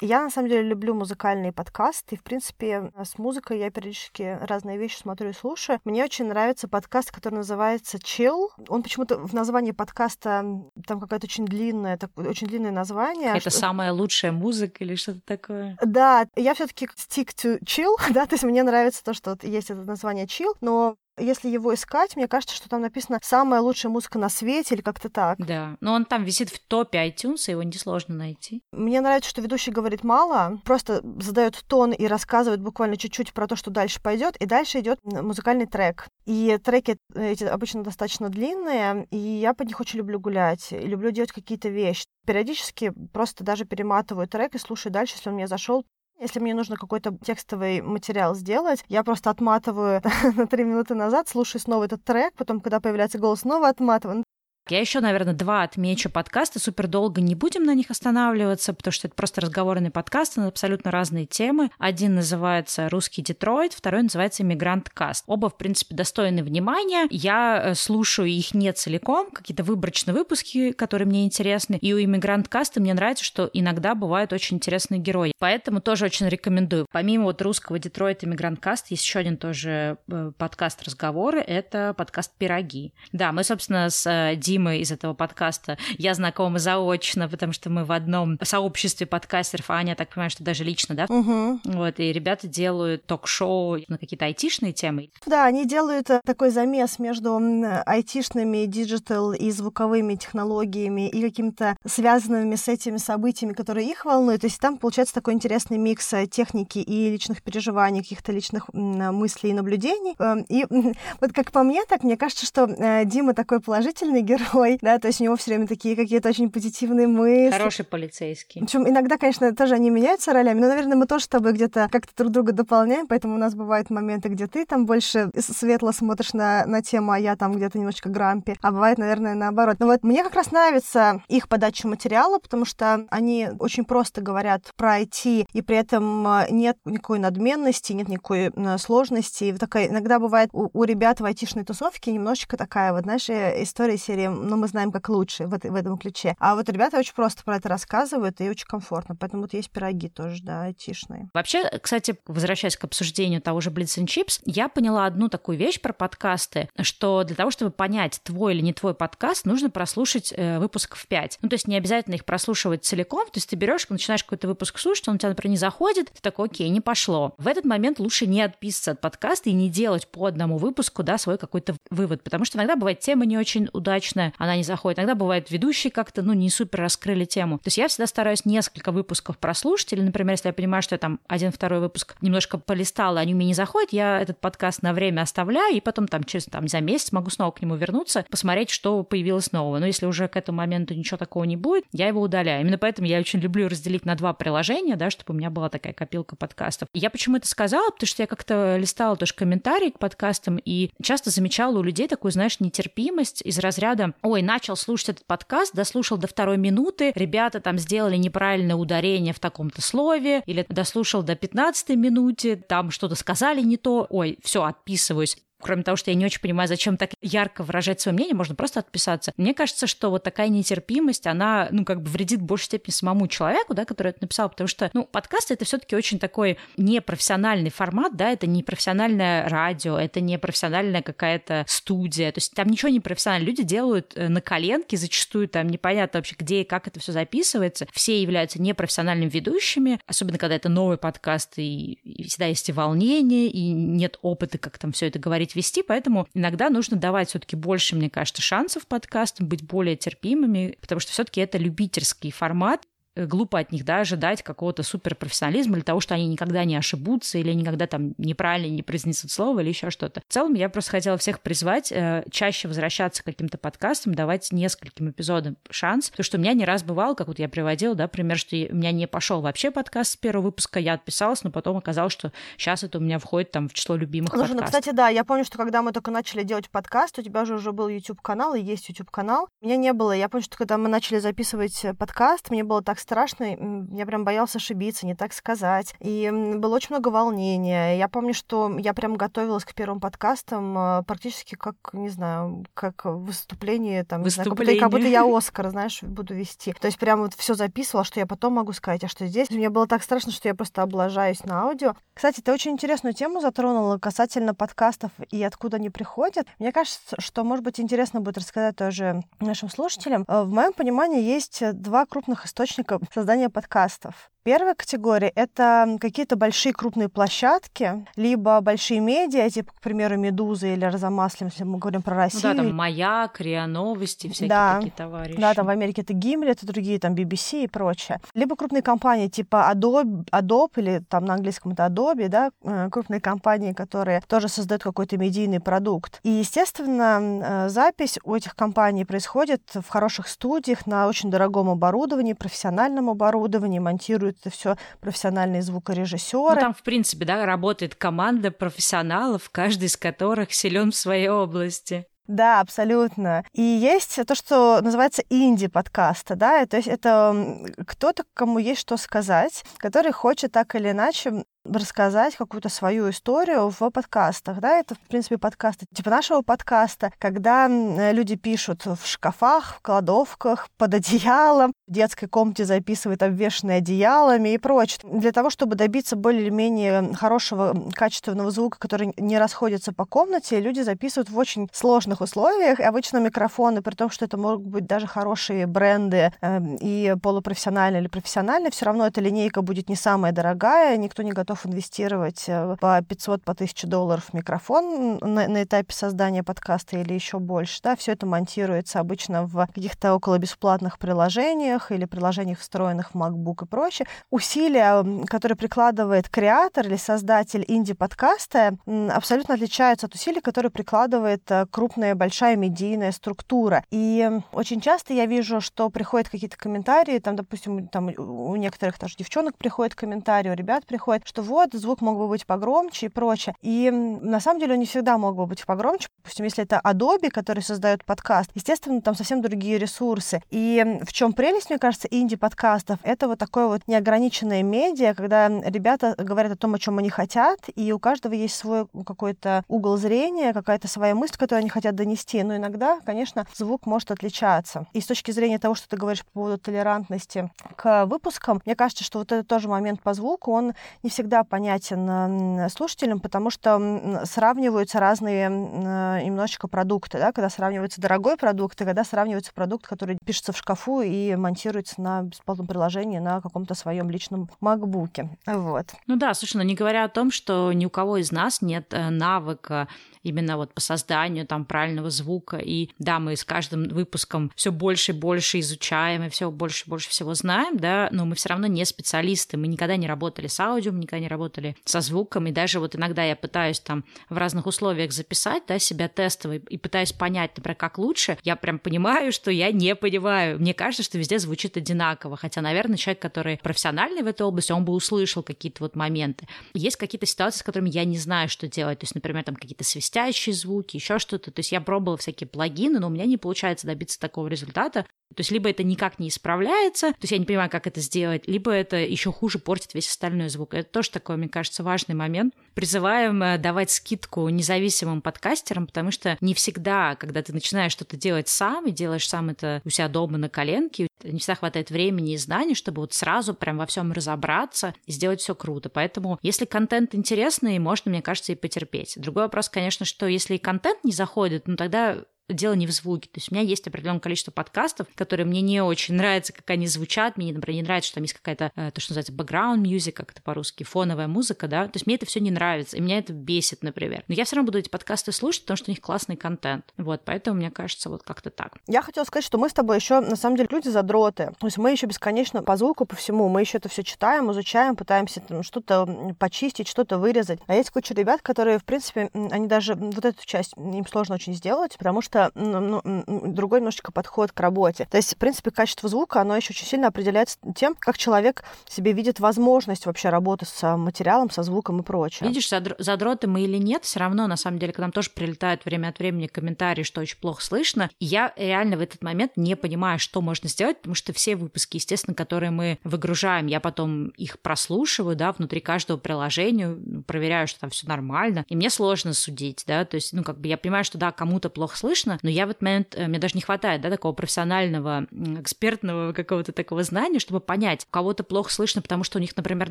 Я, 0.00 0.22
на 0.22 0.30
самом 0.30 0.48
деле, 0.48 0.62
люблю 0.62 0.94
музыкальные 0.94 1.52
подкасты. 1.52 2.14
И, 2.16 2.18
в 2.18 2.22
принципе, 2.22 2.92
с 2.96 3.18
музыкой 3.18 3.58
я 3.58 3.70
периодически 3.70 4.38
разные 4.42 4.78
вещи 4.78 4.98
смотрю 4.98 5.30
и 5.30 5.32
слушаю. 5.32 5.80
Мне 5.84 6.04
очень 6.04 6.26
нравится 6.26 6.68
подкаст, 6.68 7.10
который 7.10 7.36
называется 7.36 7.98
Chill. 7.98 8.48
Он 8.68 8.82
почему-то 8.82 9.18
в 9.18 9.32
названии 9.34 9.72
подкаста 9.72 10.44
там 10.86 11.00
какая-то 11.00 11.26
очень 11.26 11.46
длинная, 11.46 11.96
так, 11.96 12.10
очень 12.16 12.46
длинное 12.46 12.72
название. 12.72 13.30
Это 13.30 13.50
что... 13.50 13.60
самая 13.60 13.92
лучшая 13.92 14.32
музыка 14.32 14.84
или 14.84 14.94
что-то 14.94 15.20
такое? 15.24 15.76
Да, 15.84 16.26
я 16.36 16.54
все 16.54 16.66
таки 16.66 16.86
stick 16.86 17.28
to 17.34 17.58
chill, 17.64 17.96
да, 18.12 18.26
то 18.26 18.34
есть 18.34 18.44
мне 18.44 18.62
нравится 18.62 19.02
то, 19.04 19.14
что 19.14 19.30
вот 19.30 19.44
есть 19.44 19.70
это 19.70 19.82
название 19.82 20.26
chill, 20.26 20.54
но 20.60 20.96
если 21.18 21.48
его 21.48 21.74
искать, 21.74 22.16
мне 22.16 22.28
кажется, 22.28 22.54
что 22.54 22.68
там 22.68 22.82
написано 22.82 23.18
«самая 23.22 23.60
лучшая 23.60 23.90
музыка 23.90 24.18
на 24.18 24.28
свете» 24.28 24.74
или 24.74 24.82
как-то 24.82 25.08
так. 25.08 25.38
Да, 25.38 25.76
но 25.80 25.94
он 25.94 26.04
там 26.04 26.24
висит 26.24 26.50
в 26.50 26.58
топе 26.66 26.98
iTunes, 27.08 27.50
его 27.50 27.62
несложно 27.62 28.14
найти. 28.14 28.62
Мне 28.72 29.00
нравится, 29.00 29.30
что 29.30 29.40
ведущий 29.40 29.70
говорит 29.70 30.04
мало, 30.04 30.60
просто 30.64 31.00
задает 31.20 31.62
тон 31.66 31.92
и 31.92 32.06
рассказывает 32.06 32.60
буквально 32.60 32.96
чуть-чуть 32.96 33.32
про 33.32 33.46
то, 33.46 33.56
что 33.56 33.70
дальше 33.70 34.00
пойдет, 34.00 34.36
и 34.36 34.46
дальше 34.46 34.80
идет 34.80 34.98
музыкальный 35.04 35.66
трек. 35.66 36.06
И 36.24 36.58
треки 36.62 36.96
эти 37.14 37.44
обычно 37.44 37.82
достаточно 37.82 38.28
длинные, 38.28 39.06
и 39.10 39.16
я 39.16 39.54
под 39.54 39.68
них 39.68 39.80
очень 39.80 39.98
люблю 39.98 40.18
гулять, 40.20 40.72
и 40.72 40.78
люблю 40.78 41.10
делать 41.10 41.32
какие-то 41.32 41.68
вещи. 41.68 42.04
Периодически 42.26 42.92
просто 43.12 43.44
даже 43.44 43.64
перематываю 43.64 44.26
трек 44.26 44.54
и 44.54 44.58
слушаю 44.58 44.92
дальше, 44.92 45.14
если 45.16 45.28
он 45.28 45.36
мне 45.36 45.46
зашел, 45.46 45.84
если 46.18 46.40
мне 46.40 46.54
нужно 46.54 46.76
какой-то 46.76 47.16
текстовый 47.24 47.82
материал 47.82 48.34
сделать, 48.34 48.84
я 48.88 49.04
просто 49.04 49.30
отматываю 49.30 50.02
на 50.36 50.46
три 50.46 50.64
минуты 50.64 50.94
назад, 50.94 51.28
слушаю 51.28 51.60
снова 51.60 51.84
этот 51.84 52.04
трек, 52.04 52.34
потом, 52.34 52.60
когда 52.60 52.80
появляется 52.80 53.18
голос, 53.18 53.40
снова 53.40 53.68
отматываю. 53.68 54.24
Я 54.68 54.80
еще, 54.80 54.98
наверное, 54.98 55.32
два 55.32 55.62
отмечу 55.62 56.10
подкасты. 56.10 56.58
Супер 56.58 56.88
долго 56.88 57.20
не 57.20 57.36
будем 57.36 57.62
на 57.62 57.72
них 57.72 57.90
останавливаться, 57.92 58.74
потому 58.74 58.90
что 58.90 59.06
это 59.06 59.14
просто 59.14 59.40
разговорные 59.40 59.92
подкасты 59.92 60.40
на 60.40 60.48
абсолютно 60.48 60.90
разные 60.90 61.24
темы. 61.24 61.70
Один 61.78 62.16
называется 62.16 62.88
«Русский 62.88 63.22
Детройт», 63.22 63.72
второй 63.72 64.02
называется 64.02 64.42
«Мигрант 64.42 64.90
Каст». 64.90 65.22
Оба, 65.28 65.50
в 65.50 65.56
принципе, 65.56 65.94
достойны 65.94 66.42
внимания. 66.42 67.06
Я 67.10 67.62
э, 67.62 67.74
слушаю 67.74 68.28
их 68.28 68.54
не 68.54 68.72
целиком, 68.72 69.30
какие-то 69.30 69.62
выборочные 69.62 70.14
выпуски, 70.14 70.72
которые 70.72 71.06
мне 71.06 71.24
интересны. 71.24 71.76
И 71.76 71.92
у 71.94 72.02
«Иммигрант 72.02 72.48
Каста» 72.48 72.80
мне 72.80 72.92
нравится, 72.92 73.24
что 73.24 73.48
иногда 73.52 73.94
бывают 73.94 74.32
очень 74.32 74.56
интересные 74.56 74.98
герои. 74.98 75.32
Поэтому 75.38 75.80
тоже 75.80 76.06
очень 76.06 76.28
рекомендую. 76.28 76.86
Помимо 76.90 77.24
вот 77.24 77.40
«Русского 77.40 77.78
Детройта» 77.78 78.26
«Мигрант 78.26 78.58
Каст» 78.58 78.90
есть 78.90 79.04
еще 79.04 79.20
один 79.20 79.36
тоже 79.36 79.98
э, 80.08 80.32
подкаст 80.36 80.82
«Разговоры». 80.82 81.38
Это 81.38 81.94
подкаст 81.96 82.32
«Пироги». 82.36 82.92
Да, 83.12 83.30
мы, 83.30 83.44
собственно, 83.44 83.90
с 83.90 84.04
э, 84.10 84.34
Ди 84.34 84.55
Димой 84.56 84.80
из 84.80 84.90
этого 84.90 85.12
подкаста 85.12 85.76
я 85.98 86.14
знакома 86.14 86.58
заочно, 86.58 87.28
потому 87.28 87.52
что 87.52 87.68
мы 87.68 87.84
в 87.84 87.92
одном 87.92 88.38
сообществе 88.42 89.06
подкастеров, 89.06 89.68
а 89.68 89.74
Аня, 89.74 89.94
так 89.94 90.08
понимаю, 90.08 90.30
что 90.30 90.44
даже 90.44 90.64
лично, 90.64 90.94
да? 90.94 91.04
Угу. 91.10 91.60
Вот, 91.64 92.00
и 92.00 92.10
ребята 92.10 92.48
делают 92.48 93.04
ток-шоу 93.04 93.76
на 93.88 93.98
какие-то 93.98 94.24
айтишные 94.24 94.72
темы. 94.72 95.10
Да, 95.26 95.44
они 95.44 95.66
делают 95.66 96.08
э, 96.08 96.22
такой 96.24 96.48
замес 96.48 96.98
между 96.98 97.38
айтишными, 97.84 98.64
digital 98.64 99.34
и 99.34 99.50
звуковыми 99.50 100.14
технологиями 100.14 101.10
и 101.10 101.20
какими-то 101.20 101.76
связанными 101.84 102.54
с 102.54 102.66
этими 102.68 102.96
событиями, 102.96 103.52
которые 103.52 103.90
их 103.90 104.06
волнуют. 104.06 104.40
То 104.40 104.46
есть 104.46 104.58
там 104.58 104.78
получается 104.78 105.12
такой 105.12 105.34
интересный 105.34 105.76
микс 105.76 106.14
э, 106.14 106.26
техники 106.26 106.78
и 106.78 107.10
личных 107.10 107.42
переживаний, 107.42 108.00
каких-то 108.00 108.32
личных 108.32 108.72
мыслей 108.72 109.50
и 109.50 109.52
наблюдений. 109.52 110.14
Эм, 110.18 110.46
и 110.48 110.64
вот 111.20 111.34
как 111.34 111.52
по 111.52 111.62
мне, 111.62 111.84
так 111.84 112.04
мне 112.04 112.16
кажется, 112.16 112.46
что 112.46 112.64
э, 112.64 113.04
Дима 113.04 113.34
такой 113.34 113.60
положительный 113.60 114.22
герой, 114.22 114.45
герой, 114.46 114.78
да, 114.82 114.98
то 114.98 115.08
есть 115.08 115.20
у 115.20 115.24
него 115.24 115.36
все 115.36 115.50
время 115.50 115.66
такие 115.66 115.96
какие-то 115.96 116.28
очень 116.28 116.50
позитивные 116.50 117.06
мысли. 117.06 117.56
Хороший 117.56 117.84
полицейский. 117.84 118.60
Причем 118.62 118.88
иногда, 118.88 119.16
конечно, 119.16 119.54
тоже 119.54 119.74
они 119.74 119.90
меняются 119.90 120.32
ролями, 120.32 120.60
но, 120.60 120.68
наверное, 120.68 120.96
мы 120.96 121.06
тоже 121.06 121.24
с 121.24 121.28
тобой 121.28 121.52
где-то 121.52 121.88
как-то 121.90 122.12
друг 122.16 122.32
друга 122.32 122.52
дополняем, 122.52 123.06
поэтому 123.06 123.34
у 123.34 123.38
нас 123.38 123.54
бывают 123.54 123.90
моменты, 123.90 124.28
где 124.28 124.46
ты 124.46 124.66
там 124.66 124.86
больше 124.86 125.30
светло 125.38 125.92
смотришь 125.92 126.32
на, 126.32 126.64
на 126.66 126.82
тему, 126.82 127.12
а 127.12 127.18
я 127.18 127.36
там 127.36 127.52
где-то 127.52 127.78
немножечко 127.78 128.08
грампи, 128.08 128.56
а 128.62 128.70
бывает, 128.70 128.98
наверное, 128.98 129.34
наоборот. 129.34 129.76
Но 129.78 129.86
вот 129.86 130.02
мне 130.02 130.22
как 130.22 130.34
раз 130.34 130.50
нравится 130.50 131.22
их 131.28 131.48
подача 131.48 131.88
материала, 131.88 132.38
потому 132.38 132.64
что 132.64 133.06
они 133.10 133.48
очень 133.58 133.84
просто 133.84 134.20
говорят 134.20 134.72
про 134.76 135.00
IT, 135.00 135.46
и 135.52 135.62
при 135.62 135.76
этом 135.76 136.26
э, 136.26 136.46
нет 136.50 136.76
никакой 136.84 137.18
надменности, 137.18 137.92
нет 137.92 138.08
никакой 138.08 138.50
э, 138.54 138.78
сложности. 138.78 139.44
И 139.44 139.52
такая, 139.52 139.88
иногда 139.88 140.18
бывает 140.18 140.50
у, 140.52 140.68
у 140.72 140.84
ребят 140.84 141.20
в 141.20 141.24
айтишной 141.24 141.64
тусовке 141.64 142.12
немножечко 142.12 142.56
такая 142.56 142.92
вот, 142.92 143.02
знаешь, 143.02 143.28
э, 143.28 143.62
история 143.62 143.96
серии 143.96 144.26
но 144.42 144.56
мы 144.56 144.68
знаем, 144.68 144.92
как 144.92 145.08
лучше 145.08 145.46
в, 145.46 145.50
в 145.50 145.74
этом 145.74 145.98
ключе. 145.98 146.36
А 146.38 146.54
вот 146.54 146.68
ребята 146.68 146.98
очень 146.98 147.14
просто 147.14 147.42
про 147.44 147.56
это 147.56 147.68
рассказывают, 147.68 148.40
и 148.40 148.48
очень 148.48 148.66
комфортно. 148.66 149.16
Поэтому 149.16 149.42
вот 149.42 149.54
есть 149.54 149.70
пироги 149.70 150.08
тоже, 150.08 150.42
да, 150.42 150.62
айтишные. 150.62 151.28
Вообще, 151.34 151.68
кстати, 151.82 152.16
возвращаясь 152.26 152.76
к 152.76 152.84
обсуждению 152.84 153.40
того 153.40 153.60
же 153.60 153.70
Blitz 153.70 154.02
and 154.02 154.06
Chips, 154.06 154.40
я 154.44 154.68
поняла 154.68 155.06
одну 155.06 155.28
такую 155.28 155.58
вещь 155.58 155.80
про 155.80 155.92
подкасты, 155.92 156.68
что 156.80 157.24
для 157.24 157.36
того, 157.36 157.50
чтобы 157.50 157.70
понять, 157.70 158.20
твой 158.22 158.54
или 158.54 158.62
не 158.62 158.72
твой 158.72 158.94
подкаст, 158.94 159.46
нужно 159.46 159.70
прослушать 159.70 160.32
э, 160.36 160.58
выпусков 160.58 161.06
5. 161.06 161.38
Ну, 161.42 161.48
то 161.48 161.54
есть 161.54 161.68
не 161.68 161.76
обязательно 161.76 162.14
их 162.14 162.24
прослушивать 162.24 162.84
целиком, 162.84 163.26
то 163.26 163.36
есть 163.36 163.50
ты 163.50 163.56
берешь, 163.56 163.88
начинаешь 163.88 164.24
какой-то 164.24 164.48
выпуск 164.48 164.78
слушать, 164.78 165.08
он 165.08 165.16
у 165.16 165.18
тебя, 165.18 165.30
например, 165.30 165.52
не 165.52 165.58
заходит, 165.58 166.10
ты 166.12 166.20
такой, 166.20 166.46
окей, 166.46 166.68
не 166.68 166.80
пошло. 166.80 167.34
В 167.38 167.48
этот 167.48 167.64
момент 167.64 167.98
лучше 167.98 168.26
не 168.26 168.42
отписываться 168.42 168.92
от 168.92 169.00
подкаста 169.00 169.50
и 169.50 169.52
не 169.52 169.68
делать 169.68 170.08
по 170.08 170.26
одному 170.26 170.58
выпуску, 170.58 171.02
да, 171.02 171.18
свой 171.18 171.38
какой-то 171.38 171.76
вывод, 171.90 172.22
потому 172.22 172.44
что 172.44 172.58
иногда 172.58 172.76
бывает 172.76 173.00
тема 173.00 173.26
не 173.26 173.38
очень 173.38 173.68
удачная, 173.72 174.25
она 174.38 174.56
не 174.56 174.62
заходит. 174.62 174.98
Иногда 174.98 175.14
бывает 175.14 175.50
ведущие 175.50 175.90
как-то, 175.90 176.22
ну, 176.22 176.32
не 176.32 176.50
супер 176.50 176.80
раскрыли 176.80 177.24
тему. 177.24 177.58
То 177.58 177.68
есть 177.68 177.78
я 177.78 177.88
всегда 177.88 178.06
стараюсь 178.06 178.44
несколько 178.44 178.92
выпусков 178.92 179.38
прослушать, 179.38 179.92
или, 179.92 180.00
например, 180.00 180.32
если 180.32 180.48
я 180.48 180.52
понимаю, 180.52 180.82
что 180.82 180.94
я 180.94 180.98
там 180.98 181.20
один-второй 181.26 181.80
выпуск 181.80 182.16
немножко 182.20 182.58
полистала, 182.58 183.20
они 183.20 183.34
мне 183.34 183.46
не 183.46 183.54
заходят, 183.54 183.92
я 183.92 184.20
этот 184.20 184.40
подкаст 184.40 184.82
на 184.82 184.92
время 184.92 185.22
оставляю, 185.22 185.76
и 185.76 185.80
потом 185.80 186.08
там 186.08 186.24
через, 186.24 186.46
там, 186.46 186.68
за 186.68 186.80
месяц 186.80 187.12
могу 187.12 187.30
снова 187.30 187.50
к 187.50 187.60
нему 187.62 187.76
вернуться, 187.76 188.24
посмотреть, 188.30 188.70
что 188.70 189.02
появилось 189.02 189.52
нового. 189.52 189.78
Но 189.78 189.86
если 189.86 190.06
уже 190.06 190.28
к 190.28 190.36
этому 190.36 190.58
моменту 190.58 190.94
ничего 190.94 191.16
такого 191.16 191.44
не 191.44 191.56
будет, 191.56 191.84
я 191.92 192.08
его 192.08 192.20
удаляю. 192.20 192.62
Именно 192.62 192.78
поэтому 192.78 193.06
я 193.06 193.18
очень 193.18 193.40
люблю 193.40 193.68
разделить 193.68 194.04
на 194.04 194.14
два 194.14 194.32
приложения, 194.32 194.96
да, 194.96 195.10
чтобы 195.10 195.34
у 195.34 195.36
меня 195.36 195.50
была 195.50 195.68
такая 195.68 195.92
копилка 195.92 196.36
подкастов. 196.36 196.88
И 196.92 196.98
я 196.98 197.10
почему 197.10 197.36
это 197.36 197.46
сказала? 197.46 197.90
Потому 197.90 198.08
что 198.08 198.22
я 198.22 198.26
как-то 198.26 198.76
листала 198.76 199.16
тоже 199.16 199.34
комментарии 199.34 199.90
к 199.90 199.98
подкастам 199.98 200.58
и 200.64 200.90
часто 201.02 201.30
замечала 201.30 201.78
у 201.78 201.82
людей 201.82 202.08
такую, 202.08 202.32
знаешь, 202.32 202.60
нетерпимость 202.60 203.42
из 203.42 203.58
разряда 203.58 204.05
ой, 204.22 204.42
начал 204.42 204.76
слушать 204.76 205.10
этот 205.10 205.26
подкаст, 205.26 205.74
дослушал 205.74 206.18
до 206.18 206.26
второй 206.26 206.56
минуты, 206.56 207.12
ребята 207.14 207.60
там 207.60 207.78
сделали 207.78 208.16
неправильное 208.16 208.76
ударение 208.76 209.32
в 209.32 209.40
таком-то 209.40 209.82
слове, 209.82 210.42
или 210.46 210.64
дослушал 210.68 211.22
до 211.22 211.34
15 211.34 211.90
минуты, 211.90 212.56
там 212.56 212.90
что-то 212.90 213.14
сказали 213.14 213.60
не 213.62 213.76
то, 213.76 214.06
ой, 214.10 214.38
все, 214.42 214.64
отписываюсь 214.64 215.38
кроме 215.60 215.82
того, 215.82 215.96
что 215.96 216.10
я 216.10 216.14
не 216.14 216.24
очень 216.24 216.40
понимаю, 216.40 216.68
зачем 216.68 216.96
так 216.96 217.10
ярко 217.22 217.62
выражать 217.62 218.00
свое 218.00 218.14
мнение, 218.14 218.34
можно 218.34 218.54
просто 218.54 218.80
отписаться. 218.80 219.32
Мне 219.36 219.54
кажется, 219.54 219.86
что 219.86 220.10
вот 220.10 220.22
такая 220.22 220.48
нетерпимость, 220.48 221.26
она, 221.26 221.68
ну, 221.70 221.84
как 221.84 222.02
бы 222.02 222.10
вредит 222.10 222.40
в 222.40 222.44
большей 222.44 222.66
степени 222.66 222.92
самому 222.92 223.28
человеку, 223.28 223.74
да, 223.74 223.84
который 223.84 224.10
это 224.10 224.18
написал, 224.22 224.48
потому 224.48 224.68
что, 224.68 224.90
ну, 224.92 225.04
подкаст— 225.04 225.50
это 225.52 225.64
все 225.64 225.78
таки 225.78 225.96
очень 225.96 226.18
такой 226.18 226.58
непрофессиональный 226.76 227.70
формат, 227.70 228.16
да, 228.16 228.30
это 228.30 228.46
не 228.46 228.62
профессиональное 228.62 229.48
радио, 229.48 229.98
это 229.98 230.20
не 230.20 230.38
профессиональная 230.38 231.02
какая-то 231.02 231.64
студия, 231.68 232.32
то 232.32 232.38
есть 232.38 232.54
там 232.54 232.68
ничего 232.68 232.88
не 232.90 233.00
профессионально. 233.00 233.46
Люди 233.46 233.62
делают 233.62 234.12
э, 234.14 234.28
на 234.28 234.40
коленке, 234.40 234.96
зачастую 234.96 235.48
там 235.48 235.68
непонятно 235.68 236.18
вообще, 236.18 236.36
где 236.38 236.62
и 236.62 236.64
как 236.64 236.86
это 236.88 237.00
все 237.00 237.12
записывается. 237.12 237.86
Все 237.92 238.20
являются 238.20 238.60
непрофессиональными 238.60 239.28
ведущими, 239.28 240.00
особенно 240.06 240.38
когда 240.38 240.56
это 240.56 240.68
новый 240.68 240.96
подкаст, 240.96 241.54
и, 241.58 241.94
и 242.04 242.24
всегда 242.24 242.46
есть 242.46 242.68
и 242.68 242.72
волнение, 242.72 243.48
и 243.48 243.70
нет 243.72 244.18
опыта, 244.22 244.58
как 244.58 244.78
там 244.78 244.92
все 244.92 245.06
это 245.06 245.18
говорить 245.18 245.45
уметь 245.46 245.54
вести, 245.54 245.82
поэтому 245.82 246.28
иногда 246.34 246.70
нужно 246.70 246.96
давать 246.96 247.28
все 247.28 247.38
таки 247.38 247.56
больше, 247.56 247.96
мне 247.96 248.10
кажется, 248.10 248.42
шансов 248.42 248.86
подкастам, 248.86 249.46
быть 249.46 249.64
более 249.64 249.96
терпимыми, 249.96 250.76
потому 250.80 251.00
что 251.00 251.12
все 251.12 251.24
таки 251.24 251.40
это 251.40 251.58
любительский 251.58 252.30
формат, 252.30 252.82
глупо 253.16 253.58
от 253.58 253.72
них, 253.72 253.84
да, 253.84 254.00
ожидать 254.00 254.42
какого-то 254.42 254.82
суперпрофессионализма 254.82 255.76
или 255.76 255.84
того, 255.84 256.00
что 256.00 256.14
они 256.14 256.26
никогда 256.26 256.64
не 256.64 256.76
ошибутся 256.76 257.38
или 257.38 257.52
никогда 257.52 257.86
там 257.86 258.14
неправильно 258.18 258.74
не 258.74 258.82
произнесут 258.82 259.30
слово 259.30 259.60
или 259.60 259.68
еще 259.68 259.90
что-то. 259.90 260.20
В 260.28 260.32
целом, 260.32 260.54
я 260.54 260.68
просто 260.68 260.92
хотела 260.92 261.16
всех 261.16 261.40
призвать 261.40 261.90
э, 261.92 262.24
чаще 262.30 262.68
возвращаться 262.68 263.22
к 263.22 263.26
каким-то 263.26 263.58
подкастам, 263.58 264.14
давать 264.14 264.52
нескольким 264.52 265.10
эпизодам 265.10 265.56
шанс, 265.70 266.10
потому 266.10 266.24
что 266.24 266.36
у 266.36 266.40
меня 266.40 266.52
не 266.52 266.64
раз 266.64 266.82
бывало, 266.82 267.14
как 267.14 267.28
вот 267.28 267.38
я 267.38 267.48
приводила, 267.48 267.94
да, 267.94 268.08
пример, 268.08 268.38
что 268.38 268.56
у 268.56 268.74
меня 268.74 268.92
не 268.92 269.06
пошел 269.06 269.40
вообще 269.40 269.70
подкаст 269.70 270.12
с 270.12 270.16
первого 270.16 270.46
выпуска, 270.46 270.78
я 270.78 270.94
отписалась, 270.94 271.42
но 271.44 271.50
потом 271.50 271.76
оказалось, 271.76 272.12
что 272.12 272.32
сейчас 272.56 272.82
это 272.82 272.98
у 272.98 273.00
меня 273.00 273.18
входит 273.18 273.50
там 273.50 273.68
в 273.68 273.74
число 273.74 273.96
любимых 273.96 274.30
Слушай, 274.30 274.48
подкастов. 274.50 274.72
Ну, 274.74 274.78
кстати, 274.78 274.94
да, 274.94 275.08
я 275.08 275.24
помню, 275.24 275.44
что 275.44 275.58
когда 275.58 275.82
мы 275.82 275.92
только 275.92 276.10
начали 276.10 276.42
делать 276.42 276.70
подкаст, 276.70 277.18
у 277.18 277.22
тебя 277.22 277.44
же 277.44 277.54
уже 277.54 277.72
был 277.72 277.88
YouTube-канал 277.88 278.54
и 278.54 278.60
есть 278.60 278.88
YouTube-канал. 278.88 279.48
Меня 279.60 279.76
не 279.76 279.92
было. 279.92 280.12
Я 280.12 280.28
помню, 280.28 280.44
что 280.44 280.56
когда 280.56 280.78
мы 280.78 280.88
начали 280.88 281.18
записывать 281.18 281.84
э, 281.84 281.94
подкаст, 281.94 282.50
мне 282.50 282.64
было 282.64 282.82
так 282.82 282.98
страшно, 283.06 283.86
я 283.92 284.04
прям 284.04 284.24
боялся 284.24 284.58
ошибиться, 284.58 285.06
не 285.06 285.14
так 285.14 285.32
сказать. 285.32 285.94
И 286.00 286.28
было 286.56 286.74
очень 286.74 286.88
много 286.90 287.08
волнения. 287.08 287.96
Я 287.96 288.08
помню, 288.08 288.34
что 288.34 288.76
я 288.78 288.94
прям 288.94 289.14
готовилась 289.14 289.64
к 289.64 289.74
первым 289.74 290.00
подкастам 290.00 290.76
э, 290.76 291.02
практически 291.04 291.54
как, 291.54 291.76
не 291.92 292.08
знаю, 292.08 292.64
как 292.74 293.04
выступление, 293.04 294.04
там, 294.04 294.22
выступление. 294.24 294.74
Не 294.74 294.78
знаю, 294.78 294.90
как, 294.90 294.90
будто, 294.90 295.06
как 295.06 295.14
будто 295.14 295.30
я 295.32 295.36
Оскар, 295.36 295.70
знаешь, 295.70 296.02
буду 296.02 296.34
вести. 296.34 296.72
То 296.72 296.86
есть 296.86 296.98
прям 296.98 297.20
вот 297.20 297.34
все 297.34 297.54
записывала, 297.54 298.04
что 298.04 298.18
я 298.18 298.26
потом 298.26 298.54
могу 298.54 298.72
сказать, 298.72 299.04
а 299.04 299.08
что 299.08 299.26
здесь. 299.26 299.50
Мне 299.50 299.70
было 299.70 299.86
так 299.86 300.02
страшно, 300.02 300.32
что 300.32 300.48
я 300.48 300.54
просто 300.56 300.82
облажаюсь 300.82 301.44
на 301.44 301.62
аудио. 301.62 301.94
Кстати, 302.12 302.40
ты 302.40 302.52
очень 302.52 302.72
интересную 302.72 303.14
тему 303.14 303.40
затронула 303.40 303.98
касательно 303.98 304.52
подкастов 304.52 305.12
и 305.30 305.42
откуда 305.44 305.76
они 305.76 305.90
приходят. 305.90 306.46
Мне 306.58 306.72
кажется, 306.72 307.16
что, 307.20 307.44
может 307.44 307.64
быть, 307.64 307.78
интересно 307.78 308.20
будет 308.20 308.38
рассказать 308.38 308.74
тоже 308.74 309.22
нашим 309.38 309.70
слушателям. 309.70 310.24
Э, 310.26 310.42
в 310.42 310.50
моем 310.50 310.72
понимании 310.72 311.22
есть 311.22 311.62
два 311.72 312.04
крупных 312.04 312.46
источника 312.46 312.95
создания 313.12 313.50
подкастов. 313.50 314.30
Первая 314.46 314.76
категория— 314.76 315.32
это 315.34 315.96
какие-то 316.00 316.36
большие 316.36 316.72
крупные 316.72 317.08
площадки, 317.08 318.06
либо 318.14 318.60
большие 318.60 319.00
медиа, 319.00 319.50
типа, 319.50 319.72
к 319.72 319.80
примеру, 319.80 320.16
«Медуза» 320.18 320.68
или 320.68 320.84
«Розамаслим», 320.84 321.48
если 321.48 321.64
мы 321.64 321.78
говорим 321.78 322.00
про 322.00 322.14
Россию. 322.14 322.54
Ну 322.54 322.54
да, 322.54 322.62
там 322.62 322.76
«Маяк», 322.76 323.40
«РИА 323.40 323.66
Новости», 323.66 324.28
всякие 324.28 324.48
да. 324.48 324.76
такие 324.76 324.92
товарищи. 324.92 325.40
Да, 325.40 325.52
там 325.52 325.66
в 325.66 325.70
Америке 325.70 326.02
это 326.02 326.12
Гимли, 326.12 326.52
это 326.52 326.64
другие, 326.64 327.00
там 327.00 327.14
BBC 327.14 327.64
и 327.64 327.66
прочее. 327.66 328.20
Либо 328.34 328.54
крупные 328.54 328.82
компании 328.82 329.26
типа 329.26 329.68
Adobe, 329.74 330.28
Adobe 330.30 330.70
или 330.76 331.02
там 331.08 331.24
на 331.24 331.34
английском 331.34 331.72
это 331.72 331.86
Adobe, 331.86 332.28
да, 332.28 332.52
э, 332.62 332.88
крупные 332.88 333.20
компании, 333.20 333.72
которые 333.72 334.22
тоже 334.28 334.46
создают 334.46 334.84
какой-то 334.84 335.16
медийный 335.16 335.58
продукт. 335.58 336.20
И, 336.22 336.30
естественно, 336.30 337.18
э, 337.20 337.68
запись 337.68 338.20
у 338.22 338.32
этих 338.32 338.54
компаний 338.54 339.04
происходит 339.04 339.62
в 339.74 339.88
хороших 339.88 340.28
студиях, 340.28 340.86
на 340.86 341.08
очень 341.08 341.32
дорогом 341.32 341.68
оборудовании, 341.68 342.32
профессиональном 342.32 343.10
оборудовании, 343.10 343.80
монтируют 343.80 344.35
это 344.40 344.50
все 344.50 344.76
профессиональные 345.00 345.62
звукорежиссеры. 345.62 346.54
Ну, 346.54 346.60
там, 346.60 346.74
в 346.74 346.82
принципе, 346.82 347.24
да, 347.24 347.44
работает 347.46 347.94
команда 347.94 348.50
профессионалов, 348.50 349.50
каждый 349.50 349.86
из 349.86 349.96
которых 349.96 350.52
силен 350.52 350.90
в 350.90 350.96
своей 350.96 351.28
области. 351.28 352.06
Да, 352.26 352.60
абсолютно. 352.60 353.44
И 353.52 353.62
есть 353.62 354.18
то, 354.26 354.34
что 354.34 354.80
называется 354.82 355.22
инди-подкаста, 355.30 356.34
да, 356.34 356.66
то 356.66 356.76
есть 356.76 356.88
это 356.88 357.56
кто-то, 357.86 358.24
кому 358.34 358.58
есть 358.58 358.80
что 358.80 358.96
сказать, 358.96 359.64
который 359.76 360.10
хочет 360.10 360.50
так 360.50 360.74
или 360.74 360.90
иначе 360.90 361.44
рассказать 361.72 362.36
какую-то 362.36 362.68
свою 362.68 363.10
историю 363.10 363.70
в 363.70 363.90
подкастах, 363.90 364.60
да, 364.60 364.78
это, 364.78 364.94
в 364.94 365.00
принципе, 365.00 365.38
подкасты 365.38 365.86
типа 365.94 366.10
нашего 366.10 366.42
подкаста, 366.42 367.12
когда 367.18 367.68
люди 367.68 368.36
пишут 368.36 368.86
в 368.86 369.06
шкафах, 369.06 369.76
в 369.76 369.82
кладовках, 369.82 370.68
под 370.76 370.94
одеялом, 370.94 371.72
в 371.86 371.92
детской 371.92 372.26
комнате 372.26 372.64
записывают 372.64 373.22
обвешенные 373.22 373.78
одеялами 373.78 374.54
и 374.54 374.58
прочее. 374.58 374.98
Для 375.04 375.32
того, 375.32 375.50
чтобы 375.50 375.76
добиться 375.76 376.16
более-менее 376.16 377.14
хорошего 377.14 377.74
качественного 377.94 378.50
звука, 378.50 378.78
который 378.78 379.12
не 379.16 379.38
расходится 379.38 379.92
по 379.92 380.04
комнате, 380.04 380.60
люди 380.60 380.80
записывают 380.80 381.30
в 381.30 381.38
очень 381.38 381.68
сложных 381.72 382.20
условиях, 382.20 382.80
обычно 382.80 383.18
микрофоны, 383.18 383.82
при 383.82 383.94
том, 383.94 384.10
что 384.10 384.24
это 384.24 384.36
могут 384.36 384.66
быть 384.66 384.86
даже 384.86 385.06
хорошие 385.06 385.66
бренды 385.66 386.32
э, 386.40 386.60
и 386.80 387.14
полупрофессиональные 387.22 388.02
или 388.02 388.08
профессиональные, 388.08 388.70
все 388.70 388.86
равно 388.86 389.06
эта 389.06 389.20
линейка 389.20 389.62
будет 389.62 389.88
не 389.88 389.96
самая 389.96 390.32
дорогая, 390.32 390.96
никто 390.96 391.22
не 391.22 391.32
готов 391.32 391.55
готов 391.56 391.66
инвестировать 391.66 392.44
э, 392.48 392.76
по 392.80 393.00
500, 393.02 393.44
по 393.44 393.52
1000 393.52 393.86
долларов 393.86 394.24
в 394.30 394.34
микрофон 394.34 395.18
на, 395.18 395.48
на 395.48 395.62
этапе 395.62 395.92
создания 395.92 396.42
подкаста 396.42 396.98
или 396.98 397.14
еще 397.14 397.38
больше. 397.38 397.80
Да, 397.82 397.96
все 397.96 398.12
это 398.12 398.26
монтируется 398.26 399.00
обычно 399.00 399.46
в 399.46 399.66
каких-то 399.66 400.14
около 400.14 400.38
бесплатных 400.38 400.98
приложениях 400.98 401.92
или 401.92 402.04
приложениях, 402.04 402.58
встроенных 402.58 403.14
в 403.14 403.16
MacBook 403.16 403.64
и 403.64 403.66
прочее. 403.66 404.06
Усилия, 404.30 405.04
которые 405.26 405.56
прикладывает 405.56 406.28
креатор 406.28 406.86
или 406.86 406.96
создатель 406.96 407.64
инди-подкаста, 407.66 408.76
абсолютно 409.10 409.54
отличаются 409.54 410.06
от 410.06 410.14
усилий, 410.14 410.40
которые 410.40 410.70
прикладывает 410.70 411.50
э, 411.50 411.66
крупная, 411.70 412.14
большая 412.14 412.56
медийная 412.56 413.12
структура. 413.12 413.84
И 413.90 414.30
очень 414.52 414.80
часто 414.80 415.14
я 415.14 415.26
вижу, 415.26 415.60
что 415.60 415.90
приходят 415.90 416.28
какие-то 416.28 416.56
комментарии, 416.56 417.18
там, 417.18 417.36
допустим, 417.36 417.88
там 417.88 418.10
у 418.16 418.56
некоторых 418.56 418.98
даже 418.98 419.16
девчонок 419.16 419.56
приходят 419.56 419.94
комментарии, 419.94 420.50
у 420.50 420.54
ребят 420.54 420.86
приходят, 420.86 421.26
что 421.26 421.42
вот, 421.46 421.72
звук 421.72 422.00
мог 422.00 422.18
бы 422.18 422.28
быть 422.28 422.46
погромче 422.46 423.06
и 423.06 423.08
прочее. 423.08 423.54
И 423.62 423.90
на 423.90 424.40
самом 424.40 424.60
деле 424.60 424.74
он 424.74 424.80
не 424.80 424.86
всегда 424.86 425.16
мог 425.18 425.36
бы 425.36 425.46
быть 425.46 425.64
погромче. 425.64 426.08
Допустим, 426.22 426.44
если 426.44 426.64
это 426.64 426.80
Adobe, 426.84 427.30
который 427.30 427.62
создает 427.62 428.04
подкаст, 428.04 428.50
естественно, 428.54 429.00
там 429.00 429.14
совсем 429.14 429.40
другие 429.40 429.78
ресурсы. 429.78 430.42
И 430.50 431.00
в 431.02 431.12
чем 431.12 431.32
прелесть, 431.32 431.70
мне 431.70 431.78
кажется, 431.78 432.08
инди-подкастов? 432.10 432.98
Это 433.02 433.28
вот 433.28 433.38
такое 433.38 433.68
вот 433.68 433.82
неограниченное 433.86 434.62
медиа, 434.62 435.14
когда 435.14 435.48
ребята 435.48 436.14
говорят 436.18 436.52
о 436.52 436.56
том, 436.56 436.74
о 436.74 436.78
чем 436.78 436.98
они 436.98 437.10
хотят, 437.10 437.60
и 437.74 437.92
у 437.92 437.98
каждого 437.98 438.34
есть 438.34 438.56
свой 438.56 438.86
какой-то 439.06 439.62
угол 439.68 439.96
зрения, 439.96 440.52
какая-то 440.52 440.88
своя 440.88 441.14
мысль, 441.14 441.36
которую 441.38 441.60
они 441.60 441.70
хотят 441.70 441.94
донести. 441.94 442.42
Но 442.42 442.56
иногда, 442.56 443.00
конечно, 443.04 443.46
звук 443.54 443.86
может 443.86 444.10
отличаться. 444.10 444.86
И 444.92 445.00
с 445.00 445.06
точки 445.06 445.30
зрения 445.30 445.58
того, 445.58 445.74
что 445.74 445.88
ты 445.88 445.96
говоришь 445.96 446.24
по 446.24 446.32
поводу 446.32 446.58
толерантности 446.58 447.50
к 447.76 448.06
выпускам, 448.06 448.60
мне 448.66 448.74
кажется, 448.74 449.04
что 449.04 449.20
вот 449.20 449.32
этот 449.32 449.46
тоже 449.46 449.68
момент 449.68 450.02
по 450.02 450.14
звуку, 450.14 450.52
он 450.52 450.74
не 451.02 451.10
всегда 451.10 451.35
всегда 451.36 451.44
понятен 451.44 452.70
слушателям, 452.70 453.20
потому 453.20 453.50
что 453.50 454.22
сравниваются 454.24 455.00
разные 455.00 455.48
немножечко 455.48 456.68
продукты, 456.68 457.18
да, 457.18 457.32
когда 457.32 457.50
сравнивается 457.50 458.00
дорогой 458.00 458.36
продукт 458.36 458.80
и 458.80 458.84
когда 458.84 459.04
сравнивается 459.04 459.52
продукт, 459.52 459.86
который 459.86 460.18
пишется 460.24 460.52
в 460.52 460.56
шкафу 460.56 461.02
и 461.02 461.34
монтируется 461.36 462.00
на 462.00 462.22
бесплатном 462.22 462.66
приложении 462.66 463.18
на 463.18 463.40
каком-то 463.40 463.74
своем 463.74 464.10
личном 464.10 464.48
макбуке. 464.60 465.28
Вот. 465.46 465.86
Ну 466.06 466.16
да, 466.16 466.32
слушай, 466.34 466.56
но 466.56 466.62
не 466.62 466.74
говоря 466.74 467.04
о 467.04 467.08
том, 467.08 467.30
что 467.30 467.72
ни 467.72 467.84
у 467.84 467.90
кого 467.90 468.16
из 468.16 468.32
нас 468.32 468.62
нет 468.62 468.92
э, 468.92 469.10
навыка 469.10 469.88
именно 470.26 470.56
вот 470.56 470.74
по 470.74 470.80
созданию 470.80 471.46
там 471.46 471.64
правильного 471.64 472.10
звука. 472.10 472.56
И 472.56 472.90
да, 472.98 473.20
мы 473.20 473.36
с 473.36 473.44
каждым 473.44 473.88
выпуском 473.88 474.50
все 474.56 474.72
больше 474.72 475.12
и 475.12 475.14
больше 475.14 475.60
изучаем 475.60 476.24
и 476.24 476.28
все 476.28 476.50
больше 476.50 476.84
и 476.86 476.90
больше 476.90 477.08
всего 477.08 477.34
знаем, 477.34 477.76
да, 477.76 478.08
но 478.10 478.24
мы 478.26 478.34
все 478.34 478.48
равно 478.48 478.66
не 478.66 478.84
специалисты, 478.84 479.56
мы 479.56 479.68
никогда 479.68 479.96
не 479.96 480.08
работали 480.08 480.48
с 480.48 480.58
аудио, 480.58 480.92
мы 480.92 480.98
никогда 480.98 481.20
не 481.20 481.28
работали 481.28 481.76
со 481.84 482.00
звуком, 482.00 482.46
и 482.46 482.52
даже 482.52 482.80
вот 482.80 482.96
иногда 482.96 483.22
я 483.22 483.36
пытаюсь 483.36 483.78
там 483.78 484.04
в 484.28 484.36
разных 484.36 484.66
условиях 484.66 485.12
записать, 485.12 485.62
да, 485.68 485.78
себя 485.78 486.08
тестово 486.08 486.54
и 486.54 486.76
пытаюсь 486.76 487.12
понять, 487.12 487.52
например, 487.56 487.76
как 487.76 487.98
лучше, 487.98 488.36
я 488.42 488.56
прям 488.56 488.78
понимаю, 488.78 489.30
что 489.30 489.50
я 489.50 489.70
не 489.70 489.94
понимаю. 489.94 490.58
Мне 490.58 490.74
кажется, 490.74 491.04
что 491.04 491.18
везде 491.18 491.38
звучит 491.38 491.76
одинаково, 491.76 492.36
хотя, 492.36 492.60
наверное, 492.60 492.96
человек, 492.96 493.22
который 493.22 493.58
профессиональный 493.58 494.22
в 494.22 494.26
этой 494.26 494.42
области, 494.42 494.72
он 494.72 494.84
бы 494.84 494.92
услышал 494.92 495.42
какие-то 495.42 495.84
вот 495.84 495.94
моменты. 495.94 496.48
Есть 496.74 496.96
какие-то 496.96 497.26
ситуации, 497.26 497.60
с 497.60 497.62
которыми 497.62 497.90
я 497.90 498.04
не 498.04 498.18
знаю, 498.18 498.48
что 498.48 498.66
делать, 498.66 498.98
то 498.98 499.04
есть, 499.04 499.14
например, 499.14 499.44
там 499.44 499.54
какие-то 499.54 499.84
свисти 499.84 500.15
свистящие 500.16 500.54
звуки, 500.54 500.96
еще 500.96 501.18
что-то. 501.18 501.50
То 501.50 501.60
есть 501.60 501.72
я 501.72 501.80
пробовала 501.80 502.16
всякие 502.16 502.48
плагины, 502.48 502.98
но 502.98 503.08
у 503.08 503.10
меня 503.10 503.26
не 503.26 503.36
получается 503.36 503.86
добиться 503.86 504.18
такого 504.18 504.48
результата. 504.48 505.06
То 505.34 505.40
есть 505.40 505.50
либо 505.50 505.68
это 505.68 505.82
никак 505.82 506.18
не 506.18 506.28
исправляется, 506.28 507.10
то 507.12 507.18
есть 507.22 507.32
я 507.32 507.38
не 507.38 507.44
понимаю, 507.44 507.68
как 507.68 507.86
это 507.86 508.00
сделать, 508.00 508.46
либо 508.46 508.70
это 508.70 508.96
еще 508.96 509.32
хуже 509.32 509.58
портит 509.58 509.94
весь 509.94 510.08
остальной 510.08 510.48
звук. 510.48 510.74
Это 510.74 510.88
тоже 510.88 511.10
такой, 511.10 511.36
мне 511.36 511.48
кажется, 511.48 511.82
важный 511.82 512.14
момент. 512.14 512.54
Призываем 512.74 513.42
э, 513.42 513.58
давать 513.58 513.90
скидку 513.90 514.48
независимым 514.48 515.20
подкастерам, 515.20 515.86
потому 515.86 516.10
что 516.10 516.38
не 516.40 516.54
всегда, 516.54 517.16
когда 517.16 517.42
ты 517.42 517.52
начинаешь 517.52 517.92
что-то 517.92 518.16
делать 518.16 518.48
сам 518.48 518.86
и 518.86 518.92
делаешь 518.92 519.28
сам 519.28 519.50
это 519.50 519.82
у 519.84 519.90
себя 519.90 520.08
дома 520.08 520.38
на 520.38 520.48
коленке, 520.48 521.08
не 521.22 521.38
всегда 521.38 521.56
хватает 521.56 521.90
времени 521.90 522.34
и 522.34 522.38
знаний, 522.38 522.74
чтобы 522.74 523.00
вот 523.02 523.12
сразу 523.12 523.54
прям 523.54 523.78
во 523.78 523.86
всем 523.86 524.12
разобраться 524.12 524.94
и 525.06 525.12
сделать 525.12 525.40
все 525.40 525.54
круто. 525.54 525.88
Поэтому, 525.88 526.38
если 526.42 526.64
контент 526.64 527.14
интересный, 527.14 527.78
можно, 527.78 528.10
мне 528.10 528.22
кажется, 528.22 528.52
и 528.52 528.56
потерпеть. 528.56 529.14
Другой 529.16 529.44
вопрос, 529.44 529.68
конечно, 529.68 530.06
что 530.06 530.26
если 530.26 530.56
контент 530.56 531.04
не 531.04 531.12
заходит, 531.12 531.66
ну 531.66 531.76
тогда 531.76 532.24
дело 532.48 532.74
не 532.74 532.86
в 532.86 532.90
звуке. 532.90 533.28
То 533.28 533.38
есть 533.38 533.50
у 533.50 533.54
меня 533.54 533.64
есть 533.64 533.86
определенное 533.86 534.20
количество 534.20 534.50
подкастов, 534.50 535.06
которые 535.14 535.46
мне 535.46 535.60
не 535.60 535.82
очень 535.82 536.14
нравятся, 536.14 536.52
как 536.52 536.68
они 536.70 536.86
звучат. 536.86 537.36
Мне, 537.36 537.52
например, 537.52 537.82
не 537.82 537.82
нравится, 537.82 538.08
что 538.08 538.16
там 538.16 538.24
есть 538.24 538.34
какая-то, 538.34 538.72
э, 538.76 538.90
то, 538.90 539.00
что 539.00 539.12
называется 539.12 539.32
background 539.32 539.82
music, 539.82 540.12
как 540.12 540.32
это 540.32 540.42
по-русски, 540.42 540.84
фоновая 540.84 541.28
музыка, 541.28 541.68
да. 541.68 541.84
То 541.84 541.92
есть 541.94 542.06
мне 542.06 542.16
это 542.16 542.26
все 542.26 542.40
не 542.40 542.50
нравится, 542.50 542.96
и 542.96 543.00
меня 543.00 543.18
это 543.18 543.32
бесит, 543.32 543.82
например. 543.82 544.24
Но 544.28 544.34
я 544.34 544.44
все 544.44 544.56
равно 544.56 544.66
буду 544.66 544.78
эти 544.78 544.88
подкасты 544.88 545.32
слушать, 545.32 545.62
потому 545.62 545.76
что 545.76 545.90
у 545.90 545.92
них 545.92 546.00
классный 546.00 546.36
контент. 546.36 546.92
Вот, 546.96 547.22
поэтому 547.24 547.56
мне 547.56 547.70
кажется, 547.70 548.08
вот 548.08 548.22
как-то 548.22 548.50
так. 548.50 548.74
Я 548.86 549.02
хотела 549.02 549.24
сказать, 549.24 549.44
что 549.44 549.58
мы 549.58 549.68
с 549.68 549.72
тобой 549.72 549.96
еще, 549.96 550.20
на 550.20 550.36
самом 550.36 550.56
деле, 550.56 550.68
люди 550.70 550.88
задроты. 550.88 551.52
То 551.58 551.66
есть 551.66 551.78
мы 551.78 551.90
еще 551.90 552.06
бесконечно 552.06 552.62
по 552.62 552.76
звуку, 552.76 553.06
по 553.06 553.16
всему, 553.16 553.48
мы 553.48 553.62
еще 553.62 553.78
это 553.78 553.88
все 553.88 554.02
читаем, 554.02 554.50
изучаем, 554.52 554.96
пытаемся 554.96 555.40
там 555.40 555.62
что-то 555.62 556.34
почистить, 556.38 556.88
что-то 556.88 557.18
вырезать. 557.18 557.60
А 557.66 557.74
есть 557.74 557.90
куча 557.90 558.14
ребят, 558.14 558.42
которые, 558.42 558.78
в 558.78 558.84
принципе, 558.84 559.30
они 559.32 559.66
даже 559.66 559.94
вот 559.94 560.24
эту 560.24 560.44
часть 560.46 560.74
им 560.76 561.06
сложно 561.06 561.34
очень 561.34 561.54
сделать, 561.54 561.96
потому 561.98 562.22
что 562.22 562.35
ну, 562.54 563.00
ну, 563.04 563.42
другой 563.46 563.80
немножечко 563.80 564.12
подход 564.12 564.52
к 564.52 564.60
работе. 564.60 565.06
То 565.10 565.16
есть, 565.16 565.34
в 565.34 565.36
принципе, 565.36 565.70
качество 565.70 566.08
звука, 566.08 566.40
оно 566.40 566.56
еще 566.56 566.72
очень 566.72 566.86
сильно 566.86 567.08
определяется 567.08 567.58
тем, 567.74 567.94
как 567.98 568.18
человек 568.18 568.64
себе 568.88 569.12
видит 569.12 569.40
возможность 569.40 570.06
вообще 570.06 570.28
работы 570.28 570.66
с 570.66 570.96
материалом, 570.96 571.50
со 571.50 571.62
звуком 571.62 572.00
и 572.00 572.02
прочее. 572.02 572.48
Видишь, 572.48 572.68
задроты 572.98 573.46
мы 573.46 573.62
или 573.62 573.78
нет, 573.78 574.04
все 574.04 574.20
равно, 574.20 574.46
на 574.46 574.56
самом 574.56 574.78
деле, 574.78 574.92
к 574.92 574.98
нам 574.98 575.12
тоже 575.12 575.30
прилетают 575.30 575.84
время 575.84 576.08
от 576.08 576.18
времени 576.18 576.46
комментарии, 576.46 577.02
что 577.02 577.20
очень 577.20 577.38
плохо 577.38 577.62
слышно. 577.62 578.10
И 578.18 578.24
я 578.24 578.52
реально 578.56 578.96
в 578.96 579.00
этот 579.00 579.22
момент 579.22 579.52
не 579.56 579.76
понимаю, 579.76 580.18
что 580.18 580.40
можно 580.40 580.68
сделать, 580.68 580.98
потому 580.98 581.14
что 581.14 581.32
все 581.32 581.56
выпуски, 581.56 581.96
естественно, 581.96 582.34
которые 582.34 582.70
мы 582.70 582.98
выгружаем, 583.04 583.66
я 583.66 583.80
потом 583.80 584.28
их 584.28 584.58
прослушиваю, 584.60 585.36
да, 585.36 585.52
внутри 585.52 585.80
каждого 585.80 586.16
приложения, 586.16 586.96
проверяю, 587.26 587.68
что 587.68 587.80
там 587.80 587.90
все 587.90 588.06
нормально, 588.06 588.64
и 588.68 588.76
мне 588.76 588.90
сложно 588.90 589.32
судить, 589.32 589.84
да, 589.86 590.04
то 590.04 590.16
есть, 590.16 590.32
ну, 590.32 590.42
как 590.42 590.58
бы 590.58 590.68
я 590.68 590.76
понимаю, 590.76 591.04
что, 591.04 591.18
да, 591.18 591.32
кому-то 591.32 591.70
плохо 591.70 591.96
слышно, 591.96 592.25
но 592.42 592.50
я 592.50 592.66
в 592.66 592.70
этот 592.70 592.82
момент, 592.82 593.14
э, 593.16 593.26
мне 593.26 593.38
даже 593.38 593.54
не 593.54 593.60
хватает, 593.60 594.00
да, 594.00 594.10
такого 594.10 594.32
профессионального, 594.32 595.26
экспертного 595.60 596.32
какого-то 596.32 596.72
такого 596.72 597.02
знания, 597.02 597.38
чтобы 597.38 597.60
понять, 597.60 598.06
у 598.08 598.10
кого-то 598.10 598.44
плохо 598.44 598.72
слышно, 598.72 599.02
потому 599.02 599.24
что 599.24 599.38
у 599.38 599.40
них, 599.40 599.56
например, 599.56 599.90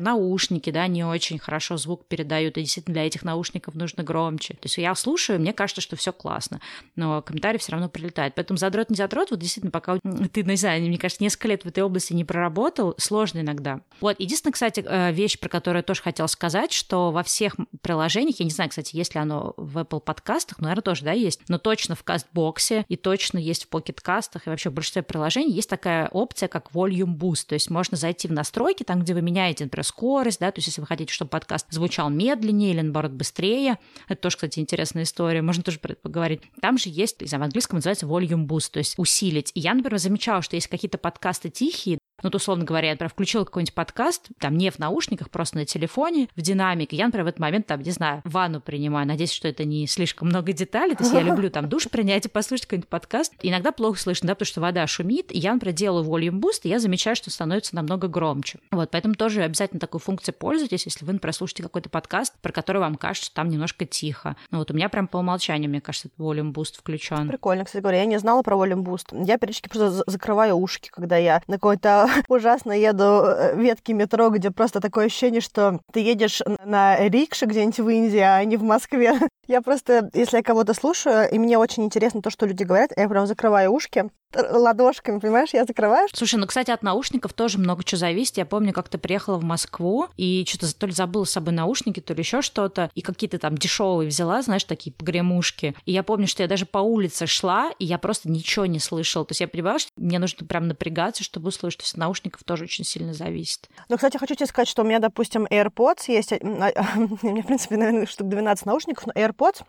наушники, 0.00 0.70
да, 0.70 0.86
не 0.86 1.04
очень 1.04 1.38
хорошо 1.38 1.76
звук 1.76 2.06
передают, 2.06 2.56
и 2.56 2.62
действительно 2.62 2.94
для 2.94 3.06
этих 3.06 3.22
наушников 3.22 3.74
нужно 3.74 4.02
громче. 4.02 4.54
То 4.54 4.66
есть 4.66 4.78
я 4.78 4.94
слушаю, 4.94 5.40
мне 5.40 5.52
кажется, 5.52 5.80
что 5.80 5.96
все 5.96 6.12
классно, 6.12 6.60
но 6.94 7.22
комментарии 7.22 7.58
все 7.58 7.72
равно 7.72 7.88
прилетают. 7.88 8.34
Поэтому 8.34 8.58
задрот, 8.58 8.90
не 8.90 8.96
задрот, 8.96 9.30
вот 9.30 9.40
действительно, 9.40 9.70
пока 9.70 9.98
ты, 10.32 10.42
не 10.42 10.56
знаю, 10.56 10.82
мне 10.82 10.98
кажется, 10.98 11.22
несколько 11.22 11.48
лет 11.48 11.64
в 11.64 11.68
этой 11.68 11.82
области 11.82 12.12
не 12.12 12.24
проработал, 12.24 12.94
сложно 12.98 13.40
иногда. 13.40 13.80
Вот, 14.00 14.18
единственная, 14.18 14.52
кстати, 14.52 14.84
э, 14.86 15.12
вещь, 15.12 15.38
про 15.38 15.48
которую 15.48 15.80
я 15.80 15.82
тоже 15.82 16.02
хотела 16.02 16.26
сказать, 16.26 16.72
что 16.72 17.10
во 17.10 17.22
всех 17.22 17.56
приложениях, 17.82 18.38
я 18.40 18.44
не 18.44 18.50
знаю, 18.50 18.70
кстати, 18.70 18.96
есть 18.96 19.14
ли 19.14 19.20
оно 19.20 19.54
в 19.56 19.78
Apple 19.78 20.00
подкастах, 20.00 20.58
наверное, 20.60 20.82
тоже, 20.82 21.04
да, 21.04 21.12
есть, 21.12 21.40
но 21.48 21.58
точно 21.58 21.94
в 21.94 22.04
Кастбоксе 22.26 22.84
и 22.88 22.96
точно 22.96 23.38
есть 23.38 23.64
в 23.64 23.70
Pocket 23.70 23.98
кастах 24.02 24.46
и 24.46 24.50
вообще 24.50 24.70
в 24.70 24.74
большинстве 24.74 25.02
приложений 25.02 25.52
есть 25.52 25.70
такая 25.70 26.08
опция, 26.08 26.48
как 26.48 26.70
Volume 26.72 27.16
Boost, 27.16 27.46
то 27.48 27.54
есть 27.54 27.70
можно 27.70 27.96
зайти 27.96 28.28
в 28.28 28.32
настройки, 28.32 28.82
там, 28.82 29.00
где 29.00 29.14
вы 29.14 29.22
меняете, 29.22 29.64
например, 29.64 29.84
скорость, 29.84 30.40
да, 30.40 30.50
то 30.50 30.58
есть 30.58 30.68
если 30.68 30.80
вы 30.80 30.86
хотите, 30.86 31.12
чтобы 31.12 31.30
подкаст 31.30 31.66
звучал 31.70 32.10
медленнее 32.10 32.72
или, 32.72 32.80
наоборот, 32.80 33.12
быстрее, 33.12 33.78
это 34.08 34.20
тоже, 34.22 34.36
кстати, 34.36 34.58
интересная 34.58 35.04
история, 35.04 35.42
можно 35.42 35.62
тоже 35.62 35.78
про 35.78 35.92
это 35.92 36.00
поговорить. 36.02 36.42
Там 36.60 36.78
же 36.78 36.88
есть, 36.88 37.20
не 37.20 37.26
знаю, 37.26 37.42
в 37.42 37.44
английском 37.44 37.78
называется 37.78 38.06
Volume 38.06 38.46
Boost, 38.46 38.72
то 38.72 38.78
есть 38.78 38.98
усилить. 38.98 39.52
И 39.54 39.60
я, 39.60 39.74
например, 39.74 39.98
замечала, 39.98 40.42
что 40.42 40.56
есть 40.56 40.68
какие-то 40.68 40.98
подкасты 40.98 41.48
тихие, 41.48 41.98
ну, 42.22 42.30
то, 42.30 42.36
условно 42.36 42.64
говоря, 42.64 42.88
я, 42.88 42.94
например, 42.94 43.10
включила 43.10 43.44
какой-нибудь 43.44 43.74
подкаст, 43.74 44.28
там, 44.38 44.56
не 44.56 44.70
в 44.70 44.78
наушниках, 44.78 45.30
просто 45.30 45.58
на 45.58 45.64
телефоне, 45.66 46.28
в 46.34 46.40
динамике. 46.40 46.96
Я, 46.96 47.06
например, 47.06 47.24
в 47.24 47.28
этот 47.28 47.40
момент, 47.40 47.66
там, 47.66 47.82
не 47.82 47.90
знаю, 47.90 48.22
ванну 48.24 48.60
принимаю. 48.60 49.06
Надеюсь, 49.06 49.32
что 49.32 49.48
это 49.48 49.64
не 49.64 49.86
слишком 49.86 50.28
много 50.28 50.52
деталей. 50.52 50.94
То 50.94 51.04
есть 51.04 51.14
я 51.14 51.20
люблю 51.20 51.50
там 51.50 51.68
душ 51.68 51.88
принять 51.88 52.26
и 52.26 52.28
послушать 52.28 52.66
какой-нибудь 52.66 52.88
подкаст. 52.88 53.34
Иногда 53.42 53.72
плохо 53.72 53.98
слышно, 53.98 54.28
да, 54.28 54.34
потому 54.34 54.46
что 54.46 54.60
вода 54.60 54.86
шумит. 54.86 55.32
И 55.32 55.38
я, 55.38 55.52
например, 55.52 55.74
делаю 55.74 56.04
volume 56.04 56.40
boost, 56.40 56.60
и 56.64 56.68
я 56.68 56.78
замечаю, 56.78 57.16
что 57.16 57.30
становится 57.30 57.74
намного 57.74 58.08
громче. 58.08 58.58
Вот, 58.70 58.90
поэтому 58.90 59.14
тоже 59.14 59.42
обязательно 59.42 59.80
такой 59.80 60.00
функцией 60.00 60.34
пользуйтесь, 60.36 60.86
если 60.86 61.04
вы, 61.04 61.12
например, 61.14 61.34
слушаете 61.34 61.62
какой-то 61.62 61.90
подкаст, 61.90 62.34
про 62.40 62.52
который 62.52 62.78
вам 62.78 62.96
кажется, 62.96 63.32
там 63.32 63.48
немножко 63.48 63.84
тихо. 63.84 64.36
Ну, 64.50 64.58
вот 64.58 64.70
у 64.70 64.74
меня 64.74 64.88
прям 64.88 65.06
по 65.06 65.18
умолчанию, 65.18 65.68
мне 65.68 65.80
кажется, 65.80 66.08
volume 66.18 66.52
boost 66.52 66.78
включен. 66.78 67.28
Прикольно, 67.28 67.64
кстати 67.64 67.82
говоря. 67.82 67.98
Я 67.98 68.06
не 68.06 68.18
знала 68.18 68.42
про 68.42 68.56
volume 68.56 68.84
boost. 68.84 69.26
Я 69.26 69.38
периодически 69.38 69.68
просто 69.68 70.02
закрываю 70.06 70.56
ушки, 70.56 70.88
когда 70.90 71.16
я 71.16 71.42
на 71.46 71.54
какой-то 71.54 72.05
ужасной 72.28 72.80
еду 72.80 73.24
э, 73.24 73.56
ветки 73.56 73.92
метро, 73.92 74.30
где 74.30 74.50
просто 74.50 74.80
такое 74.80 75.06
ощущение, 75.06 75.40
что 75.40 75.80
ты 75.92 76.00
едешь 76.00 76.42
на 76.64 76.98
рикше 77.08 77.46
где-нибудь 77.46 77.78
в 77.78 77.88
Индии, 77.88 78.18
а 78.18 78.44
не 78.44 78.56
в 78.56 78.62
Москве. 78.62 79.14
Я 79.46 79.60
просто, 79.62 80.10
если 80.12 80.38
я 80.38 80.42
кого-то 80.42 80.74
слушаю, 80.74 81.30
и 81.30 81.38
мне 81.38 81.56
очень 81.56 81.84
интересно 81.84 82.20
то, 82.20 82.30
что 82.30 82.46
люди 82.46 82.64
говорят, 82.64 82.90
я 82.96 83.08
прям 83.08 83.28
закрываю 83.28 83.70
ушки, 83.70 84.10
ладошками, 84.36 85.18
понимаешь, 85.18 85.50
я 85.52 85.64
закрываю. 85.64 86.08
Слушай, 86.12 86.36
ну, 86.36 86.46
кстати, 86.46 86.70
от 86.70 86.82
наушников 86.82 87.32
тоже 87.32 87.58
много 87.58 87.84
чего 87.84 87.98
зависит. 87.98 88.36
Я 88.36 88.46
помню, 88.46 88.72
как 88.72 88.88
ты 88.88 88.98
приехала 88.98 89.38
в 89.38 89.44
Москву, 89.44 90.08
и 90.16 90.44
что-то 90.48 90.74
то 90.74 90.86
ли 90.86 90.92
забыла 90.92 91.24
с 91.24 91.30
собой 91.30 91.54
наушники, 91.54 92.00
то 92.00 92.14
ли 92.14 92.20
еще 92.20 92.42
что-то, 92.42 92.90
и 92.94 93.02
какие-то 93.02 93.38
там 93.38 93.56
дешевые 93.56 94.08
взяла, 94.08 94.42
знаешь, 94.42 94.64
такие 94.64 94.92
погремушки. 94.92 95.74
И 95.84 95.92
я 95.92 96.02
помню, 96.02 96.26
что 96.26 96.42
я 96.42 96.48
даже 96.48 96.66
по 96.66 96.78
улице 96.78 97.26
шла, 97.26 97.70
и 97.78 97.84
я 97.84 97.98
просто 97.98 98.30
ничего 98.30 98.66
не 98.66 98.78
слышала. 98.78 99.24
То 99.24 99.32
есть 99.32 99.40
я 99.40 99.48
понимала, 99.48 99.78
что 99.78 99.90
мне 99.96 100.18
нужно 100.18 100.46
прям 100.46 100.68
напрягаться, 100.68 101.24
чтобы 101.24 101.48
услышать. 101.48 101.80
То 101.80 101.84
есть 101.84 101.94
от 101.94 102.00
наушников 102.00 102.44
тоже 102.44 102.64
очень 102.64 102.84
сильно 102.84 103.14
зависит. 103.14 103.68
Ну, 103.88 103.96
кстати, 103.96 104.16
хочу 104.16 104.34
тебе 104.34 104.46
сказать, 104.46 104.68
что 104.68 104.82
у 104.82 104.84
меня, 104.84 104.98
допустим, 104.98 105.46
AirPods 105.46 106.04
есть. 106.08 106.32
У 106.42 106.46
меня, 106.46 107.42
в 107.42 107.46
принципе, 107.46 107.76
наверное, 107.76 108.06
штук 108.06 108.28
12 108.28 108.66
наушников, 108.66 109.06
но 109.06 109.12
AirPods 109.12 109.62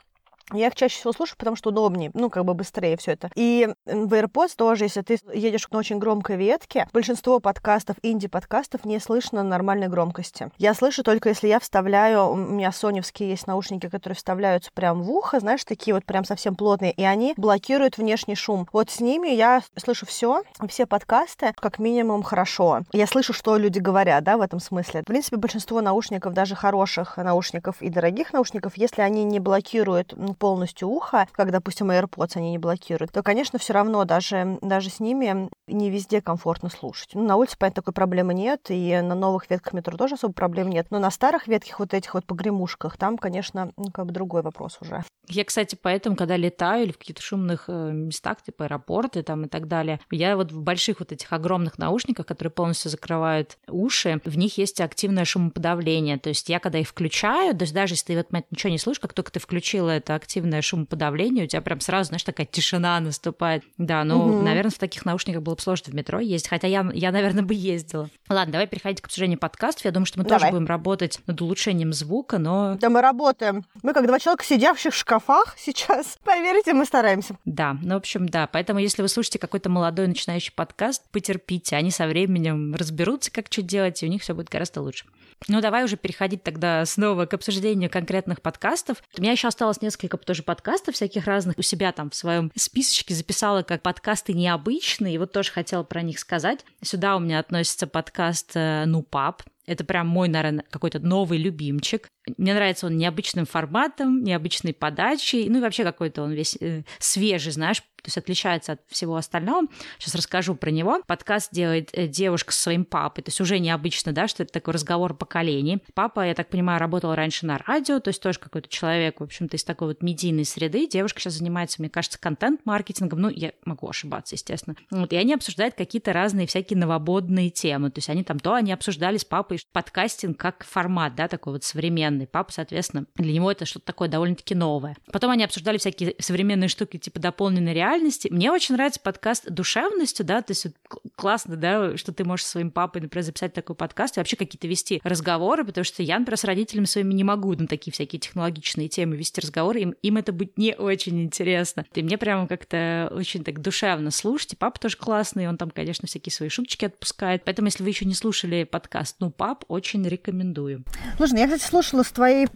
я 0.54 0.68
их 0.68 0.76
чаще 0.76 0.98
всего 0.98 1.14
слушаю, 1.14 1.38
потому 1.38 1.56
что 1.56 1.70
удобнее, 1.70 2.12
ну, 2.14 2.30
как 2.30 2.46
бы 2.46 2.54
быстрее 2.54 2.98
все 2.98 3.12
это. 3.12 3.30
И 3.36 3.70
в 3.86 4.14
AirPods 4.14 4.56
тоже, 4.56 4.86
если 4.86 5.02
ты 5.02 5.20
едешь 5.34 5.68
на 5.72 5.80
очень 5.80 6.00
громкой 6.00 6.38
ветке, 6.38 6.88
большинство 6.94 7.40
подкастов, 7.40 7.98
инди-подкастов 8.02 8.86
не 8.86 9.00
слышно 9.00 9.44
нормальной 9.44 9.88
громкости. 9.88 10.50
Я 10.58 10.74
слышу 10.74 11.04
только, 11.04 11.30
если 11.30 11.48
я 11.48 11.60
вставляю, 11.60 12.30
у 12.30 12.36
меня 12.36 12.72
соневские 12.72 13.32
есть 13.32 13.48
наушники, 13.48 13.90
которые 13.90 14.16
вставляются 14.16 14.72
прям 14.74 15.02
в 15.02 15.12
ухо, 15.12 15.40
знаешь, 15.40 15.66
такие 15.66 15.94
вот 15.94 16.06
прям 16.06 16.24
совсем 16.24 16.56
плотные, 16.56 16.92
и 16.92 17.04
они 17.04 17.34
блокируют 17.38 17.98
внешний 17.98 18.36
шум. 18.36 18.68
Вот 18.72 18.90
с 18.90 19.00
ними 19.00 19.30
я 19.30 19.62
слышу 19.76 20.06
все, 20.06 20.44
все 20.68 20.86
подкасты 20.86 21.54
как 21.56 21.80
минимум 21.80 22.24
хорошо. 22.24 22.82
Я 22.94 23.08
слышу, 23.08 23.34
что 23.34 23.58
люди 23.58 23.80
говорят, 23.80 24.24
да, 24.24 24.38
в 24.38 24.42
этом 24.42 24.60
смысле. 24.60 25.02
В 25.02 25.06
принципе, 25.06 25.38
большинство 25.38 25.82
наушников, 25.82 26.34
даже 26.34 26.56
хороших 26.56 27.18
наушников 27.18 27.82
и 27.82 27.90
дорогих 27.90 28.34
наушников, 28.34 28.78
если 28.78 29.02
они 29.02 29.24
не 29.24 29.40
блокируют 29.40 30.14
полностью 30.38 30.88
ухо, 30.88 31.28
как, 31.32 31.52
допустим, 31.52 31.92
AirPods 31.92 32.34
они 32.36 32.52
не 32.52 32.58
блокируют, 32.58 33.12
то, 33.12 33.24
конечно, 33.24 33.60
все 33.60 33.74
равно 33.74 34.06
даже, 34.06 34.58
даже 34.62 34.90
с 34.90 35.00
ними 35.00 35.50
не 35.68 35.90
везде 35.90 36.22
комфортно 36.22 36.70
слушать. 36.70 37.12
Ну, 37.14 37.24
на 37.24 37.36
улице, 37.36 37.58
понятно, 37.58 37.82
такой 37.82 37.94
проблемы 37.94 38.34
нет, 38.34 38.68
и 38.70 39.00
на 39.02 39.16
новых 39.16 39.50
ветках 39.50 39.74
метро 39.74 39.98
тоже 39.98 40.16
особо 40.16 40.34
проблем 40.34 40.70
нет, 40.70 40.88
но 40.90 41.00
на 41.00 41.12
старых 41.12 41.48
ветках 41.48 41.80
вот 41.80 41.94
этих 41.94 42.14
вот 42.14 42.26
погремушках, 42.26 42.98
там, 42.98 43.18
конечно, 43.18 43.72
ну, 43.78 43.92
как 43.92 44.06
бы 44.06 44.12
другой 44.12 44.42
вопрос 44.42 44.78
уже. 44.82 45.04
Я, 45.30 45.44
кстати, 45.44 45.78
поэтому, 45.82 46.16
когда 46.16 46.38
летаю 46.38 46.86
или 46.86 46.92
в 46.94 46.98
каких-то 46.98 47.22
шумных 47.22 47.66
э, 47.68 47.92
местах, 47.92 48.42
типа 48.42 48.66
аэропорты 48.66 49.24
там 49.24 49.44
и 49.44 49.50
так 49.50 49.68
далее, 49.68 50.00
я 50.10 50.38
вот 50.38 50.54
в 50.54 50.62
больших 50.62 51.00
вот 51.00 51.12
этих 51.12 51.34
огромных 51.34 51.78
наушниках, 51.78 52.26
которые 52.26 52.52
полностью 52.52 52.90
закрывают 52.90 53.58
уши, 53.68 54.22
в 54.24 54.38
них 54.38 54.58
есть 54.58 54.80
активное 54.80 55.26
шумоподавление. 55.26 56.18
То 56.18 56.30
есть 56.30 56.48
я, 56.48 56.60
когда 56.60 56.80
их 56.80 56.88
включаю, 56.88 57.56
то 57.58 57.64
есть 57.64 57.74
даже 57.74 57.96
если 57.96 58.16
ты 58.16 58.24
в 58.24 58.44
ничего 58.52 58.72
не 58.72 58.78
слышишь, 58.78 59.02
как 59.02 59.14
только 59.14 59.34
ты 59.34 59.40
включила 59.40 59.90
это 59.90 60.16
активное 60.28 60.62
шумоподавление, 60.62 61.46
у 61.46 61.48
тебя 61.48 61.62
прям 61.62 61.80
сразу, 61.80 62.10
знаешь, 62.10 62.24
такая 62.24 62.46
тишина 62.46 63.00
наступает. 63.00 63.64
Да, 63.78 64.04
ну, 64.04 64.26
угу. 64.26 64.42
наверное, 64.42 64.72
в 64.72 64.78
таких 64.78 65.06
наушниках 65.06 65.42
было 65.42 65.56
бы 65.56 65.62
сложно 65.62 65.92
в 65.92 65.96
метро 65.96 66.20
ездить, 66.20 66.50
хотя 66.50 66.68
я, 66.68 66.90
я, 66.94 67.14
наверное, 67.14 67.44
бы 67.44 67.54
ездила. 67.54 68.10
Ладно, 68.28 68.52
давай 68.52 68.68
переходить 68.68 69.00
к 69.00 69.06
обсуждению 69.06 69.40
подкастов. 69.40 69.86
Я 69.86 69.92
думаю, 69.92 70.06
что 70.06 70.20
мы 70.20 70.26
давай. 70.26 70.40
тоже 70.40 70.52
будем 70.52 70.66
работать 70.66 71.22
над 71.28 71.42
улучшением 71.42 71.94
звука, 71.94 72.40
но... 72.40 72.76
Да, 72.76 72.90
мы 72.90 73.00
работаем. 73.00 73.64
Мы 73.84 73.94
как 73.94 74.06
два 74.06 74.20
человека, 74.20 74.44
сидящих 74.44 74.94
в 74.94 74.98
шкафах 74.98 75.56
сейчас. 75.58 76.18
Поверьте, 76.26 76.74
мы 76.74 76.84
стараемся. 76.84 77.38
Да, 77.46 77.78
ну, 77.82 77.94
в 77.94 77.98
общем, 77.98 78.28
да. 78.28 78.48
Поэтому, 78.48 78.80
если 78.80 79.02
вы 79.02 79.08
слушаете 79.08 79.40
какой-то 79.40 79.70
молодой 79.70 80.08
начинающий 80.08 80.52
подкаст, 80.54 81.04
потерпите. 81.12 81.78
Они 81.78 81.90
со 81.90 82.06
временем 82.06 82.76
разберутся, 82.76 83.32
как 83.32 83.46
что 83.50 83.62
делать, 83.62 84.04
и 84.04 84.06
у 84.06 84.10
них 84.10 84.22
все 84.22 84.36
будет 84.36 84.50
гораздо 84.50 84.82
лучше. 84.82 85.06
Ну, 85.48 85.62
давай 85.62 85.84
уже 85.84 85.96
переходить 85.96 86.44
тогда 86.44 86.84
снова 86.86 87.26
к 87.26 87.34
обсуждению 87.34 87.90
конкретных 87.90 88.42
подкастов. 88.42 89.04
У 89.18 89.22
меня 89.22 89.32
еще 89.32 89.48
осталось 89.48 89.82
несколько 89.82 90.17
тоже 90.26 90.44
подкастов 90.44 90.96
всяких 90.96 91.26
разных. 91.26 91.58
У 91.58 91.62
себя 91.62 91.92
там 91.92 92.10
в 92.10 92.16
своем 92.16 92.52
списочке 92.56 93.14
записала 93.14 93.64
как 93.64 93.82
подкасты 93.82 94.34
необычные, 94.34 95.16
и 95.16 95.18
вот 95.18 95.32
тоже 95.32 95.52
хотела 95.52 95.84
про 95.84 96.02
них 96.02 96.20
сказать. 96.20 96.66
Сюда 96.82 97.16
у 97.16 97.20
меня 97.20 97.40
относится 97.40 97.88
подкаст 97.88 98.52
э, 98.56 98.86
«Ну, 98.86 99.04
пап», 99.04 99.44
это 99.68 99.84
прям 99.84 100.08
мой, 100.08 100.30
наверное, 100.30 100.64
какой-то 100.70 101.00
новый 101.00 101.38
любимчик. 101.38 102.08
Мне 102.38 102.54
нравится 102.54 102.88
он 102.88 102.98
необычным 102.98 103.46
форматом, 103.46 104.24
необычной 104.24 104.74
подачей, 104.74 105.50
ну 105.50 105.58
и 105.58 105.62
вообще 105.62 105.84
какой-то 105.84 106.24
он 106.24 106.32
весь 106.32 106.58
э, 106.62 106.84
свежий, 107.00 107.52
знаешь, 107.52 107.84
то 108.08 108.10
есть 108.10 108.18
отличается 108.20 108.72
от 108.72 108.80
всего 108.88 109.18
остального. 109.18 109.68
Сейчас 110.00 110.16
расскажу 110.16 110.56
про 110.56 110.70
него. 110.70 111.02
Подкаст 111.08 111.50
делает 111.52 111.90
э, 111.92 112.08
девушка 112.08 112.54
со 112.54 112.62
своим 112.62 112.86
папой, 112.86 113.22
то 113.22 113.28
есть 113.28 113.42
уже 113.42 113.60
необычно, 113.60 114.14
да, 114.14 114.30
что 114.30 114.44
это 114.44 114.54
такой 114.54 114.76
разговор 114.76 115.14
поколений. 115.14 115.84
Папа, 115.94 116.26
я 116.26 116.34
так 116.34 116.48
понимаю, 116.48 116.80
работал 116.80 117.14
раньше 117.16 117.46
на 117.46 117.58
радио, 117.58 118.00
то 118.00 118.08
есть 118.08 118.22
тоже 118.22 118.40
какой-то 118.40 118.70
человек, 118.70 119.20
в 119.20 119.24
общем-то, 119.24 119.58
из 119.58 119.66
такой 119.66 119.90
вот 119.90 120.02
медийной 120.02 120.46
среды. 120.46 120.88
Девушка 120.88 121.20
сейчас 121.20 121.34
занимается, 121.34 121.82
мне 121.82 121.90
кажется, 121.90 122.18
контент-маркетингом, 122.18 123.20
ну, 123.20 123.30
я 123.30 123.52
могу 123.66 123.90
ошибаться, 123.90 124.36
естественно. 124.36 124.78
Вот, 124.90 125.12
и 125.12 125.18
они 125.18 125.34
обсуждают 125.34 125.76
какие-то 125.76 126.14
разные 126.14 126.48
всякие 126.48 126.80
новободные 126.80 127.50
темы, 127.50 127.92
то 127.92 127.98
есть 127.98 128.10
они 128.10 128.24
там, 128.24 128.40
то 128.40 128.54
они 128.54 128.72
обсуждали 128.72 129.18
с 129.18 129.26
папой 129.26 129.60
подкастинг 129.74 130.38
как 130.38 130.64
формат, 130.64 131.14
да, 131.16 131.28
такой 131.28 131.52
вот 131.52 131.66
современный. 131.66 132.26
Папа, 132.26 132.54
соответственно, 132.54 133.06
для 133.16 133.34
него 133.34 133.52
это 133.52 133.66
что-то 133.66 133.86
такое 133.86 134.08
довольно-таки 134.08 134.56
новое. 134.56 134.96
Потом 135.12 135.32
они 135.32 135.44
обсуждали 135.44 135.78
всякие 135.78 136.16
современные 136.20 136.70
штуки 136.70 136.98
типа 136.98 137.20
дополненной 137.20 137.74
реальности. 137.74 137.97
Мне 138.30 138.52
очень 138.52 138.76
нравится 138.76 139.00
подкаст 139.00 139.50
душевностью, 139.50 140.26
да, 140.26 140.42
то 140.42 140.52
есть 140.52 140.66
вот 140.66 141.02
классно, 141.16 141.56
да, 141.56 141.98
что 141.98 142.14
ты 142.14 142.24
можешь 142.24 142.46
своим 142.46 142.72
папой, 142.72 143.02
например, 143.02 143.24
записать 143.24 143.54
такой 143.54 143.76
подкаст 143.76 144.18
и 144.18 144.20
вообще 144.20 144.36
какие-то 144.36 144.68
вести 144.68 145.02
разговоры, 145.04 145.64
потому 145.64 145.84
что 145.84 146.04
я, 146.04 146.20
например, 146.20 146.38
с 146.38 146.44
родителями 146.44 146.86
своими 146.86 147.14
не 147.14 147.24
могу 147.24 147.54
на 147.54 147.68
такие 147.68 147.92
всякие 147.92 148.20
технологичные 148.20 148.88
темы 148.88 149.16
вести 149.16 149.42
разговоры, 149.42 149.82
им, 149.82 149.96
им 150.02 150.18
это 150.18 150.32
будет 150.32 150.58
не 150.58 150.76
очень 150.76 151.22
интересно. 151.24 151.86
И 151.94 152.04
мне 152.04 152.18
прямо 152.18 152.48
как-то 152.48 153.12
очень 153.14 153.44
так 153.44 153.62
душевно 153.62 154.12
слушать, 154.12 154.54
и 154.54 154.56
папа 154.56 154.80
тоже 154.80 154.98
классный, 154.98 155.48
он 155.48 155.58
там, 155.58 155.72
конечно, 155.72 156.08
всякие 156.08 156.32
свои 156.32 156.50
шуточки 156.50 156.86
отпускает. 156.86 157.44
Поэтому, 157.46 157.68
если 157.68 157.84
вы 157.84 157.90
еще 157.90 158.06
не 158.06 158.14
слушали 158.14 158.64
подкаст 158.64 159.18
«Ну, 159.20 159.32
пап», 159.32 159.66
очень 159.68 160.08
рекомендую. 160.08 160.84
Слушай, 161.18 161.34
ну 161.34 161.40
я, 161.40 161.46
кстати, 161.46 161.64
слушала 161.64 162.04
с 162.04 162.12
твоей 162.12 162.48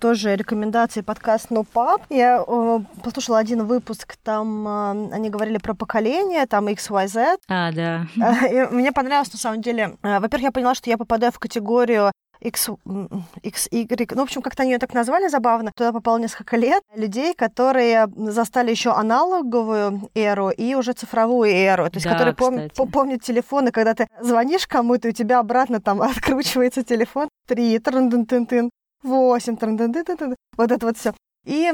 тоже 0.00 0.36
рекомендации 0.36 1.00
подкаст 1.00 1.46
«Ну, 1.50 1.64
пап». 1.64 2.02
Я 2.10 2.44
э, 2.46 2.78
послушала 3.02 3.38
один 3.38 3.64
выпуск, 3.64 4.16
там 4.22 4.66
э, 4.76 5.14
они 5.14 5.30
говорили 5.30 5.58
про 5.58 5.74
поколение, 5.74 6.46
там 6.46 6.68
XYZ. 6.68 7.38
А, 7.48 7.72
да. 7.72 8.06
И 8.50 8.74
мне 8.74 8.92
понравилось, 8.92 9.32
на 9.32 9.38
самом 9.38 9.62
деле. 9.62 9.96
Э, 10.02 10.20
во-первых, 10.20 10.42
я 10.42 10.52
поняла, 10.52 10.74
что 10.74 10.90
я 10.90 10.98
попадаю 10.98 11.32
в 11.32 11.38
категорию 11.38 12.12
X, 12.40 12.68
XY, 12.84 14.12
ну, 14.14 14.20
в 14.20 14.24
общем, 14.24 14.42
как-то 14.42 14.62
они 14.62 14.72
ее 14.72 14.78
так 14.78 14.94
назвали 14.94 15.28
забавно. 15.28 15.72
Туда 15.74 15.92
попало 15.92 16.18
несколько 16.18 16.56
лет 16.56 16.82
людей, 16.94 17.34
которые 17.34 18.08
застали 18.16 18.70
еще 18.70 18.92
аналоговую 18.92 20.10
эру 20.14 20.50
и 20.50 20.74
уже 20.74 20.92
цифровую 20.92 21.50
эру, 21.50 21.90
то 21.90 21.96
есть 21.96 22.06
да, 22.06 22.12
которые 22.12 22.34
пом- 22.34 22.90
помнят 22.90 23.22
телефоны, 23.22 23.70
когда 23.72 23.94
ты 23.94 24.06
звонишь 24.20 24.66
кому-то, 24.66 25.08
и 25.08 25.10
у 25.12 25.14
тебя 25.14 25.38
обратно 25.38 25.80
там 25.80 26.02
откручивается 26.02 26.84
телефон, 26.84 27.28
три, 27.46 27.78
трын 27.78 28.10
тын 28.10 28.26
тын 28.26 28.46
тын 28.46 28.70
восемь, 29.02 29.56
трын 29.56 29.78
тын 29.78 29.92
тын 29.92 30.16
тын 30.16 30.36
вот 30.56 30.70
это 30.70 30.86
вот 30.86 30.96
все. 30.96 31.14
И 31.44 31.72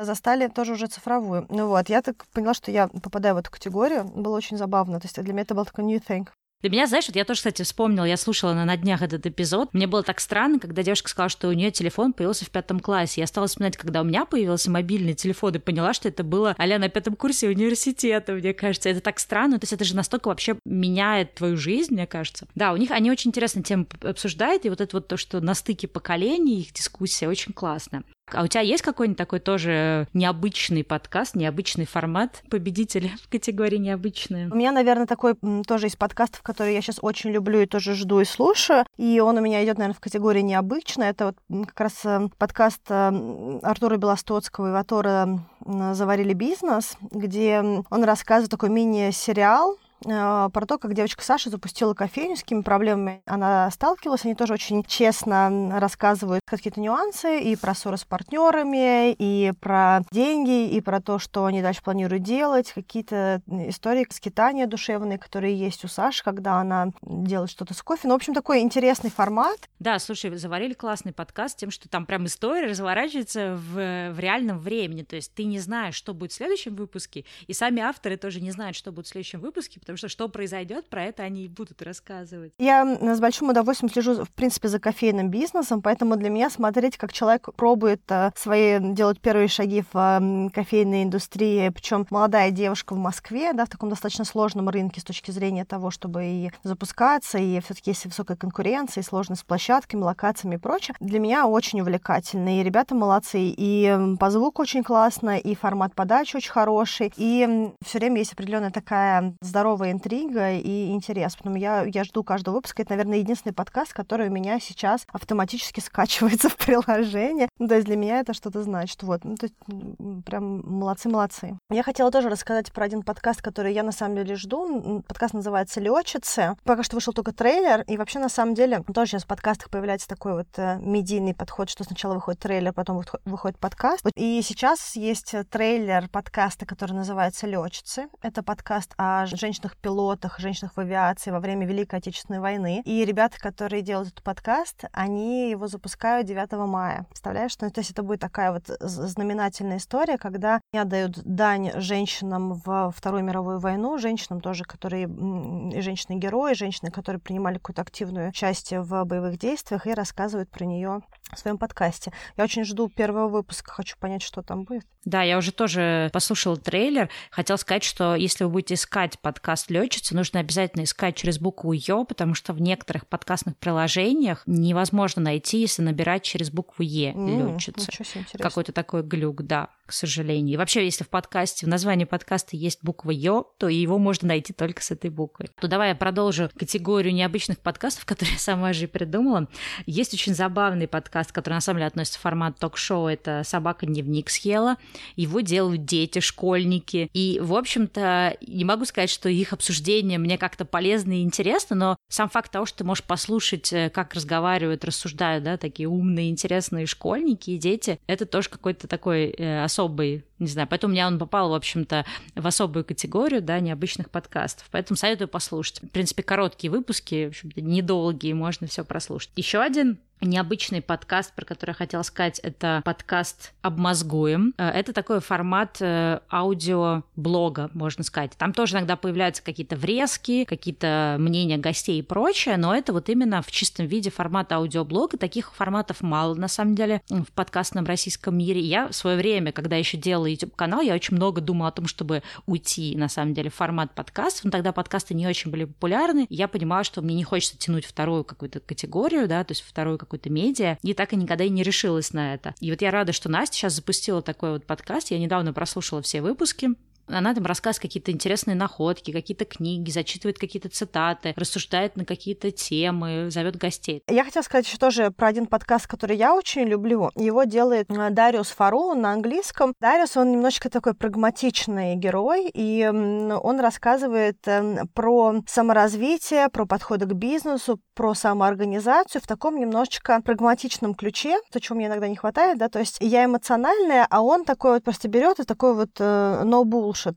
застали 0.00 0.48
тоже 0.48 0.72
уже 0.72 0.86
цифровую. 0.86 1.46
Ну 1.48 1.68
вот, 1.68 1.88
я 1.88 2.02
так 2.02 2.26
поняла, 2.32 2.54
что 2.54 2.70
я 2.70 2.88
попадаю 2.88 3.34
в 3.34 3.38
эту 3.38 3.50
категорию. 3.50 4.04
Было 4.04 4.36
очень 4.36 4.56
забавно. 4.56 5.00
То 5.00 5.06
есть 5.06 5.20
для 5.20 5.32
меня 5.32 5.42
это 5.42 5.54
был 5.54 5.64
такой 5.64 5.84
new 5.84 6.00
thing. 6.00 6.28
Для 6.64 6.70
меня, 6.70 6.86
знаешь, 6.86 7.06
вот 7.08 7.14
я 7.14 7.26
тоже, 7.26 7.40
кстати, 7.40 7.60
вспомнила, 7.60 8.06
я 8.06 8.16
слушала 8.16 8.54
на, 8.54 8.64
на 8.64 8.78
днях 8.78 9.02
этот 9.02 9.26
эпизод. 9.26 9.74
Мне 9.74 9.86
было 9.86 10.02
так 10.02 10.18
странно, 10.18 10.58
когда 10.58 10.82
девушка 10.82 11.10
сказала, 11.10 11.28
что 11.28 11.48
у 11.48 11.52
нее 11.52 11.70
телефон 11.70 12.14
появился 12.14 12.46
в 12.46 12.50
пятом 12.50 12.80
классе. 12.80 13.20
Я 13.20 13.26
стала 13.26 13.48
вспоминать, 13.48 13.76
когда 13.76 14.00
у 14.00 14.04
меня 14.04 14.24
появился 14.24 14.70
мобильный 14.70 15.12
телефон, 15.12 15.54
и 15.54 15.58
поняла, 15.58 15.92
что 15.92 16.08
это 16.08 16.24
было 16.24 16.54
а 16.56 16.66
на 16.66 16.88
пятом 16.88 17.16
курсе 17.16 17.48
университета, 17.48 18.32
мне 18.32 18.54
кажется. 18.54 18.88
Это 18.88 19.02
так 19.02 19.18
странно. 19.18 19.58
То 19.58 19.64
есть 19.64 19.74
это 19.74 19.84
же 19.84 19.94
настолько 19.94 20.28
вообще 20.28 20.56
меняет 20.64 21.34
твою 21.34 21.58
жизнь, 21.58 21.92
мне 21.92 22.06
кажется. 22.06 22.46
Да, 22.54 22.72
у 22.72 22.78
них 22.78 22.92
они 22.92 23.10
очень 23.10 23.28
интересно 23.28 23.62
тему 23.62 23.86
обсуждают, 24.00 24.64
и 24.64 24.70
вот 24.70 24.80
это 24.80 24.96
вот 24.96 25.06
то, 25.06 25.18
что 25.18 25.42
на 25.42 25.52
стыке 25.52 25.86
поколений 25.86 26.62
их 26.62 26.72
дискуссия 26.72 27.28
очень 27.28 27.52
классно. 27.52 28.04
А 28.32 28.42
у 28.42 28.46
тебя 28.46 28.62
есть 28.62 28.82
какой-нибудь 28.82 29.18
такой 29.18 29.38
тоже 29.38 30.08
необычный 30.14 30.82
подкаст, 30.82 31.34
необычный 31.34 31.86
формат 31.86 32.42
победителя 32.50 33.10
в 33.22 33.28
категории 33.28 33.76
необычные? 33.76 34.48
У 34.48 34.56
меня, 34.56 34.72
наверное, 34.72 35.06
такой 35.06 35.34
тоже 35.66 35.88
из 35.88 35.96
подкастов, 35.96 36.42
который 36.42 36.74
я 36.74 36.80
сейчас 36.80 36.98
очень 37.02 37.30
люблю 37.30 37.60
и 37.60 37.66
тоже 37.66 37.94
жду 37.94 38.20
и 38.20 38.24
слушаю. 38.24 38.84
И 38.96 39.20
он 39.20 39.36
у 39.36 39.40
меня 39.40 39.62
идет, 39.64 39.78
наверное, 39.78 39.96
в 39.96 40.00
категории 40.00 40.40
необычный. 40.40 41.08
Это 41.08 41.26
вот 41.26 41.66
как 41.66 41.80
раз 41.80 42.00
э, 42.04 42.28
подкаст 42.38 42.80
э, 42.88 43.58
Артура 43.62 43.96
Белостоцкого 43.96 44.68
и 44.68 44.72
Ватора 44.72 45.46
«Заварили 45.64 46.32
бизнес», 46.32 46.96
где 47.10 47.60
он 47.60 48.04
рассказывает 48.04 48.50
такой 48.50 48.70
мини-сериал 48.70 49.78
про 50.02 50.66
то, 50.66 50.78
как 50.78 50.94
девочка 50.94 51.24
Саша 51.24 51.50
запустила 51.50 51.94
кофейню, 51.94 52.36
с 52.36 52.40
какими 52.40 52.62
проблемами 52.62 53.22
она 53.26 53.70
сталкивалась. 53.70 54.24
Они 54.24 54.34
тоже 54.34 54.54
очень 54.54 54.82
честно 54.84 55.78
рассказывают 55.78 56.42
какие-то 56.44 56.80
нюансы 56.80 57.40
и 57.40 57.56
про 57.56 57.74
ссоры 57.74 57.96
с 57.96 58.04
партнерами, 58.04 59.12
и 59.12 59.52
про 59.60 60.00
деньги, 60.10 60.68
и 60.68 60.80
про 60.80 61.00
то, 61.00 61.18
что 61.18 61.46
они 61.46 61.62
дальше 61.62 61.82
планируют 61.82 62.22
делать, 62.22 62.72
какие-то 62.72 63.40
истории 63.46 64.06
скитания 64.10 64.66
душевные, 64.66 65.18
которые 65.18 65.56
есть 65.56 65.84
у 65.84 65.88
Саши, 65.88 66.22
когда 66.22 66.56
она 66.56 66.88
делает 67.02 67.50
что-то 67.50 67.74
с 67.74 67.82
кофе. 67.82 68.08
Ну, 68.08 68.14
в 68.14 68.16
общем, 68.16 68.34
такой 68.34 68.60
интересный 68.60 69.10
формат. 69.10 69.68
Да, 69.78 69.98
слушай, 69.98 70.34
заварили 70.36 70.74
классный 70.74 71.12
подкаст 71.12 71.58
тем, 71.58 71.70
что 71.70 71.88
там 71.88 72.06
прям 72.06 72.26
история 72.26 72.68
разворачивается 72.68 73.56
в, 73.56 74.12
в 74.12 74.18
реальном 74.18 74.58
времени. 74.58 75.02
То 75.02 75.16
есть 75.16 75.32
ты 75.34 75.44
не 75.44 75.58
знаешь, 75.58 75.94
что 75.94 76.14
будет 76.14 76.32
в 76.32 76.34
следующем 76.34 76.74
выпуске, 76.74 77.24
и 77.46 77.52
сами 77.52 77.80
авторы 77.80 78.16
тоже 78.16 78.40
не 78.40 78.50
знают, 78.50 78.76
что 78.76 78.92
будет 78.92 79.06
в 79.06 79.10
следующем 79.10 79.40
выпуске, 79.40 79.80
потому 79.84 79.98
что 79.98 80.08
что 80.08 80.28
произойдет, 80.28 80.88
про 80.88 81.04
это 81.04 81.22
они 81.22 81.44
и 81.44 81.48
будут 81.48 81.82
рассказывать. 81.82 82.52
Я 82.58 82.84
с 82.84 83.20
большим 83.20 83.50
удовольствием 83.50 83.92
слежу, 83.92 84.24
в 84.24 84.30
принципе, 84.30 84.68
за 84.68 84.80
кофейным 84.80 85.30
бизнесом, 85.30 85.82
поэтому 85.82 86.16
для 86.16 86.30
меня 86.30 86.50
смотреть, 86.50 86.96
как 86.96 87.12
человек 87.12 87.48
пробует 87.54 88.00
э, 88.08 88.30
свои 88.36 88.78
делать 88.80 89.20
первые 89.20 89.48
шаги 89.48 89.84
в 89.92 90.50
кофейной 90.54 91.04
индустрии, 91.04 91.68
причем 91.68 92.06
молодая 92.10 92.50
девушка 92.50 92.94
в 92.94 92.98
Москве, 92.98 93.52
да, 93.52 93.66
в 93.66 93.68
таком 93.68 93.90
достаточно 93.90 94.24
сложном 94.24 94.68
рынке 94.68 95.00
с 95.00 95.04
точки 95.04 95.30
зрения 95.30 95.64
того, 95.64 95.90
чтобы 95.90 96.24
и 96.24 96.50
запускаться, 96.62 97.38
и 97.38 97.60
все-таки 97.60 97.90
есть 97.90 98.06
высокая 98.06 98.36
конкуренция, 98.36 99.02
и 99.02 99.04
сложность 99.04 99.42
с 99.42 99.44
площадками, 99.44 100.02
локациями 100.02 100.54
и 100.54 100.58
прочее, 100.58 100.96
для 101.00 101.18
меня 101.18 101.46
очень 101.46 101.80
увлекательно. 101.80 102.60
И 102.60 102.62
ребята 102.62 102.94
молодцы, 102.94 103.38
и 103.40 104.16
по 104.18 104.30
звуку 104.30 104.62
очень 104.62 104.82
классно, 104.82 105.36
и 105.36 105.54
формат 105.54 105.94
подачи 105.94 106.36
очень 106.36 106.52
хороший, 106.52 107.12
и 107.16 107.70
все 107.84 107.98
время 107.98 108.18
есть 108.18 108.32
определенная 108.32 108.70
такая 108.70 109.34
здоровая 109.40 109.73
здоровая 109.74 109.92
интрига 109.92 110.52
и 110.52 110.90
интерес. 110.90 111.36
Потому 111.36 111.56
я, 111.56 111.84
я 111.84 112.04
жду 112.04 112.22
каждого 112.22 112.56
выпуска. 112.56 112.82
Это, 112.82 112.92
наверное, 112.92 113.18
единственный 113.18 113.52
подкаст, 113.52 113.92
который 113.92 114.28
у 114.28 114.32
меня 114.32 114.60
сейчас 114.60 115.06
автоматически 115.12 115.80
скачивается 115.80 116.48
в 116.48 116.56
приложение. 116.56 117.48
Ну, 117.58 117.68
то 117.68 117.74
есть 117.74 117.86
для 117.86 117.96
меня 117.96 118.20
это 118.20 118.34
что-то 118.34 118.62
значит. 118.62 119.02
Вот. 119.02 119.24
Ну, 119.24 119.34
то 119.36 119.46
есть 119.46 120.24
прям 120.24 120.60
молодцы-молодцы. 120.64 121.58
Я 121.70 121.82
хотела 121.82 122.10
тоже 122.10 122.28
рассказать 122.28 122.72
про 122.72 122.84
один 122.84 123.02
подкаст, 123.02 123.42
который 123.42 123.72
я 123.74 123.82
на 123.82 123.92
самом 123.92 124.16
деле 124.16 124.36
жду. 124.36 125.02
Подкаст 125.08 125.34
называется 125.34 125.80
«Лётчицы». 125.80 126.56
Пока 126.64 126.82
что 126.82 126.96
вышел 126.96 127.12
только 127.12 127.32
трейлер. 127.32 127.82
И 127.82 127.96
вообще, 127.96 128.18
на 128.18 128.28
самом 128.28 128.54
деле, 128.54 128.82
тоже 128.94 129.12
сейчас 129.12 129.24
в 129.24 129.26
подкастах 129.26 129.70
появляется 129.70 130.08
такой 130.08 130.34
вот 130.34 130.48
э, 130.56 130.78
медийный 130.78 131.34
подход, 131.34 131.68
что 131.68 131.84
сначала 131.84 132.14
выходит 132.14 132.40
трейлер, 132.40 132.72
потом 132.72 133.02
выходит 133.24 133.58
подкаст. 133.58 134.06
И 134.16 134.40
сейчас 134.42 134.94
есть 134.96 135.34
трейлер 135.50 136.08
подкаста, 136.08 136.64
который 136.66 136.92
называется 136.92 137.46
«Лётчицы». 137.46 138.08
Это 138.22 138.42
подкаст 138.42 138.94
о 138.96 139.26
женщинах 139.26 139.63
женщинах-пилотах, 139.64 140.38
женщинах 140.38 140.72
в 140.76 140.80
авиации 140.80 141.30
во 141.30 141.40
время 141.40 141.66
Великой 141.66 141.98
Отечественной 141.98 142.40
войны. 142.40 142.82
И 142.84 143.04
ребята, 143.04 143.38
которые 143.38 143.82
делают 143.82 144.10
этот 144.10 144.22
подкаст, 144.22 144.84
они 144.92 145.50
его 145.50 145.66
запускают 145.68 146.26
9 146.26 146.52
мая. 146.68 147.06
Представляешь? 147.08 147.56
Ну, 147.60 147.70
то 147.70 147.80
есть 147.80 147.90
это 147.90 148.02
будет 148.02 148.20
такая 148.20 148.52
вот 148.52 148.64
знаменательная 148.80 149.78
история, 149.78 150.18
когда 150.18 150.60
они 150.72 150.82
отдают 150.82 151.18
дань 151.24 151.72
женщинам 151.80 152.54
в 152.64 152.92
Вторую 152.94 153.24
мировую 153.24 153.58
войну, 153.58 153.98
женщинам 153.98 154.40
тоже, 154.40 154.64
которые 154.64 155.06
женщины-герои, 155.08 156.54
женщины, 156.54 156.90
которые 156.90 157.20
принимали 157.20 157.54
какую-то 157.54 157.82
активную 157.82 158.28
участие 158.28 158.82
в 158.82 159.04
боевых 159.04 159.38
действиях 159.38 159.86
и 159.86 159.94
рассказывают 159.94 160.50
про 160.50 160.64
нее 160.64 161.00
в 161.32 161.38
своем 161.38 161.58
подкасте. 161.58 162.12
Я 162.36 162.44
очень 162.44 162.64
жду 162.64 162.88
первого 162.88 163.28
выпуска, 163.28 163.72
хочу 163.72 163.96
понять, 163.98 164.22
что 164.22 164.42
там 164.42 164.64
будет. 164.64 164.86
Да, 165.04 165.22
я 165.22 165.36
уже 165.36 165.52
тоже 165.52 166.08
послушала 166.12 166.56
трейлер. 166.56 167.10
Хотела 167.30 167.56
сказать, 167.56 167.84
что 167.84 168.14
если 168.14 168.44
вы 168.44 168.50
будете 168.50 168.74
искать 168.74 169.18
подкаст 169.18 169.53
летчицы, 169.68 170.14
нужно 170.14 170.40
обязательно 170.40 170.84
искать 170.84 171.16
через 171.16 171.38
букву 171.38 171.72
Ё, 171.72 172.04
потому 172.04 172.34
что 172.34 172.52
в 172.52 172.60
некоторых 172.60 173.06
подкастных 173.06 173.56
приложениях 173.56 174.42
невозможно 174.46 175.22
найти, 175.22 175.60
если 175.60 175.82
набирать 175.82 176.22
через 176.22 176.50
букву 176.50 176.82
Е 176.82 177.12
mm, 177.12 177.52
летчицы. 177.52 177.90
Какой-то 178.38 178.72
такой 178.72 179.02
глюк, 179.02 179.42
да, 179.42 179.70
к 179.86 179.92
сожалению. 179.92 180.54
И 180.54 180.56
вообще, 180.56 180.84
если 180.84 181.04
в 181.04 181.08
подкасте, 181.08 181.66
в 181.66 181.68
названии 181.68 182.04
подкаста 182.04 182.56
есть 182.56 182.80
буква 182.82 183.10
Ё, 183.10 183.44
то 183.58 183.68
его 183.68 183.98
можно 183.98 184.28
найти 184.28 184.52
только 184.52 184.82
с 184.82 184.90
этой 184.90 185.10
буквой. 185.10 185.50
То 185.60 185.68
давай 185.68 185.90
я 185.90 185.94
продолжу 185.94 186.50
категорию 186.58 187.14
необычных 187.14 187.60
подкастов, 187.60 188.04
которые 188.06 188.34
я 188.34 188.40
сама 188.40 188.72
же 188.72 188.88
придумала. 188.88 189.48
Есть 189.86 190.14
очень 190.14 190.34
забавный 190.34 190.88
подкаст, 190.88 191.30
который 191.30 191.54
на 191.54 191.60
самом 191.60 191.78
деле 191.78 191.86
относится 191.86 192.18
в 192.18 192.22
формат 192.22 192.58
ток-шоу. 192.58 193.06
Это 193.06 193.42
«Собака 193.44 193.86
дневник 193.86 194.30
съела». 194.30 194.76
Его 195.14 195.40
делают 195.40 195.84
дети, 195.84 196.18
школьники. 196.18 197.08
И, 197.12 197.38
в 197.40 197.54
общем-то, 197.54 198.36
не 198.40 198.64
могу 198.64 198.84
сказать, 198.84 199.10
что 199.10 199.28
их 199.28 199.44
их 199.44 199.52
обсуждение 199.52 200.18
мне 200.18 200.36
как-то 200.38 200.64
полезно 200.64 201.12
и 201.12 201.22
интересно, 201.22 201.76
но 201.76 201.96
сам 202.08 202.28
факт 202.28 202.50
того, 202.50 202.66
что 202.66 202.78
ты 202.78 202.84
можешь 202.84 203.04
послушать, 203.04 203.72
э, 203.72 203.90
как 203.90 204.14
разговаривают, 204.14 204.84
рассуждают, 204.84 205.44
да, 205.44 205.56
такие 205.56 205.88
умные, 205.88 206.30
интересные 206.30 206.86
школьники 206.86 207.50
и 207.50 207.58
дети, 207.58 208.00
это 208.06 208.26
тоже 208.26 208.48
какой-то 208.48 208.88
такой 208.88 209.26
э, 209.30 209.62
особый 209.74 210.24
не 210.38 210.48
знаю, 210.48 210.68
поэтому 210.68 210.92
у 210.92 210.94
меня 210.94 211.06
он 211.06 211.18
попал, 211.18 211.50
в 211.50 211.54
общем-то, 211.54 212.04
в 212.34 212.46
особую 212.46 212.84
категорию, 212.84 213.40
да, 213.40 213.60
необычных 213.60 214.10
подкастов. 214.10 214.68
Поэтому 214.70 214.96
советую 214.96 215.28
послушать. 215.28 215.80
В 215.80 215.88
принципе, 215.88 216.22
короткие 216.22 216.70
выпуски, 216.70 217.26
в 217.26 217.28
общем-то, 217.28 217.60
недолгие, 217.60 218.34
можно 218.34 218.66
все 218.66 218.84
прослушать. 218.84 219.30
Еще 219.36 219.60
один 219.60 219.98
необычный 220.20 220.82
подкаст, 220.82 221.34
про 221.34 221.44
который 221.44 221.70
я 221.70 221.74
хотела 221.74 222.02
сказать, 222.02 222.38
это 222.40 222.82
подкаст 222.84 223.52
«Обмозгуем». 223.62 224.54
Э, 224.58 224.68
это 224.68 224.92
такой 224.92 225.20
формат 225.20 225.78
э, 225.80 226.20
аудиоблога, 226.30 227.70
можно 227.74 228.04
сказать. 228.04 228.32
Там 228.38 228.52
тоже 228.52 228.76
иногда 228.76 228.96
появляются 228.96 229.42
какие-то 229.42 229.76
врезки, 229.76 230.44
какие-то 230.44 231.16
мнения 231.18 231.58
гостей 231.58 231.98
и 231.98 232.02
прочее, 232.02 232.56
но 232.56 232.74
это 232.74 232.92
вот 232.92 233.08
именно 233.08 233.42
в 233.42 233.50
чистом 233.50 233.86
виде 233.86 234.10
формат 234.10 234.52
аудиоблога. 234.52 235.18
Таких 235.18 235.54
форматов 235.54 236.00
мало, 236.00 236.34
на 236.34 236.48
самом 236.48 236.74
деле, 236.74 237.02
в 237.08 237.30
подкастном 237.32 237.84
российском 237.84 238.36
мире. 238.36 238.60
Я 238.60 238.88
в 238.88 238.92
свое 238.94 239.16
время, 239.16 239.52
когда 239.52 239.76
еще 239.76 239.96
делала 239.96 240.26
YouTube-канал, 240.26 240.80
я 240.80 240.94
очень 240.94 241.16
много 241.16 241.40
думала 241.40 241.68
о 241.68 241.72
том, 241.72 241.86
чтобы 241.86 242.22
уйти, 242.46 242.96
на 242.96 243.08
самом 243.08 243.34
деле, 243.34 243.50
в 243.50 243.54
формат 243.54 243.94
подкастов, 243.94 244.44
но 244.44 244.50
тогда 244.50 244.72
подкасты 244.72 245.14
не 245.14 245.26
очень 245.26 245.50
были 245.50 245.64
популярны. 245.64 246.26
Я 246.30 246.48
понимала, 246.48 246.84
что 246.84 247.02
мне 247.02 247.14
не 247.14 247.24
хочется 247.24 247.58
тянуть 247.58 247.84
вторую 247.84 248.24
какую-то 248.24 248.60
категорию, 248.60 249.28
да, 249.28 249.44
то 249.44 249.52
есть 249.52 249.62
вторую 249.62 249.98
какую-то 249.98 250.13
медиа, 250.30 250.78
и 250.82 250.94
так 250.94 251.12
и 251.12 251.16
никогда 251.16 251.44
и 251.44 251.50
не 251.50 251.62
решилась 251.62 252.12
на 252.12 252.34
это. 252.34 252.54
И 252.60 252.70
вот 252.70 252.82
я 252.82 252.90
рада, 252.90 253.12
что 253.12 253.28
Настя 253.28 253.56
сейчас 253.56 253.74
запустила 253.74 254.22
такой 254.22 254.52
вот 254.52 254.66
подкаст. 254.66 255.10
Я 255.10 255.18
недавно 255.18 255.52
прослушала 255.52 256.02
все 256.02 256.22
выпуски. 256.22 256.70
Она 257.08 257.34
там 257.34 257.44
рассказывает 257.44 257.82
какие-то 257.82 258.12
интересные 258.12 258.54
находки, 258.54 259.12
какие-то 259.12 259.44
книги, 259.44 259.90
зачитывает 259.90 260.38
какие-то 260.38 260.68
цитаты, 260.68 261.34
рассуждает 261.36 261.96
на 261.96 262.04
какие-то 262.04 262.50
темы, 262.50 263.30
зовет 263.30 263.56
гостей. 263.56 264.02
Я 264.08 264.24
хотела 264.24 264.42
сказать 264.42 264.66
еще 264.66 264.78
тоже 264.78 265.10
про 265.10 265.28
один 265.28 265.46
подкаст, 265.46 265.86
который 265.86 266.16
я 266.16 266.34
очень 266.34 266.64
люблю. 266.64 267.10
Его 267.14 267.44
делает 267.44 267.90
э, 267.90 268.10
Дариус 268.10 268.48
Фару 268.50 268.94
на 268.94 269.12
английском. 269.12 269.74
Дариус, 269.80 270.16
он 270.16 270.32
немножечко 270.32 270.70
такой 270.70 270.94
прагматичный 270.94 271.96
герой, 271.96 272.50
и 272.52 272.86
он 272.86 273.60
рассказывает 273.60 274.38
эм, 274.46 274.88
про 274.94 275.36
саморазвитие, 275.46 276.48
про 276.48 276.66
подходы 276.66 277.06
к 277.06 277.12
бизнесу, 277.12 277.80
про 277.94 278.14
самоорганизацию 278.14 279.20
в 279.22 279.26
таком 279.26 279.58
немножечко 279.58 280.20
прагматичном 280.22 280.94
ключе, 280.94 281.38
то, 281.52 281.60
чего 281.60 281.76
мне 281.76 281.86
иногда 281.86 282.08
не 282.08 282.16
хватает, 282.16 282.58
да, 282.58 282.68
то 282.68 282.78
есть 282.78 282.98
я 283.00 283.24
эмоциональная, 283.24 284.06
а 284.10 284.22
он 284.22 284.44
такой 284.44 284.74
вот 284.74 284.84
просто 284.84 285.08
берет 285.08 285.40
и 285.40 285.44
такой 285.44 285.74
вот 285.74 285.90
э, 285.98 286.42
no 286.44 286.64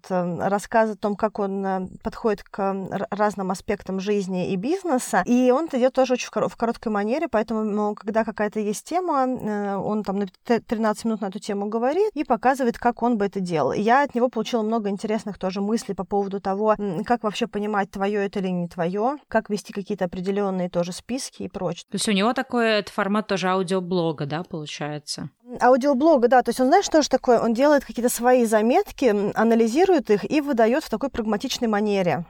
э, 0.09 0.47
рассказ 0.47 0.91
о 0.91 0.95
том, 0.95 1.15
как 1.15 1.39
он 1.39 1.65
э, 1.65 1.87
подходит 2.03 2.43
к 2.43 3.07
разным 3.09 3.51
аспектам 3.51 3.99
жизни 3.99 4.51
и 4.51 4.55
бизнеса, 4.55 5.23
и 5.25 5.51
он 5.51 5.65
это 5.65 5.77
делает 5.77 5.93
тоже 5.93 6.13
очень 6.13 6.29
в 6.29 6.55
короткой 6.55 6.91
манере, 6.91 7.27
поэтому 7.29 7.95
когда 7.95 8.23
какая-то 8.23 8.59
есть 8.59 8.85
тема, 8.87 9.25
он 9.79 10.03
там 10.03 10.19
на 10.19 10.27
13 10.45 11.05
минут 11.05 11.21
на 11.21 11.27
эту 11.27 11.39
тему 11.39 11.67
говорит 11.67 12.11
и 12.13 12.23
показывает, 12.23 12.77
как 12.77 13.03
он 13.03 13.17
бы 13.17 13.25
это 13.25 13.39
делал. 13.39 13.71
Я 13.71 14.03
от 14.03 14.15
него 14.15 14.29
получила 14.29 14.61
много 14.61 14.89
интересных 14.89 15.37
тоже 15.37 15.61
мыслей 15.61 15.95
по 15.95 16.03
поводу 16.03 16.39
того, 16.39 16.75
как 17.05 17.23
вообще 17.23 17.47
понимать, 17.47 17.91
твое 17.91 18.25
это 18.25 18.39
или 18.39 18.49
не 18.49 18.67
твое, 18.67 19.17
как 19.27 19.49
вести 19.49 19.73
какие-то 19.73 20.05
определенные 20.05 20.69
тоже 20.69 20.91
списки 20.91 21.43
и 21.43 21.49
прочее. 21.49 21.85
То 21.89 21.95
есть 21.95 22.07
у 22.07 22.11
него 22.11 22.33
такой 22.33 22.83
формат 22.85 23.27
тоже 23.27 23.49
аудиоблога, 23.49 24.25
да, 24.25 24.43
получается? 24.43 25.29
Аудиоблога, 25.61 26.27
да. 26.27 26.43
То 26.43 26.49
есть 26.49 26.59
он, 26.59 26.67
знаешь, 26.67 26.85
что 26.85 27.01
же 27.01 27.09
такое? 27.09 27.39
Он 27.39 27.53
делает 27.53 27.85
какие-то 27.85 28.13
свои 28.13 28.45
заметки, 28.45 29.31
анализирует 29.35 30.09
их 30.09 30.29
и 30.29 30.41
выдает 30.41 30.83
в 30.83 30.89
такой 30.89 31.09
прагматичной 31.09 31.67
манере. 31.67 32.25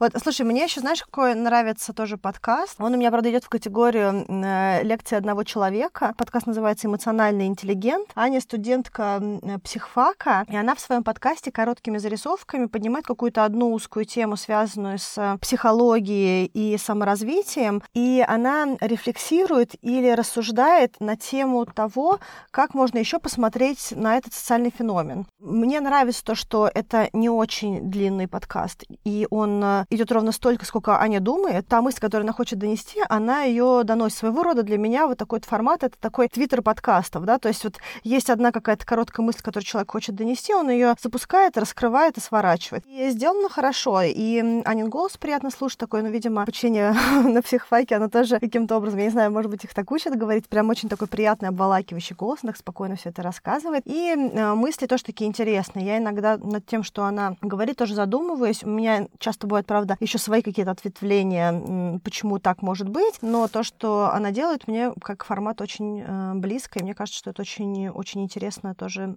Вот, 0.00 0.12
слушай, 0.16 0.46
мне 0.46 0.64
еще, 0.64 0.80
знаешь, 0.80 1.02
какой 1.02 1.34
нравится 1.34 1.92
тоже 1.92 2.16
подкаст? 2.16 2.76
Он 2.78 2.94
у 2.94 2.96
меня, 2.96 3.10
правда, 3.10 3.30
идет 3.30 3.44
в 3.44 3.50
категорию 3.50 4.24
э, 4.26 4.82
лекции 4.82 5.14
одного 5.14 5.44
человека. 5.44 6.14
Подкаст 6.16 6.46
называется 6.46 6.86
«Эмоциональный 6.86 7.44
интеллигент». 7.44 8.08
Аня 8.14 8.40
студентка 8.40 9.20
э, 9.20 9.58
психфака, 9.58 10.46
и 10.48 10.56
она 10.56 10.74
в 10.74 10.80
своем 10.80 11.04
подкасте 11.04 11.52
короткими 11.52 11.98
зарисовками 11.98 12.64
поднимает 12.64 13.04
какую-то 13.04 13.44
одну 13.44 13.74
узкую 13.74 14.06
тему, 14.06 14.38
связанную 14.38 14.98
с 14.98 15.36
психологией 15.42 16.46
и 16.46 16.78
саморазвитием, 16.78 17.82
и 17.92 18.24
она 18.26 18.78
рефлексирует 18.80 19.74
или 19.82 20.08
рассуждает 20.12 20.94
на 21.00 21.18
тему 21.18 21.66
того, 21.66 22.20
как 22.50 22.72
можно 22.72 22.96
еще 22.96 23.18
посмотреть 23.18 23.92
на 23.94 24.16
этот 24.16 24.32
социальный 24.32 24.70
феномен. 24.70 25.26
Мне 25.40 25.78
нравится 25.82 26.24
то, 26.24 26.34
что 26.34 26.70
это 26.72 27.10
не 27.12 27.28
очень 27.28 27.90
длинный 27.90 28.28
подкаст, 28.28 28.84
и 29.04 29.26
он 29.28 29.62
э, 29.62 29.84
идет 29.90 30.12
ровно 30.12 30.32
столько, 30.32 30.64
сколько 30.64 31.00
Аня 31.00 31.20
думает. 31.20 31.66
Та 31.68 31.82
мысль, 31.82 32.00
которую 32.00 32.24
она 32.24 32.32
хочет 32.32 32.58
донести, 32.58 33.00
она 33.08 33.42
ее 33.42 33.82
доносит. 33.84 34.18
Своего 34.18 34.42
рода 34.42 34.62
для 34.62 34.78
меня 34.78 35.06
вот 35.06 35.18
такой 35.18 35.40
формат, 35.40 35.82
это 35.82 35.96
такой 35.98 36.28
твиттер 36.28 36.62
подкастов, 36.62 37.24
да, 37.24 37.38
то 37.38 37.48
есть 37.48 37.64
вот 37.64 37.76
есть 38.02 38.28
одна 38.28 38.52
какая-то 38.52 38.84
короткая 38.84 39.24
мысль, 39.24 39.40
которую 39.42 39.64
человек 39.64 39.90
хочет 39.90 40.14
донести, 40.14 40.54
он 40.54 40.70
ее 40.70 40.94
запускает, 41.00 41.56
раскрывает 41.56 42.18
и 42.18 42.20
сворачивает. 42.20 42.84
И 42.86 43.10
сделано 43.10 43.48
хорошо, 43.48 44.02
и 44.02 44.62
Анин 44.64 44.90
голос 44.90 45.16
приятно 45.16 45.50
слушать 45.50 45.78
такой, 45.78 46.02
ну, 46.02 46.10
видимо, 46.10 46.42
обучение 46.42 46.94
на 47.24 47.42
психфаке, 47.42 47.96
оно 47.96 48.08
тоже 48.08 48.40
каким-то 48.40 48.76
образом, 48.76 48.98
я 48.98 49.06
не 49.06 49.10
знаю, 49.10 49.30
может 49.30 49.50
быть, 49.50 49.64
их 49.64 49.74
так 49.74 49.90
учат 49.90 50.16
говорить, 50.16 50.48
прям 50.48 50.68
очень 50.68 50.88
такой 50.88 51.08
приятный, 51.08 51.48
обволакивающий 51.48 52.16
голос, 52.16 52.40
она 52.42 52.52
так 52.52 52.58
спокойно 52.58 52.96
все 52.96 53.10
это 53.10 53.22
рассказывает. 53.22 53.82
И 53.86 54.14
э, 54.14 54.54
мысли 54.54 54.86
тоже 54.86 55.04
такие 55.04 55.28
интересные. 55.28 55.86
Я 55.86 55.98
иногда 55.98 56.36
над 56.36 56.66
тем, 56.66 56.82
что 56.82 57.04
она 57.04 57.36
говорит, 57.40 57.76
тоже 57.76 57.94
задумываюсь. 57.94 58.62
У 58.64 58.68
меня 58.68 59.06
часто 59.18 59.46
бывает 59.46 59.66
правда, 59.66 59.79
еще 60.00 60.18
свои 60.18 60.42
какие-то 60.42 60.70
ответвления, 60.70 61.98
почему 62.00 62.38
так 62.38 62.62
может 62.62 62.88
быть, 62.88 63.22
но 63.22 63.48
то, 63.48 63.62
что 63.62 64.10
она 64.12 64.30
делает, 64.30 64.68
мне 64.68 64.92
как 65.02 65.24
формат 65.24 65.60
очень 65.60 66.00
э, 66.00 66.34
близко, 66.34 66.78
и 66.78 66.82
мне 66.82 66.94
кажется, 66.94 67.18
что 67.18 67.30
это 67.30 67.42
очень, 67.42 67.88
очень 67.88 68.22
интересно 68.22 68.74
тоже 68.74 69.16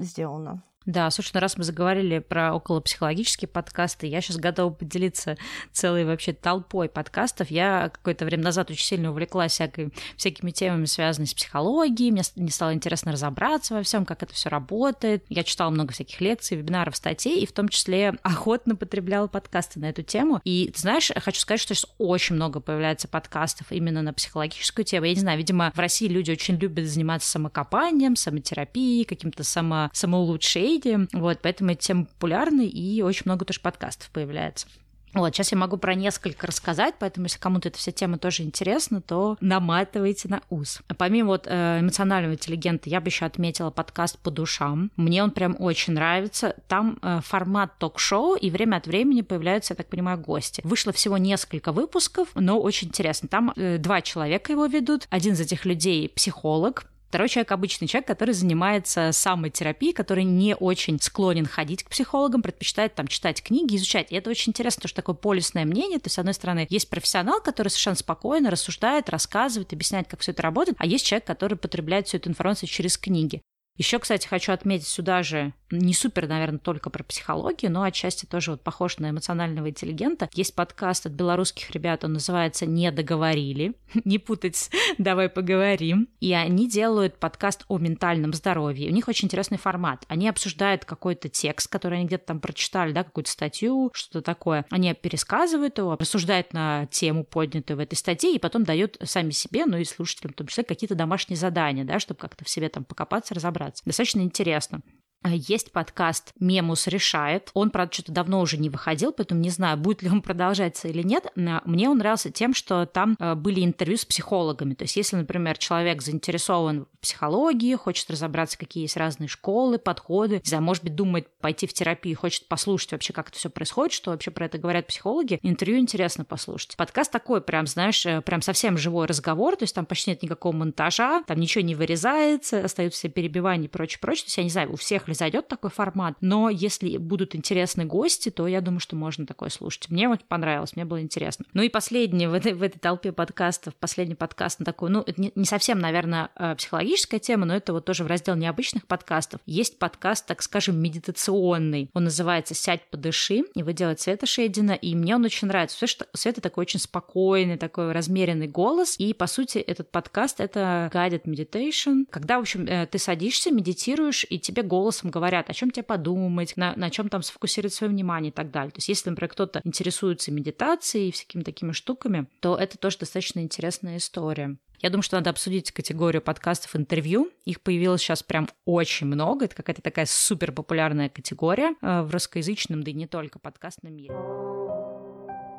сделано. 0.00 0.62
Да, 0.86 1.10
слушай, 1.10 1.30
ну 1.34 1.40
раз 1.40 1.56
мы 1.56 1.64
заговорили 1.64 2.18
про 2.18 2.54
околопсихологические 2.54 3.48
подкасты, 3.48 4.06
я 4.08 4.20
сейчас 4.20 4.36
готова 4.36 4.72
поделиться 4.72 5.36
целой 5.70 6.04
вообще 6.04 6.32
толпой 6.32 6.88
подкастов. 6.88 7.50
Я 7.50 7.90
какое-то 7.92 8.24
время 8.24 8.44
назад 8.44 8.70
очень 8.70 8.84
сильно 8.84 9.10
увлеклась 9.10 9.52
всякой, 9.52 9.92
всякими 10.16 10.50
темами, 10.50 10.86
связанными 10.86 11.28
с 11.28 11.34
психологией. 11.34 12.10
Мне 12.10 12.22
не 12.36 12.50
стало 12.50 12.74
интересно 12.74 13.12
разобраться 13.12 13.74
во 13.74 13.82
всем, 13.82 14.04
как 14.04 14.22
это 14.22 14.34
все 14.34 14.48
работает. 14.48 15.24
Я 15.28 15.44
читала 15.44 15.70
много 15.70 15.92
всяких 15.92 16.20
лекций, 16.20 16.56
вебинаров, 16.56 16.96
статей, 16.96 17.40
и 17.40 17.46
в 17.46 17.52
том 17.52 17.68
числе 17.68 18.14
охотно 18.22 18.74
потребляла 18.74 19.28
подкасты 19.28 19.78
на 19.78 19.90
эту 19.90 20.02
тему. 20.02 20.40
И 20.44 20.70
ты 20.74 20.80
знаешь, 20.80 21.12
хочу 21.16 21.40
сказать, 21.40 21.60
что 21.60 21.74
сейчас 21.74 21.86
очень 21.98 22.34
много 22.34 22.60
появляется 22.60 23.06
подкастов 23.06 23.70
именно 23.70 24.02
на 24.02 24.12
психологическую 24.12 24.84
тему. 24.84 25.06
Я 25.06 25.14
не 25.14 25.20
знаю, 25.20 25.38
видимо, 25.38 25.70
в 25.74 25.78
России 25.78 26.08
люди 26.08 26.32
очень 26.32 26.56
любят 26.56 26.86
заниматься 26.86 27.28
самокопанием, 27.28 28.16
самотерапией, 28.16 29.04
каким-то 29.04 29.44
само, 29.44 29.88
самоулучшением 29.92 30.71
медиа, 30.72 31.06
вот, 31.12 31.38
поэтому 31.42 31.72
эта 31.72 31.82
тема 31.82 32.04
популярна, 32.06 32.62
и 32.62 33.02
очень 33.02 33.22
много 33.26 33.44
тоже 33.44 33.60
подкастов 33.60 34.10
появляется. 34.10 34.66
Вот, 35.14 35.34
сейчас 35.34 35.52
я 35.52 35.58
могу 35.58 35.76
про 35.76 35.94
несколько 35.94 36.46
рассказать, 36.46 36.94
поэтому 36.98 37.26
если 37.26 37.38
кому-то 37.38 37.68
эта 37.68 37.76
вся 37.76 37.92
тема 37.92 38.16
тоже 38.16 38.44
интересна, 38.44 39.02
то 39.02 39.36
наматывайте 39.40 40.28
на 40.28 40.40
ус. 40.48 40.80
Помимо 40.96 41.28
вот 41.28 41.46
э, 41.46 41.80
эмоционального 41.80 42.32
интеллигента, 42.32 42.88
я 42.88 43.00
бы 43.00 43.08
еще 43.08 43.26
отметила 43.26 43.70
подкаст 43.70 44.18
по 44.18 44.30
душам. 44.30 44.90
Мне 44.96 45.22
он 45.22 45.30
прям 45.30 45.54
очень 45.58 45.92
нравится. 45.92 46.56
Там 46.66 46.98
э, 47.02 47.20
формат 47.22 47.78
ток-шоу, 47.78 48.36
и 48.36 48.48
время 48.48 48.76
от 48.76 48.86
времени 48.86 49.20
появляются, 49.20 49.74
я 49.74 49.76
так 49.76 49.88
понимаю, 49.88 50.18
гости. 50.18 50.62
Вышло 50.64 50.92
всего 50.92 51.18
несколько 51.18 51.72
выпусков, 51.72 52.28
но 52.34 52.58
очень 52.58 52.88
интересно. 52.88 53.28
Там 53.28 53.52
э, 53.54 53.76
два 53.76 54.00
человека 54.00 54.52
его 54.52 54.64
ведут. 54.64 55.06
Один 55.10 55.34
из 55.34 55.40
этих 55.40 55.66
людей 55.66 56.08
психолог, 56.08 56.86
Второй 57.12 57.28
человек 57.28 57.52
обычный 57.52 57.88
человек, 57.88 58.06
который 58.06 58.32
занимается 58.32 59.10
самотерапией, 59.12 59.92
который 59.92 60.24
не 60.24 60.56
очень 60.56 60.98
склонен 60.98 61.44
ходить 61.44 61.84
к 61.84 61.90
психологам, 61.90 62.40
предпочитает 62.40 62.94
там 62.94 63.06
читать 63.06 63.42
книги, 63.42 63.76
изучать. 63.76 64.10
И 64.10 64.14
это 64.14 64.30
очень 64.30 64.52
интересно, 64.52 64.78
потому 64.78 64.88
что 64.88 64.96
такое 64.96 65.14
полюсное 65.16 65.66
мнение. 65.66 65.98
То 65.98 66.06
есть, 66.06 66.14
с 66.14 66.18
одной 66.18 66.32
стороны, 66.32 66.66
есть 66.70 66.88
профессионал, 66.88 67.42
который 67.42 67.68
совершенно 67.68 67.96
спокойно 67.96 68.50
рассуждает, 68.50 69.10
рассказывает, 69.10 69.74
объясняет, 69.74 70.08
как 70.08 70.20
все 70.20 70.32
это 70.32 70.40
работает, 70.40 70.78
а 70.80 70.86
есть 70.86 71.04
человек, 71.04 71.26
который 71.26 71.58
потребляет 71.58 72.06
всю 72.08 72.16
эту 72.16 72.30
информацию 72.30 72.70
через 72.70 72.96
книги. 72.96 73.42
Еще, 73.78 73.98
кстати, 73.98 74.26
хочу 74.26 74.52
отметить 74.52 74.86
сюда 74.86 75.22
же, 75.22 75.54
не 75.70 75.94
супер, 75.94 76.28
наверное, 76.28 76.58
только 76.58 76.90
про 76.90 77.02
психологию, 77.02 77.72
но 77.72 77.82
отчасти 77.82 78.26
тоже 78.26 78.50
вот 78.50 78.62
похож 78.62 78.98
на 78.98 79.08
эмоционального 79.08 79.70
интеллигента. 79.70 80.28
Есть 80.34 80.54
подкаст 80.54 81.06
от 81.06 81.12
белорусских 81.12 81.70
ребят, 81.70 82.04
он 82.04 82.12
называется 82.12 82.66
«Не 82.66 82.90
договорили», 82.92 83.72
не 84.04 84.18
путать 84.18 84.70
«Давай 84.98 85.30
поговорим». 85.30 86.08
И 86.20 86.34
они 86.34 86.68
делают 86.68 87.18
подкаст 87.18 87.64
о 87.68 87.78
ментальном 87.78 88.34
здоровье. 88.34 88.90
У 88.90 88.92
них 88.92 89.08
очень 89.08 89.26
интересный 89.26 89.56
формат. 89.56 90.04
Они 90.08 90.28
обсуждают 90.28 90.84
какой-то 90.84 91.30
текст, 91.30 91.68
который 91.68 91.98
они 91.98 92.06
где-то 92.06 92.26
там 92.26 92.40
прочитали, 92.40 92.92
да, 92.92 93.04
какую-то 93.04 93.30
статью, 93.30 93.90
что-то 93.94 94.20
такое. 94.20 94.66
Они 94.68 94.92
пересказывают 94.92 95.78
его, 95.78 95.96
рассуждают 95.98 96.52
на 96.52 96.86
тему, 96.86 97.24
поднятую 97.24 97.78
в 97.78 97.80
этой 97.80 97.94
статье, 97.94 98.34
и 98.34 98.38
потом 98.38 98.64
дают 98.64 98.98
сами 99.02 99.30
себе, 99.30 99.64
ну 99.64 99.78
и 99.78 99.84
слушателям 99.84 100.34
в 100.34 100.36
том 100.36 100.46
числе, 100.46 100.62
какие-то 100.62 100.94
домашние 100.94 101.38
задания, 101.38 101.84
да, 101.84 101.98
чтобы 101.98 102.20
как-то 102.20 102.44
в 102.44 102.50
себе 102.50 102.68
там 102.68 102.84
покопаться, 102.84 103.34
разобраться 103.34 103.61
разобраться. 103.62 103.82
Достаточно 103.84 104.20
интересно. 104.20 104.82
Есть 105.24 105.72
подкаст 105.72 106.32
«Мемус 106.40 106.86
решает». 106.86 107.50
Он, 107.54 107.70
правда, 107.70 107.94
что-то 107.94 108.12
давно 108.12 108.40
уже 108.40 108.58
не 108.58 108.70
выходил, 108.70 109.12
поэтому 109.12 109.40
не 109.40 109.50
знаю, 109.50 109.76
будет 109.76 110.02
ли 110.02 110.10
он 110.10 110.20
продолжаться 110.22 110.88
или 110.88 111.02
нет. 111.02 111.26
Мне 111.36 111.88
он 111.88 111.98
нравился 111.98 112.30
тем, 112.30 112.54
что 112.54 112.86
там 112.86 113.16
были 113.36 113.64
интервью 113.64 113.96
с 113.96 114.04
психологами. 114.04 114.74
То 114.74 114.84
есть 114.84 114.96
если, 114.96 115.16
например, 115.16 115.58
человек 115.58 116.02
заинтересован 116.02 116.86
в 116.92 116.98
психологии, 117.00 117.74
хочет 117.74 118.10
разобраться, 118.10 118.58
какие 118.58 118.82
есть 118.82 118.96
разные 118.96 119.28
школы, 119.28 119.78
подходы, 119.78 120.36
не 120.36 120.48
знаю, 120.48 120.62
может 120.62 120.82
быть, 120.84 120.94
думает 120.94 121.28
пойти 121.40 121.66
в 121.66 121.72
терапию, 121.72 122.18
хочет 122.18 122.46
послушать 122.48 122.92
вообще, 122.92 123.12
как 123.12 123.28
это 123.28 123.38
все 123.38 123.50
происходит, 123.50 123.92
что 123.92 124.10
вообще 124.10 124.30
про 124.30 124.46
это 124.46 124.58
говорят 124.58 124.86
психологи, 124.86 125.38
интервью 125.42 125.78
интересно 125.78 126.24
послушать. 126.24 126.76
Подкаст 126.76 127.10
такой 127.12 127.40
прям, 127.40 127.66
знаешь, 127.66 128.04
э, 128.06 128.20
прям 128.22 128.42
совсем 128.42 128.76
живой 128.78 129.06
разговор, 129.06 129.56
то 129.56 129.64
есть 129.64 129.74
там 129.74 129.86
почти 129.86 130.10
нет 130.10 130.22
никакого 130.22 130.54
монтажа, 130.54 131.22
там 131.26 131.38
ничего 131.38 131.62
не 131.62 131.74
вырезается, 131.74 132.64
остаются 132.64 133.00
все 133.00 133.08
перебивания 133.08 133.66
и 133.66 133.68
прочее, 133.68 133.98
прочее. 134.00 134.24
То 134.24 134.28
есть 134.28 134.38
я 134.38 134.44
не 134.44 134.50
знаю, 134.50 134.72
у 134.72 134.76
всех 134.76 135.08
ли 135.12 135.14
зайдет 135.14 135.48
такой 135.48 135.70
формат, 135.70 136.16
но 136.20 136.50
если 136.50 136.96
будут 136.96 137.34
интересны 137.36 137.84
гости, 137.84 138.30
то 138.30 138.46
я 138.46 138.60
думаю, 138.60 138.80
что 138.80 138.96
можно 138.96 139.26
такое 139.26 139.50
слушать. 139.50 139.88
Мне 139.90 140.08
вот 140.08 140.24
понравилось, 140.24 140.74
мне 140.74 140.84
было 140.84 141.00
интересно. 141.00 141.44
Ну 141.52 141.62
и 141.62 141.68
последний 141.68 142.26
в 142.26 142.34
этой, 142.34 142.54
в 142.54 142.62
этой 142.62 142.78
толпе 142.78 143.12
подкастов, 143.12 143.74
последний 143.76 144.14
подкаст 144.14 144.58
на 144.58 144.64
такой, 144.64 144.90
ну, 144.90 145.04
не, 145.16 145.32
не 145.34 145.44
совсем, 145.44 145.78
наверное, 145.78 146.30
э, 146.36 146.54
психологическая 146.56 147.20
тема, 147.20 147.46
но 147.46 147.54
это 147.54 147.72
вот 147.72 147.84
тоже 147.84 148.04
в 148.04 148.06
раздел 148.06 148.34
необычных 148.34 148.86
подкастов. 148.86 149.40
Есть 149.46 149.78
подкаст, 149.78 150.26
так 150.26 150.42
скажем, 150.42 150.80
медитационный. 150.80 151.90
Он 151.94 152.04
называется 152.04 152.54
«Сядь, 152.54 152.88
подыши», 152.90 153.44
его 153.54 153.70
делает 153.70 154.00
Света 154.00 154.26
Шейдина, 154.26 154.72
и 154.72 154.94
мне 154.94 155.14
он 155.14 155.24
очень 155.24 155.48
нравится. 155.48 155.86
Что 155.86 156.06
Света 156.14 156.40
такой 156.40 156.62
очень 156.62 156.80
спокойный, 156.80 157.58
такой 157.58 157.92
размеренный 157.92 158.48
голос, 158.48 158.96
и, 158.98 159.12
по 159.12 159.26
сути, 159.26 159.58
этот 159.58 159.90
подкаст— 159.90 160.32
это 160.40 160.90
guided 160.92 161.24
meditation, 161.24 162.06
когда, 162.10 162.38
в 162.38 162.42
общем, 162.42 162.66
э, 162.66 162.86
ты 162.86 162.98
садишься, 162.98 163.50
медитируешь, 163.50 164.26
и 164.28 164.38
тебе 164.38 164.62
голосом 165.02 165.10
говорят, 165.10 165.50
о 165.50 165.52
чем 165.52 165.70
тебе 165.70 165.82
подумать, 165.82 166.56
на, 166.56 166.74
на 166.76 166.90
чем 166.90 167.08
там 167.08 167.22
сфокусировать 167.22 167.74
свое 167.74 167.92
внимание 167.92 168.30
и 168.30 168.34
так 168.34 168.50
далее. 168.50 168.70
То 168.70 168.78
есть, 168.78 168.88
если, 168.88 169.10
например, 169.10 169.30
кто-то 169.30 169.60
интересуется 169.64 170.30
медитацией 170.32 171.08
и 171.08 171.12
всякими 171.12 171.42
такими 171.42 171.72
штуками, 171.72 172.26
то 172.40 172.56
это 172.56 172.78
тоже 172.78 172.98
достаточно 172.98 173.40
интересная 173.40 173.96
история. 173.96 174.56
Я 174.80 174.90
думаю, 174.90 175.02
что 175.02 175.16
надо 175.16 175.30
обсудить 175.30 175.70
категорию 175.70 176.22
подкастов 176.22 176.74
интервью. 176.74 177.30
Их 177.44 177.60
появилось 177.60 178.00
сейчас 178.00 178.22
прям 178.22 178.48
очень 178.64 179.06
много. 179.06 179.44
Это 179.44 179.54
какая-то 179.54 179.80
такая 179.80 180.06
супер 180.06 180.50
популярная 180.50 181.08
категория 181.08 181.76
э, 181.80 182.02
в 182.02 182.10
русскоязычном, 182.10 182.82
да 182.82 182.90
и 182.90 182.94
не 182.94 183.06
только 183.06 183.38
подкастном 183.38 183.94
мире. 183.94 184.14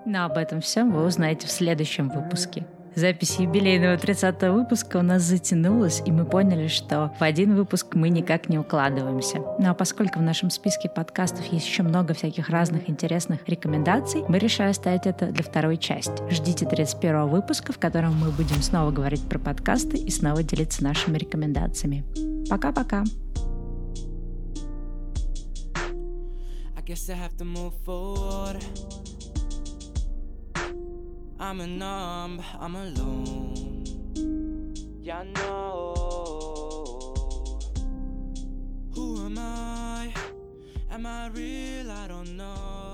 Но 0.06 0.26
об 0.26 0.38
этом 0.38 0.60
всем 0.60 0.91
вы 0.91 1.06
узнаете 1.06 1.48
в 1.48 1.52
следующем 1.52 2.10
выпуске. 2.10 2.68
Запись 2.96 3.39
юбилейного 3.39 3.98
30 3.98 4.41
выпуска 4.44 4.98
у 4.98 5.02
нас 5.02 5.24
затянулась, 5.24 6.02
и 6.06 6.12
мы 6.12 6.26
поняли, 6.26 6.68
что 6.68 7.14
в 7.20 7.24
один 7.24 7.56
выпуск 7.56 7.96
мы 7.96 8.10
никак 8.10 8.50
не 8.50 8.60
укладываемся. 8.60 9.39
Ну 9.60 9.70
а 9.70 9.74
поскольку 9.74 10.20
в 10.20 10.22
нашем 10.22 10.52
списке 10.52 10.89
подкастов 10.89 11.46
есть 11.52 11.68
еще 11.68 11.82
много 11.82 12.14
всяких 12.14 12.50
разных 12.50 12.89
интересных 12.89 13.48
рекомендаций, 13.48 14.24
мы 14.28 14.38
решили 14.38 14.68
оставить 14.68 15.08
это 15.08 15.28
для 15.28 15.44
второй 15.44 15.78
части. 15.78 16.14
Ждите 16.30 16.68
31 16.68 17.28
выпуска, 17.28 17.74
в 17.74 17.80
котором 17.80 18.16
мы 18.16 18.30
будем 18.30 18.62
снова 18.62 18.91
говорить 18.91 19.28
про 19.28 19.39
подкасты 19.39 19.98
и 19.98 20.12
снова 20.12 20.44
делиться 20.44 20.84
нашими 20.84 21.18
рекомендациями. 21.18 22.04
Пока-пока! 22.50 23.04
Guess 26.86 27.10
I 27.10 27.14
have 27.14 27.38
to 27.38 27.46
move 27.46 27.74
forward. 27.86 28.62
I'm 31.40 31.62
a 31.62 31.68
numb, 31.68 32.42
I'm 32.60 32.76
alone. 32.76 33.86
Yeah, 35.02 35.20
I 35.20 35.24
know. 35.26 35.94
Who 38.94 39.26
am 39.26 39.38
I? 39.38 40.14
Am 40.92 41.06
I 41.06 41.28
real? 41.28 41.92
I 41.92 42.08
don't 42.08 42.38
know. 42.38 42.93